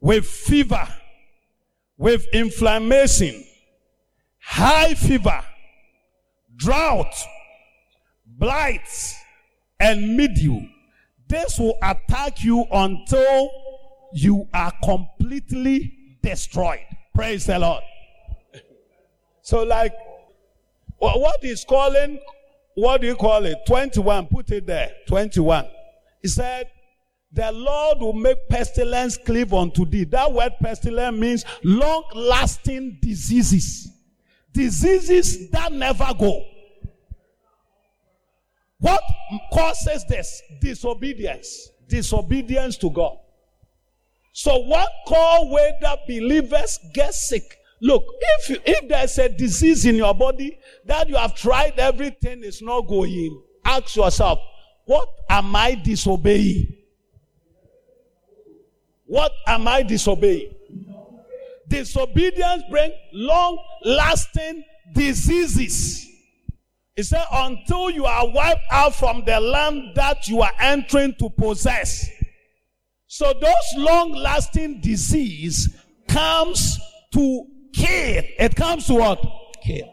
with 0.00 0.26
fever, 0.26 0.88
with 1.98 2.26
inflammation, 2.32 3.44
high 4.38 4.94
fever, 4.94 5.44
drought, 6.56 7.14
blight, 8.38 9.14
and 9.80 10.16
mildew. 10.16 10.60
This 11.28 11.58
will 11.58 11.76
attack 11.82 12.44
you 12.44 12.64
until 12.70 13.50
you 14.12 14.48
are 14.54 14.72
completely 14.82 16.18
destroyed. 16.22 16.84
Praise 17.14 17.46
the 17.46 17.58
Lord. 17.58 17.82
So, 19.42 19.62
like, 19.62 19.92
what 20.98 21.44
is 21.44 21.64
calling, 21.68 22.18
what 22.74 23.00
do 23.00 23.06
you 23.06 23.16
call 23.16 23.44
it? 23.44 23.58
21. 23.66 24.26
Put 24.26 24.50
it 24.50 24.66
there. 24.66 24.92
21. 25.06 25.66
He 26.22 26.28
said, 26.28 26.70
the 27.32 27.50
Lord 27.50 27.98
will 27.98 28.12
make 28.12 28.48
pestilence 28.48 29.16
cleave 29.16 29.52
unto 29.52 29.84
thee. 29.84 30.04
That 30.04 30.32
word 30.32 30.52
pestilence 30.62 31.18
means 31.18 31.44
long 31.64 32.04
lasting 32.14 32.98
diseases. 33.02 33.88
Diseases 34.52 35.50
that 35.50 35.72
never 35.72 36.14
go. 36.18 36.44
What 38.84 39.02
causes 39.50 40.04
this? 40.10 40.42
Disobedience. 40.60 41.70
Disobedience 41.88 42.76
to 42.76 42.90
God. 42.90 43.16
So 44.34 44.58
what 44.58 44.90
call 45.08 45.50
whether 45.50 45.96
believers 46.06 46.78
get 46.92 47.14
sick? 47.14 47.56
Look, 47.80 48.04
if 48.36 48.50
you, 48.50 48.58
if 48.66 48.86
there's 48.86 49.16
a 49.16 49.30
disease 49.30 49.86
in 49.86 49.94
your 49.94 50.14
body 50.14 50.58
that 50.84 51.08
you 51.08 51.16
have 51.16 51.34
tried 51.34 51.78
everything 51.78 52.44
is 52.44 52.60
not 52.60 52.82
going, 52.82 53.42
ask 53.64 53.96
yourself, 53.96 54.38
what 54.84 55.08
am 55.30 55.56
I 55.56 55.76
disobeying? 55.76 56.76
What 59.06 59.32
am 59.46 59.66
I 59.66 59.82
disobeying? 59.82 60.54
Disobedience 61.68 62.64
brings 62.70 62.92
long 63.14 63.58
lasting 63.82 64.62
diseases. 64.92 66.06
He 66.96 67.02
said, 67.02 67.24
until 67.32 67.90
you 67.90 68.06
are 68.06 68.28
wiped 68.30 68.64
out 68.70 68.94
from 68.94 69.24
the 69.24 69.40
land 69.40 69.96
that 69.96 70.28
you 70.28 70.42
are 70.42 70.52
entering 70.60 71.14
to 71.18 71.28
possess. 71.28 72.08
So 73.08 73.32
those 73.32 73.54
long 73.76 74.12
lasting 74.12 74.80
disease 74.80 75.76
comes 76.08 76.78
to 77.12 77.46
kill. 77.72 78.22
It 78.38 78.54
comes 78.54 78.86
to 78.86 78.94
what? 78.94 79.24
Kill. 79.62 79.92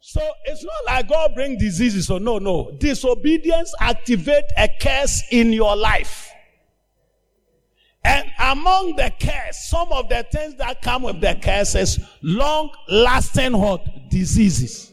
So 0.00 0.20
it's 0.44 0.64
not 0.64 0.84
like 0.86 1.08
God 1.08 1.34
bring 1.34 1.58
diseases. 1.58 2.06
So 2.06 2.18
no, 2.18 2.38
no. 2.38 2.76
Disobedience 2.78 3.74
activate 3.80 4.44
a 4.56 4.68
curse 4.80 5.22
in 5.30 5.52
your 5.52 5.76
life. 5.76 6.25
And 8.06 8.30
among 8.38 8.94
the 8.94 9.12
curse, 9.18 9.68
some 9.68 9.90
of 9.90 10.08
the 10.08 10.24
things 10.30 10.54
that 10.58 10.80
come 10.80 11.02
with 11.02 11.20
the 11.20 11.36
curses, 11.42 11.98
long 12.22 12.70
lasting 12.88 13.58
what? 13.58 13.84
Diseases. 14.08 14.92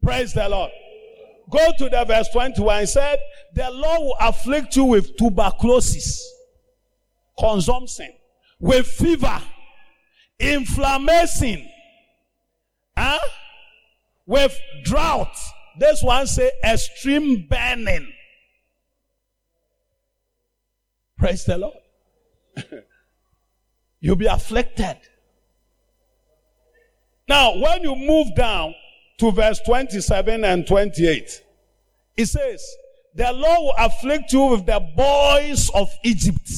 Praise 0.00 0.32
the 0.32 0.48
Lord. 0.48 0.70
Go 1.50 1.72
to 1.78 1.88
the 1.88 2.04
verse 2.04 2.28
21. 2.28 2.80
He 2.80 2.86
said, 2.86 3.18
the 3.54 3.68
Lord 3.72 4.00
will 4.02 4.16
afflict 4.20 4.76
you 4.76 4.84
with 4.84 5.16
tuberculosis, 5.16 6.24
consumption, 7.36 8.12
with 8.60 8.86
fever, 8.86 9.42
inflammation, 10.38 11.68
huh? 12.96 13.18
with 14.26 14.56
drought. 14.84 15.36
This 15.80 16.04
one 16.04 16.28
say 16.28 16.52
extreme 16.62 17.48
burning. 17.50 18.12
Praise 21.18 21.44
the 21.44 21.58
Lord. 21.58 21.74
You'll 24.00 24.16
be 24.16 24.26
afflicted. 24.26 24.98
Now, 27.28 27.56
when 27.56 27.82
you 27.82 27.96
move 27.96 28.34
down 28.34 28.74
to 29.18 29.30
verse 29.30 29.60
27 29.64 30.44
and 30.44 30.66
28, 30.66 31.42
it 32.16 32.26
says, 32.26 32.64
The 33.14 33.32
Lord 33.32 33.58
will 33.60 33.74
afflict 33.78 34.32
you 34.32 34.44
with 34.46 34.66
the 34.66 34.80
boys 34.94 35.70
of 35.74 35.90
Egypt. 36.04 36.50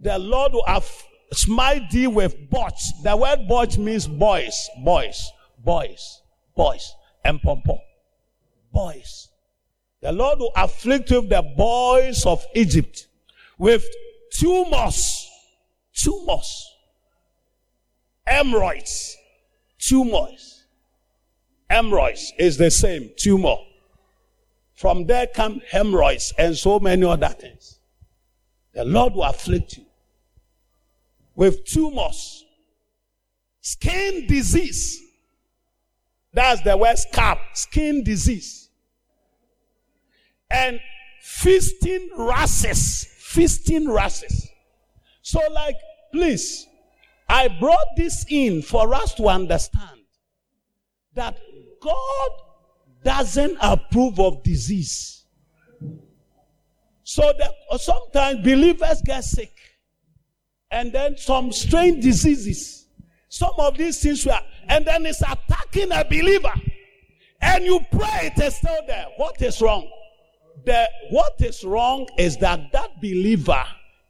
The 0.00 0.18
Lord 0.18 0.52
will 0.52 0.64
aff- 0.66 1.06
smite 1.32 1.90
thee 1.90 2.06
with 2.06 2.50
botch. 2.50 2.80
The 3.02 3.16
word 3.16 3.48
botch 3.48 3.78
means 3.78 4.06
boys, 4.06 4.68
boys, 4.84 5.30
boys, 5.58 6.22
boys, 6.54 6.94
and 7.24 7.40
pom 7.42 7.62
pom. 7.62 7.78
Boys. 8.72 9.28
The 10.02 10.12
Lord 10.12 10.38
will 10.38 10.52
afflict 10.54 11.10
you 11.10 11.22
with 11.22 11.30
the 11.30 11.42
boys 11.56 12.26
of 12.26 12.44
Egypt 12.54 13.06
with 13.58 13.84
tumors, 14.34 15.30
tumors, 15.94 16.70
hemorrhoids, 18.26 19.16
tumors. 19.78 20.64
Hemorrhoids 21.70 22.32
is 22.38 22.58
the 22.58 22.70
same 22.70 23.10
tumor. 23.16 23.56
From 24.74 25.06
there 25.06 25.26
come 25.26 25.62
hemorrhoids 25.70 26.34
and 26.36 26.56
so 26.56 26.78
many 26.78 27.04
other 27.04 27.28
things. 27.28 27.78
The 28.74 28.84
Lord 28.84 29.14
will 29.14 29.22
afflict 29.22 29.78
you 29.78 29.86
with 31.34 31.64
tumors, 31.64 32.44
skin 33.60 34.26
disease. 34.26 35.00
That's 36.32 36.60
the 36.62 36.76
word 36.76 36.98
scab, 36.98 37.38
skin 37.54 38.02
disease. 38.02 38.68
And 40.50 40.80
feasting 41.22 42.10
rashes, 42.16 43.06
feasting 43.34 43.90
rashes. 43.90 44.48
So, 45.22 45.40
like, 45.52 45.76
please, 46.12 46.66
I 47.28 47.48
brought 47.48 47.96
this 47.96 48.24
in 48.28 48.62
for 48.62 48.94
us 48.94 49.14
to 49.14 49.26
understand 49.26 50.00
that 51.14 51.38
God 51.80 52.30
doesn't 53.02 53.58
approve 53.60 54.20
of 54.20 54.42
disease. 54.42 55.24
So 57.02 57.32
that 57.38 57.80
sometimes 57.80 58.40
believers 58.44 59.02
get 59.04 59.24
sick. 59.24 59.52
And 60.70 60.92
then 60.92 61.16
some 61.16 61.52
strange 61.52 62.02
diseases. 62.02 62.86
Some 63.28 63.52
of 63.58 63.76
these 63.76 64.00
things 64.00 64.24
were, 64.24 64.40
and 64.68 64.86
then 64.86 65.06
it's 65.06 65.22
attacking 65.22 65.92
a 65.92 66.04
believer. 66.04 66.54
And 67.40 67.64
you 67.64 67.80
pray, 67.90 68.32
it 68.34 68.42
is 68.42 68.56
still 68.56 68.80
there. 68.86 69.06
What 69.16 69.40
is 69.42 69.60
wrong? 69.60 69.88
The, 70.64 70.88
what 71.10 71.34
is 71.40 71.64
wrong 71.64 72.06
is 72.18 72.38
that 72.38 72.72
that 72.72 73.00
believer 73.00 73.64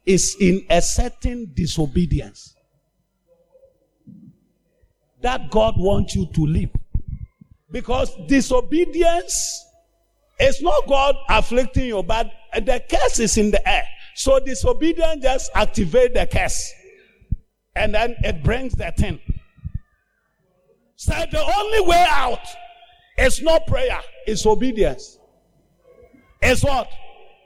is 0.05 0.37
in 0.39 0.65
a 0.69 0.81
certain 0.81 1.51
disobedience 1.53 2.55
that 5.21 5.49
God 5.49 5.73
wants 5.77 6.15
you 6.15 6.27
to 6.33 6.45
live. 6.45 6.69
Because 7.71 8.11
disobedience 8.27 9.65
is 10.39 10.61
not 10.61 10.87
God 10.87 11.15
afflicting 11.29 11.87
you, 11.87 12.03
but 12.03 12.31
the 12.53 12.81
curse 12.89 13.19
is 13.19 13.37
in 13.37 13.51
the 13.51 13.67
air. 13.67 13.85
So 14.15 14.39
disobedience 14.39 15.23
just 15.23 15.51
activate 15.55 16.13
the 16.13 16.27
curse. 16.31 16.71
And 17.75 17.93
then 17.93 18.15
it 18.23 18.43
brings 18.43 18.73
the 18.73 18.93
thing. 18.97 19.19
So 20.95 21.13
the 21.31 21.41
only 21.41 21.81
way 21.81 22.05
out 22.09 22.47
is 23.17 23.41
not 23.41 23.67
prayer, 23.67 23.99
it's 24.25 24.45
obedience. 24.45 25.17
It's 26.45 26.63
what? 26.63 26.87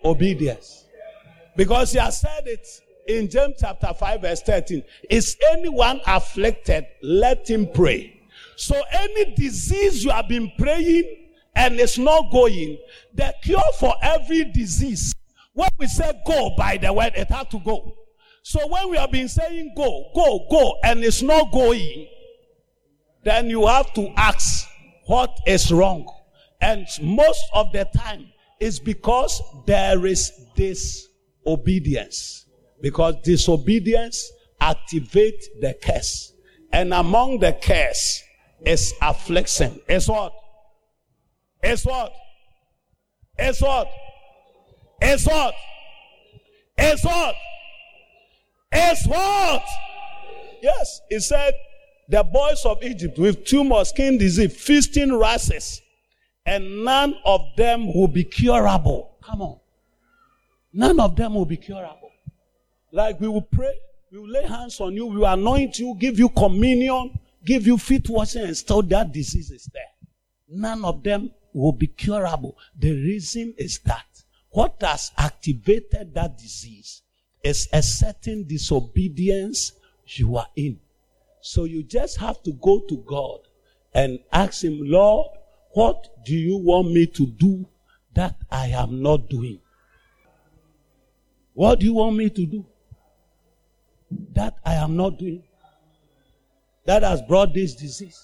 Obedience. 0.03 0.85
Because 1.55 1.93
he 1.93 1.99
has 1.99 2.19
said 2.19 2.47
it 2.47 2.67
in 3.07 3.29
James 3.29 3.55
chapter 3.59 3.93
5 3.93 4.21
verse 4.21 4.41
13, 4.41 4.83
is 5.09 5.37
anyone 5.51 6.01
afflicted, 6.05 6.85
let 7.01 7.49
him 7.49 7.67
pray. 7.73 8.21
So 8.57 8.75
any 8.91 9.33
disease 9.35 10.03
you 10.03 10.11
have 10.11 10.27
been 10.27 10.51
praying 10.57 11.27
and 11.55 11.79
it's 11.79 11.97
not 11.97 12.29
going, 12.29 12.77
the 13.13 13.33
cure 13.41 13.61
for 13.79 13.95
every 14.01 14.43
disease, 14.45 15.15
when 15.53 15.69
we 15.77 15.87
say 15.87 16.11
go 16.25 16.51
by 16.57 16.77
the 16.77 16.91
word, 16.91 17.13
it 17.15 17.29
has 17.31 17.47
to 17.47 17.59
go. 17.59 17.95
So 18.43 18.67
when 18.67 18.89
we 18.89 18.97
have 18.97 19.11
been 19.11 19.29
saying 19.29 19.73
go, 19.75 20.11
go, 20.13 20.45
go, 20.51 20.77
and 20.83 21.03
it's 21.03 21.21
not 21.21 21.51
going, 21.51 22.07
then 23.23 23.49
you 23.49 23.65
have 23.65 23.93
to 23.93 24.09
ask 24.17 24.67
what 25.05 25.37
is 25.47 25.71
wrong. 25.71 26.05
And 26.61 26.85
most 27.01 27.43
of 27.53 27.71
the 27.71 27.87
time, 27.95 28.27
it's 28.59 28.79
because 28.79 29.41
there 29.65 30.05
is 30.05 30.31
disobedience. 30.55 32.45
Because 32.81 33.15
disobedience 33.23 34.31
activates 34.61 35.45
the 35.61 35.75
curse. 35.81 36.33
And 36.71 36.93
among 36.93 37.39
the 37.39 37.57
curse 37.61 38.21
is 38.65 38.93
affliction. 39.01 39.79
It's 39.87 40.07
what? 40.07 40.33
It's 41.63 41.85
what? 41.85 42.13
It's 43.37 43.61
what? 43.61 43.87
It's 45.01 45.25
what? 45.25 45.53
It's 46.77 47.03
what? 47.03 47.35
It's 48.71 49.07
what? 49.07 49.63
Yes, 50.61 51.01
he 51.09 51.19
said 51.19 51.53
the 52.09 52.23
boys 52.23 52.65
of 52.65 52.83
Egypt 52.83 53.17
with 53.17 53.45
tumor, 53.45 53.83
skin 53.85 54.17
disease, 54.17 54.55
feasting 54.55 55.17
rashes, 55.17 55.81
and 56.49 56.83
none 56.83 57.15
of 57.25 57.41
them 57.55 57.93
will 57.93 58.07
be 58.07 58.23
curable. 58.23 59.17
Come 59.21 59.43
on. 59.43 59.59
None 60.73 60.99
of 60.99 61.15
them 61.15 61.35
will 61.35 61.45
be 61.45 61.57
curable. 61.57 62.11
Like 62.91 63.19
we 63.19 63.27
will 63.27 63.43
pray, 63.43 63.75
we 64.11 64.17
will 64.17 64.29
lay 64.29 64.47
hands 64.47 64.81
on 64.81 64.95
you, 64.95 65.05
we 65.05 65.17
will 65.17 65.27
anoint 65.27 65.77
you, 65.77 65.95
give 65.99 66.17
you 66.17 66.27
communion, 66.29 67.19
give 67.45 67.67
you 67.67 67.77
feet 67.77 68.09
washing, 68.09 68.45
and 68.45 68.57
still 68.57 68.81
that 68.81 69.11
disease 69.11 69.51
is 69.51 69.69
there. 69.71 69.83
None 70.49 70.83
of 70.83 71.03
them 71.03 71.29
will 71.53 71.71
be 71.71 71.85
curable. 71.85 72.57
The 72.79 72.93
reason 72.93 73.53
is 73.55 73.79
that 73.85 74.07
what 74.49 74.77
has 74.81 75.11
activated 75.19 76.15
that 76.15 76.39
disease 76.39 77.03
is 77.43 77.69
a 77.71 77.83
certain 77.83 78.47
disobedience 78.47 79.73
you 80.05 80.35
are 80.37 80.47
in. 80.55 80.79
So 81.41 81.65
you 81.65 81.83
just 81.83 82.17
have 82.17 82.41
to 82.41 82.53
go 82.53 82.81
to 82.89 82.97
God 83.05 83.41
and 83.93 84.17
ask 84.31 84.63
Him, 84.63 84.79
Lord, 84.81 85.27
what 85.71 86.07
do 86.25 86.35
you 86.35 86.57
want 86.57 86.91
me 86.91 87.05
to 87.07 87.25
do 87.27 87.67
that 88.13 88.35
I 88.51 88.67
am 88.67 89.01
not 89.01 89.29
doing? 89.29 89.59
What 91.53 91.79
do 91.79 91.85
you 91.85 91.93
want 91.93 92.15
me 92.15 92.29
to 92.29 92.45
do 92.45 92.65
that 94.33 94.55
I 94.65 94.75
am 94.75 94.95
not 94.95 95.19
doing? 95.19 95.43
That 96.85 97.03
has 97.03 97.21
brought 97.21 97.53
this 97.53 97.75
disease. 97.75 98.19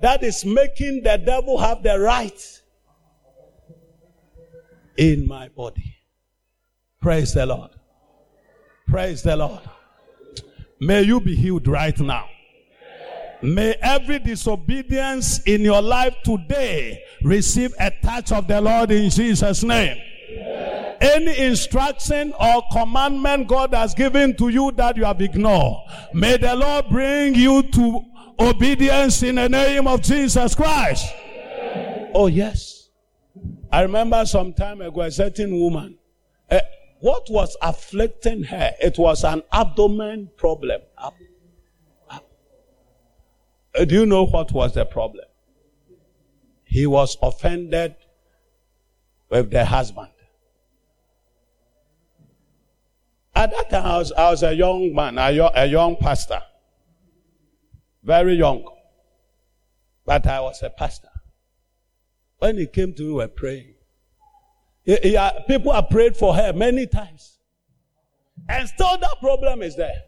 That 0.00 0.22
is 0.22 0.44
making 0.44 1.02
the 1.02 1.18
devil 1.18 1.58
have 1.58 1.82
the 1.82 1.98
right 1.98 2.62
in 4.96 5.26
my 5.26 5.48
body. 5.48 5.96
Praise 7.00 7.34
the 7.34 7.46
Lord. 7.46 7.70
Praise 8.86 9.22
the 9.22 9.36
Lord. 9.36 9.62
May 10.80 11.02
you 11.02 11.20
be 11.20 11.34
healed 11.34 11.66
right 11.66 11.98
now. 11.98 12.28
May 13.42 13.74
every 13.82 14.18
disobedience 14.18 15.40
in 15.40 15.60
your 15.62 15.82
life 15.82 16.16
today 16.24 17.02
receive 17.22 17.74
a 17.78 17.90
touch 18.02 18.32
of 18.32 18.48
the 18.48 18.60
Lord 18.60 18.90
in 18.90 19.10
Jesus' 19.10 19.62
name. 19.62 19.98
Any 21.00 21.38
instruction 21.38 22.32
or 22.40 22.62
commandment 22.72 23.48
God 23.48 23.74
has 23.74 23.94
given 23.94 24.34
to 24.36 24.48
you 24.48 24.72
that 24.72 24.96
you 24.96 25.04
have 25.04 25.20
ignored, 25.20 25.82
may 26.14 26.36
the 26.38 26.54
Lord 26.56 26.86
bring 26.90 27.34
you 27.34 27.62
to 27.62 28.00
obedience 28.38 29.22
in 29.22 29.36
the 29.36 29.48
name 29.48 29.86
of 29.86 30.02
Jesus 30.02 30.54
Christ. 30.54 31.06
Oh, 32.14 32.28
yes. 32.28 32.88
I 33.70 33.82
remember 33.82 34.24
some 34.24 34.54
time 34.54 34.80
ago 34.80 35.02
a 35.02 35.10
certain 35.10 35.58
woman. 35.58 35.98
Uh, 36.50 36.60
what 37.00 37.28
was 37.28 37.56
afflicting 37.60 38.44
her? 38.44 38.72
It 38.80 38.98
was 38.98 39.22
an 39.24 39.42
abdomen 39.52 40.30
problem. 40.36 40.80
Uh, 43.76 43.84
do 43.84 43.94
you 43.94 44.06
know 44.06 44.24
what 44.26 44.52
was 44.52 44.74
the 44.74 44.84
problem? 44.84 45.24
He 46.64 46.86
was 46.86 47.16
offended 47.22 47.94
with 49.30 49.50
the 49.50 49.64
husband. 49.64 50.08
At 53.34 53.50
that 53.50 53.70
time, 53.70 53.84
I 53.84 53.98
was, 53.98 54.12
I 54.12 54.30
was 54.30 54.42
a 54.42 54.54
young 54.54 54.94
man, 54.94 55.18
a, 55.18 55.50
a 55.54 55.66
young 55.66 55.96
pastor. 55.96 56.40
Very 58.02 58.34
young. 58.34 58.64
But 60.06 60.26
I 60.26 60.40
was 60.40 60.62
a 60.62 60.70
pastor. 60.70 61.10
When 62.38 62.56
he 62.56 62.66
came 62.66 62.94
to 62.94 63.02
me, 63.02 63.08
we 63.08 63.14
were 63.14 63.28
praying. 63.28 63.74
He, 64.84 64.96
he, 65.02 65.16
uh, 65.16 65.32
people 65.46 65.72
have 65.72 65.90
prayed 65.90 66.16
for 66.16 66.34
her 66.34 66.52
many 66.52 66.86
times. 66.86 67.38
And 68.48 68.68
still 68.68 68.96
that 68.98 69.20
problem 69.20 69.62
is 69.62 69.76
there. 69.76 70.02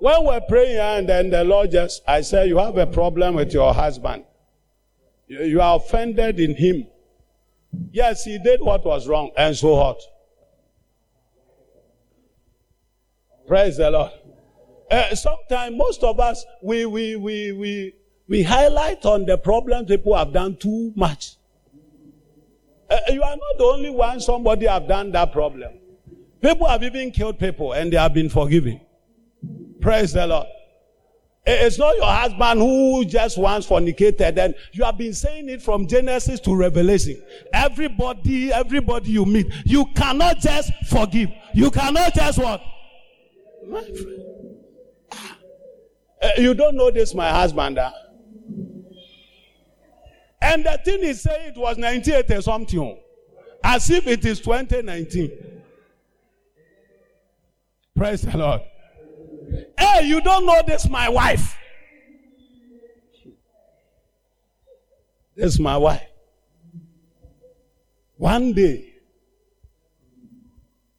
When 0.00 0.24
we're 0.24 0.40
praying 0.40 0.78
and 0.78 1.06
then 1.06 1.28
the 1.28 1.44
Lord 1.44 1.72
just, 1.72 2.02
I 2.08 2.22
said, 2.22 2.48
you 2.48 2.56
have 2.56 2.78
a 2.78 2.86
problem 2.86 3.34
with 3.34 3.52
your 3.52 3.74
husband. 3.74 4.24
You, 5.28 5.42
you 5.42 5.60
are 5.60 5.76
offended 5.76 6.40
in 6.40 6.56
him. 6.56 6.86
Yes, 7.92 8.24
he 8.24 8.38
did 8.38 8.62
what 8.62 8.84
was 8.84 9.06
wrong 9.06 9.30
and 9.36 9.54
so 9.54 9.74
what? 9.76 10.00
Praise 13.46 13.76
the 13.76 13.90
Lord. 13.90 14.12
Uh, 14.90 15.14
sometimes 15.14 15.76
most 15.76 16.02
of 16.02 16.18
us, 16.18 16.46
we, 16.62 16.86
we, 16.86 17.16
we, 17.16 17.52
we, 17.52 17.94
we 18.26 18.42
highlight 18.42 19.04
on 19.04 19.26
the 19.26 19.36
problems 19.36 19.86
people 19.86 20.16
have 20.16 20.32
done 20.32 20.56
too 20.56 20.94
much. 20.96 21.36
Uh, 22.88 22.98
you 23.08 23.22
are 23.22 23.36
not 23.36 23.58
the 23.58 23.64
only 23.64 23.90
one 23.90 24.18
somebody 24.18 24.66
have 24.66 24.88
done 24.88 25.12
that 25.12 25.30
problem. 25.30 25.74
People 26.40 26.66
have 26.66 26.82
even 26.82 27.10
killed 27.10 27.38
people 27.38 27.74
and 27.74 27.92
they 27.92 27.98
have 27.98 28.14
been 28.14 28.30
forgiven. 28.30 28.80
Praise 29.80 30.12
the 30.12 30.26
Lord. 30.26 30.46
It's 31.46 31.78
not 31.78 31.96
your 31.96 32.06
husband 32.06 32.60
who 32.60 33.04
just 33.06 33.38
once 33.38 33.66
fornicated 33.66 34.38
and 34.38 34.54
you 34.72 34.84
have 34.84 34.98
been 34.98 35.14
saying 35.14 35.48
it 35.48 35.62
from 35.62 35.86
Genesis 35.86 36.38
to 36.40 36.54
Revelation. 36.54 37.20
Everybody, 37.52 38.52
everybody 38.52 39.10
you 39.10 39.24
meet, 39.24 39.50
you 39.64 39.86
cannot 39.96 40.38
just 40.38 40.70
forgive. 40.86 41.30
You 41.54 41.70
cannot 41.70 42.14
just 42.14 42.38
what? 42.38 42.62
My 43.66 43.82
friend. 43.82 44.26
Uh, 46.22 46.28
you 46.36 46.52
don't 46.52 46.76
know 46.76 46.90
this, 46.90 47.14
my 47.14 47.30
husband. 47.30 47.78
Huh? 47.78 47.90
And 50.42 50.64
the 50.64 50.78
thing 50.84 51.00
is 51.00 51.22
saying 51.22 51.54
it 51.54 51.56
was 51.56 51.78
98 51.78 52.30
or 52.30 52.42
something. 52.42 53.00
As 53.64 53.88
if 53.90 54.06
it 54.06 54.24
is 54.24 54.40
2019. 54.40 55.62
Praise 57.96 58.22
the 58.22 58.36
Lord. 58.36 58.60
Hey, 59.78 60.06
you 60.06 60.20
don't 60.20 60.46
know 60.46 60.62
this, 60.66 60.88
my 60.88 61.08
wife. 61.08 61.56
This 65.36 65.54
is 65.54 65.60
my 65.60 65.76
wife. 65.76 66.06
One 68.16 68.52
day, 68.52 68.92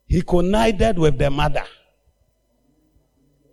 he 0.08 0.22
connived 0.22 0.98
with 0.98 1.18
the 1.18 1.30
mother. 1.30 1.64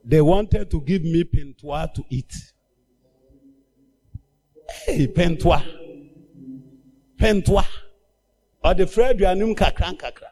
They 0.05 0.23
wanted 0.23 0.71
to 0.71 0.81
give 0.81 1.03
me 1.03 1.25
pentua 1.25 1.93
to 1.95 2.05
eat. 2.09 2.35
Hey, 4.87 5.07
pentua. 5.07 5.63
Pentua. 7.19 7.67
Or 8.65 8.75
the 8.75 8.87
Fred 8.87 9.19
Yanum 9.19 9.55
kakran 9.55 9.99
kakra. 9.99 10.31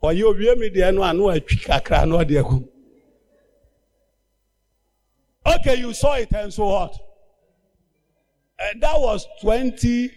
Or 0.00 0.12
you 0.12 0.32
me 0.56 0.68
the 0.68 0.84
ano 0.84 1.02
ano 1.02 1.24
atwi 1.24 1.60
kakra 1.64 2.06
no 2.06 2.18
agu. 2.18 2.68
Okay, 5.46 5.76
you 5.76 5.92
saw 5.92 6.14
it 6.14 6.32
and 6.32 6.52
so 6.52 6.66
what? 6.66 6.96
And 8.58 8.82
that 8.82 8.98
was 8.98 9.26
20 9.40 10.10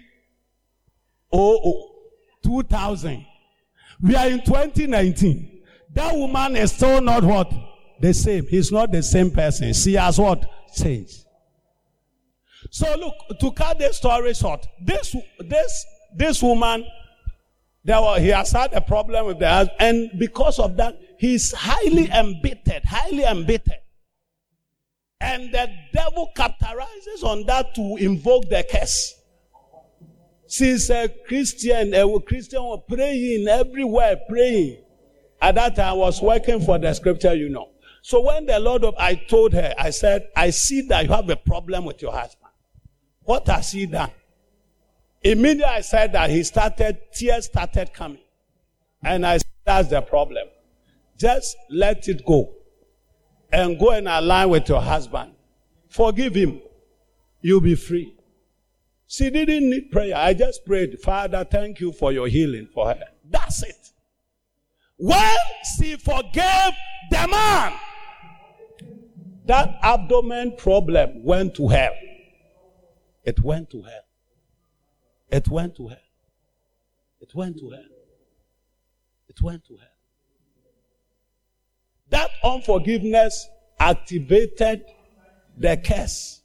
oh, 1.33 1.91
2000. 2.43 3.25
We 4.01 4.15
are 4.15 4.27
in 4.27 4.43
2019. 4.43 5.63
That 5.93 6.13
woman 6.15 6.55
is 6.55 6.71
still 6.71 7.01
not 7.01 7.23
what? 7.23 7.51
the 7.99 8.13
same. 8.13 8.47
He's 8.47 8.71
not 8.71 8.91
the 8.91 9.03
same 9.03 9.31
person. 9.31 9.73
She 9.73 9.93
has 9.93 10.19
what? 10.19 10.45
Changed. 10.75 11.25
So 12.69 12.95
look, 12.95 13.39
to 13.39 13.51
cut 13.51 13.79
the 13.79 13.93
story 13.93 14.33
short, 14.33 14.65
this 14.83 15.15
this 15.39 15.85
this 16.15 16.43
woman, 16.43 16.85
there 17.83 18.01
was, 18.01 18.19
he 18.19 18.29
has 18.29 18.51
had 18.51 18.73
a 18.73 18.81
problem 18.81 19.27
with 19.27 19.39
the 19.39 19.49
husband, 19.49 19.77
and 19.79 20.19
because 20.19 20.59
of 20.59 20.75
that, 20.77 20.99
he's 21.17 21.53
highly 21.53 22.09
embittered, 22.09 22.83
highly 22.83 23.23
embittered. 23.23 23.79
And 25.19 25.51
the 25.51 25.69
devil 25.93 26.31
capitalizes 26.35 27.23
on 27.23 27.45
that 27.47 27.73
to 27.75 27.97
invoke 27.97 28.49
the 28.49 28.65
curse. 28.69 29.15
Since 30.45 30.89
a 30.89 31.09
Christian, 31.27 31.93
a 31.93 32.19
Christian 32.21 32.63
was 32.63 32.83
praying 32.87 33.47
everywhere, 33.47 34.17
praying. 34.29 34.77
At 35.41 35.55
that 35.55 35.75
time, 35.75 35.89
I 35.89 35.93
was 35.93 36.21
working 36.21 36.61
for 36.61 36.77
the 36.79 36.93
scripture, 36.93 37.35
you 37.35 37.49
know. 37.49 37.69
So 38.01 38.21
when 38.21 38.45
the 38.45 38.59
Lord 38.59 38.85
of, 38.85 38.95
I 38.97 39.15
told 39.15 39.53
her, 39.53 39.73
I 39.77 39.89
said, 39.89 40.29
I 40.35 40.51
see 40.51 40.81
that 40.87 41.05
you 41.05 41.11
have 41.11 41.29
a 41.29 41.35
problem 41.35 41.85
with 41.85 42.01
your 42.01 42.13
husband. 42.13 42.51
What 43.23 43.47
has 43.47 43.71
he 43.73 43.85
done? 43.85 44.11
Immediately 45.21 45.65
I 45.65 45.81
said 45.81 46.13
that 46.13 46.29
he 46.29 46.43
started, 46.43 46.99
tears 47.13 47.47
started 47.47 47.91
coming. 47.93 48.21
And 49.03 49.25
I 49.25 49.39
said, 49.39 49.47
that's 49.65 49.89
the 49.89 50.01
problem. 50.01 50.47
Just 51.17 51.57
let 51.69 52.07
it 52.07 52.25
go. 52.25 52.53
And 53.51 53.79
go 53.79 53.91
and 53.91 54.07
align 54.07 54.49
with 54.49 54.67
your 54.67 54.81
husband. 54.81 55.31
Forgive 55.89 56.35
him. 56.35 56.61
You'll 57.41 57.61
be 57.61 57.75
free. 57.75 58.13
She 59.07 59.29
didn't 59.29 59.69
need 59.69 59.89
prayer. 59.89 60.15
I 60.15 60.33
just 60.33 60.65
prayed, 60.65 60.99
Father, 60.99 61.45
thank 61.49 61.79
you 61.79 61.93
for 61.93 62.11
your 62.11 62.27
healing 62.27 62.67
for 62.73 62.87
her. 62.87 63.03
That's 63.29 63.63
it. 63.63 63.91
When 64.97 65.37
she 65.77 65.95
forgave 65.95 66.73
the 67.09 67.27
man, 67.29 67.73
that 69.45 69.79
abdomen 69.81 70.57
problem 70.57 71.23
went 71.23 71.55
to 71.55 71.69
hell. 71.69 71.95
It 73.23 73.41
went 73.41 73.69
to 73.71 73.81
hell. 73.83 74.05
It 75.29 75.47
went 75.47 75.75
to 75.77 75.87
hell. 75.87 75.97
It 77.21 77.33
went 77.33 77.57
to 77.59 77.69
hell. 77.69 77.79
It 79.29 79.41
went 79.41 79.65
to 79.67 79.77
hell. 79.77 79.96
That 82.09 82.29
unforgiveness 82.43 83.47
activated 83.79 84.85
the 85.57 85.77
curse. 85.77 86.41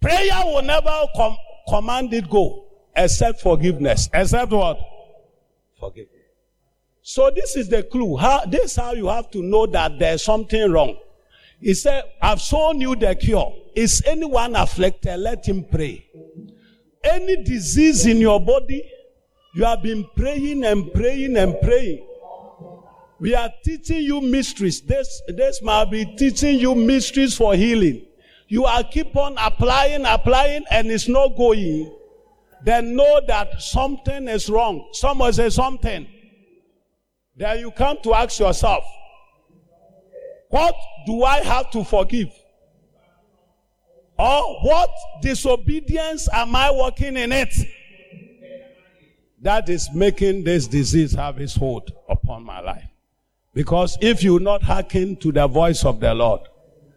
Prayer 0.00 0.42
will 0.44 0.62
never 0.62 1.06
com- 1.16 1.36
command 1.68 2.12
it 2.14 2.28
go 2.28 2.66
except 2.94 3.40
forgiveness. 3.40 4.08
Except 4.12 4.52
what? 4.52 4.78
Forgive. 5.78 6.06
So 7.02 7.30
this 7.34 7.54
is 7.56 7.68
the 7.68 7.82
clue. 7.84 8.16
How, 8.16 8.44
this 8.46 8.72
is 8.72 8.76
how 8.76 8.92
you 8.92 9.06
have 9.06 9.30
to 9.30 9.42
know 9.42 9.66
that 9.66 9.98
there's 9.98 10.24
something 10.24 10.70
wrong. 10.70 10.96
He 11.60 11.72
said, 11.74 12.04
I've 12.20 12.40
shown 12.40 12.80
you 12.80 12.96
the 12.96 13.14
cure. 13.14 13.54
Is 13.74 14.02
anyone 14.06 14.56
afflicted? 14.56 15.20
Let 15.20 15.46
him 15.46 15.64
pray. 15.70 16.06
Any 17.04 17.44
disease 17.44 18.06
in 18.06 18.18
your 18.18 18.40
body, 18.40 18.90
you 19.54 19.64
have 19.64 19.82
been 19.82 20.04
praying 20.16 20.64
and 20.64 20.92
praying 20.92 21.36
and 21.36 21.54
praying. 21.60 22.06
We 23.18 23.34
are 23.34 23.50
teaching 23.64 24.02
you 24.02 24.20
mysteries. 24.20 24.82
This, 24.82 25.22
this 25.28 25.62
might 25.62 25.90
be 25.90 26.04
teaching 26.16 26.58
you 26.58 26.74
mysteries 26.74 27.36
for 27.36 27.54
healing 27.54 28.06
you 28.48 28.64
are 28.64 28.84
keep 28.84 29.16
on 29.16 29.36
applying, 29.38 30.04
applying, 30.06 30.64
and 30.70 30.90
it's 30.90 31.08
not 31.08 31.36
going, 31.36 31.92
then 32.64 32.94
know 32.94 33.20
that 33.26 33.60
something 33.60 34.28
is 34.28 34.48
wrong. 34.48 34.88
Someone 34.92 35.32
say 35.32 35.50
something. 35.50 36.06
Then 37.36 37.58
you 37.58 37.70
come 37.70 37.98
to 38.04 38.14
ask 38.14 38.38
yourself, 38.38 38.84
what 40.48 40.74
do 41.06 41.24
I 41.24 41.40
have 41.40 41.70
to 41.72 41.84
forgive? 41.84 42.32
Or 44.18 44.60
what 44.62 44.90
disobedience 45.20 46.28
am 46.32 46.56
I 46.56 46.70
working 46.70 47.16
in 47.16 47.32
it? 47.32 47.54
That 49.42 49.68
is 49.68 49.90
making 49.92 50.44
this 50.44 50.66
disease 50.66 51.12
have 51.12 51.38
its 51.38 51.54
hold 51.54 51.92
upon 52.08 52.44
my 52.44 52.60
life. 52.60 52.88
Because 53.56 53.96
if 54.02 54.22
you 54.22 54.38
not 54.38 54.62
hearken 54.62 55.16
to 55.16 55.32
the 55.32 55.46
voice 55.46 55.82
of 55.86 55.98
the 55.98 56.12
Lord, 56.12 56.42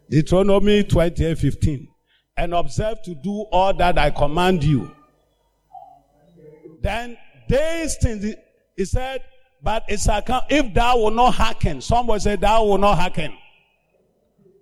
Deuteronomy 0.09 0.83
28 0.83 1.37
15. 1.37 1.87
And 2.35 2.53
observe 2.53 3.01
to 3.03 3.15
do 3.15 3.45
all 3.51 3.73
that 3.75 3.97
I 3.97 4.09
command 4.09 4.65
you. 4.65 4.93
Then 6.81 7.17
these 7.47 7.95
things, 7.95 8.35
he 8.75 8.83
said, 8.83 9.23
but 9.63 9.85
it's 9.87 10.09
a, 10.09 10.21
if 10.49 10.73
thou 10.73 10.97
will 10.97 11.11
not 11.11 11.33
hearken, 11.35 11.79
somebody 11.79 12.19
said, 12.19 12.41
thou 12.41 12.65
will 12.65 12.77
not 12.77 12.97
hearken 12.97 13.33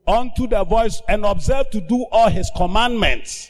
unto 0.07 0.45
the 0.47 0.63
voice 0.63 1.01
and 1.09 1.25
observe 1.25 1.67
to 1.71 1.81
do 1.81 2.05
all 2.11 2.29
his 2.29 2.51
commandments 2.55 3.49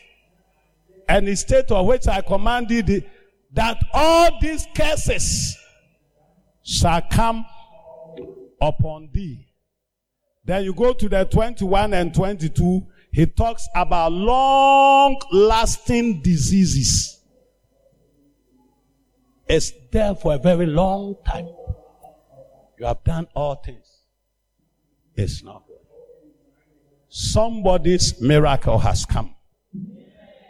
and 1.10 1.28
his 1.28 1.42
state 1.42 1.70
of 1.70 1.86
which 1.86 2.08
I 2.08 2.22
commanded 2.22 3.10
that 3.52 3.78
all 3.94 4.40
these 4.40 4.68
curses 4.74 5.58
shall 6.64 7.02
come 7.12 7.46
upon 8.62 9.10
thee 9.14 9.48
then 10.48 10.64
you 10.64 10.74
go 10.74 10.94
to 10.94 11.10
the 11.10 11.26
21 11.26 11.94
and 11.94 12.14
22, 12.14 12.88
he 13.12 13.26
talks 13.26 13.68
about 13.76 14.14
long 14.14 15.20
lasting 15.30 16.22
diseases. 16.22 17.20
It's 19.46 19.74
there 19.92 20.16
for 20.16 20.36
a 20.36 20.38
very 20.38 20.66
long 20.66 21.18
time. 21.26 21.50
You 22.80 22.86
have 22.86 23.04
done 23.04 23.28
all 23.36 23.56
things. 23.56 24.04
It's 25.16 25.44
not. 25.44 25.64
Somebody's 27.10 28.22
miracle 28.22 28.78
has 28.80 29.06
come. 29.06 29.36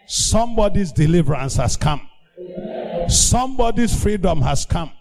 Somebody's 0.05 0.91
deliverance 0.91 1.55
has 1.55 1.75
come. 1.75 2.07
Somebody's 3.07 3.99
freedom 3.99 4.41
has 4.41 4.63
come. 4.63 4.91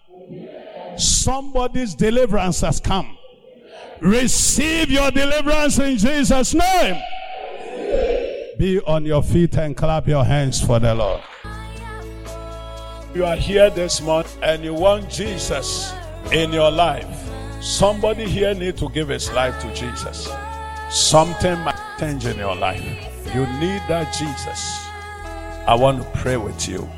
Somebody's 0.96 1.94
deliverance 1.94 2.60
has 2.60 2.80
come. 2.80 3.16
Receive 4.00 4.90
your 4.90 5.10
deliverance 5.10 5.78
in 5.78 5.96
Jesus' 5.96 6.54
name. 6.54 7.02
Be 8.58 8.80
on 8.86 9.04
your 9.04 9.22
feet 9.22 9.56
and 9.56 9.76
clap 9.76 10.08
your 10.08 10.24
hands 10.24 10.64
for 10.64 10.78
the 10.78 10.94
Lord. 10.94 11.20
You 13.14 13.24
are 13.24 13.36
here 13.36 13.70
this 13.70 14.00
month 14.00 14.38
and 14.42 14.62
you 14.62 14.74
want 14.74 15.10
Jesus 15.10 15.92
in 16.32 16.52
your 16.52 16.70
life. 16.70 17.30
Somebody 17.62 18.24
here 18.24 18.54
need 18.54 18.76
to 18.78 18.88
give 18.90 19.08
his 19.08 19.30
life 19.32 19.60
to 19.62 19.74
Jesus. 19.74 20.28
Something 20.90 21.58
might 21.60 21.80
change 21.98 22.26
in 22.26 22.36
your 22.36 22.54
life. 22.54 22.82
You 23.34 23.46
need 23.58 23.82
that 23.88 24.12
Jesus. 24.12 24.86
I 25.66 25.74
want 25.74 26.02
to 26.02 26.08
pray 26.20 26.36
with 26.36 26.68
you. 26.68 26.88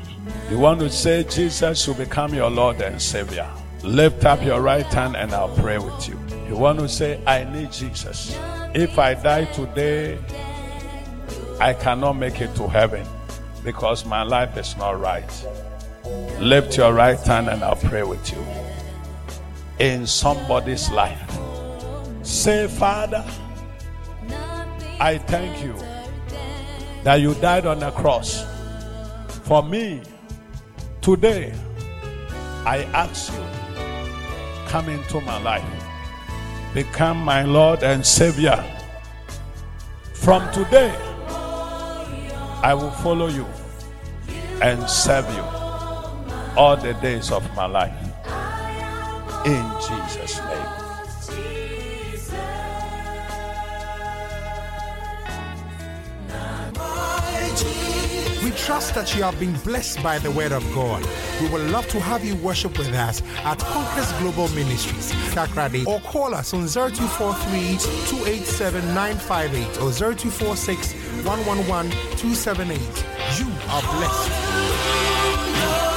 You 0.49 0.59
want 0.59 0.79
to 0.81 0.89
say 0.89 1.23
Jesus 1.23 1.87
will 1.87 1.95
become 1.95 2.33
your 2.33 2.49
Lord 2.49 2.81
and 2.81 3.01
Savior. 3.01 3.49
Lift 3.83 4.25
up 4.25 4.43
your 4.43 4.61
right 4.61 4.85
hand 4.85 5.15
and 5.15 5.31
I'll 5.33 5.55
pray 5.55 5.77
with 5.77 6.07
you. 6.07 6.19
You 6.47 6.55
want 6.57 6.79
to 6.79 6.89
say, 6.89 7.21
I 7.25 7.45
need 7.45 7.71
Jesus. 7.71 8.37
If 8.73 8.99
I 8.99 9.13
die 9.13 9.45
today, 9.45 10.19
I 11.61 11.73
cannot 11.73 12.13
make 12.13 12.41
it 12.41 12.53
to 12.55 12.67
heaven 12.67 13.07
because 13.63 14.05
my 14.05 14.23
life 14.23 14.57
is 14.57 14.75
not 14.77 14.99
right. 14.99 15.29
Lift 16.39 16.77
your 16.77 16.93
right 16.93 17.19
hand 17.19 17.49
and 17.49 17.63
I'll 17.63 17.75
pray 17.75 18.03
with 18.03 18.31
you. 18.31 18.45
In 19.79 20.05
somebody's 20.05 20.89
life, 20.91 21.37
say, 22.21 22.67
Father, 22.67 23.25
I 24.99 25.17
thank 25.17 25.63
you 25.63 25.73
that 27.03 27.21
you 27.21 27.33
died 27.35 27.65
on 27.65 27.79
the 27.79 27.91
cross 27.91 28.45
for 29.43 29.63
me. 29.63 30.01
Today, 31.01 31.53
I 32.65 32.83
ask 32.93 33.31
you, 33.33 33.48
come 34.69 34.87
into 34.87 35.19
my 35.21 35.41
life 35.41 35.63
become 36.73 37.17
my 37.17 37.43
Lord 37.43 37.83
and 37.83 38.05
Savior. 38.05 38.63
From 40.13 40.51
today, 40.53 40.95
I 42.61 42.73
will 42.75 42.91
follow 42.91 43.27
you 43.27 43.47
and 44.61 44.87
serve 44.89 45.25
you 45.33 45.43
all 46.55 46.77
the 46.77 46.93
days 46.95 47.31
of 47.31 47.43
my 47.55 47.65
life. 47.65 47.95
In 49.45 49.65
Jesus' 49.81 50.39
name. 50.39 50.79
We 58.49 58.55
trust 58.55 58.95
that 58.95 59.15
you 59.15 59.21
have 59.21 59.39
been 59.39 59.53
blessed 59.59 60.01
by 60.01 60.17
the 60.17 60.31
word 60.31 60.51
of 60.51 60.63
God. 60.73 61.07
We 61.39 61.49
would 61.49 61.69
love 61.69 61.87
to 61.89 61.99
have 61.99 62.25
you 62.25 62.35
worship 62.37 62.79
with 62.79 62.91
us 62.95 63.21
at 63.43 63.59
Conquest 63.59 64.17
Global 64.17 64.47
Ministries, 64.55 65.11
Takoradi, 65.35 65.85
or 65.85 65.99
call 65.99 66.33
us 66.33 66.51
on 66.55 66.67
0243 66.67 67.77
287 68.09 68.87
958 68.95 69.77
or 69.77 69.91
0246 69.91 70.93
111 71.25 71.91
278. 72.17 72.79
You 73.37 73.45
are 73.69 73.83
blessed. 73.83 75.88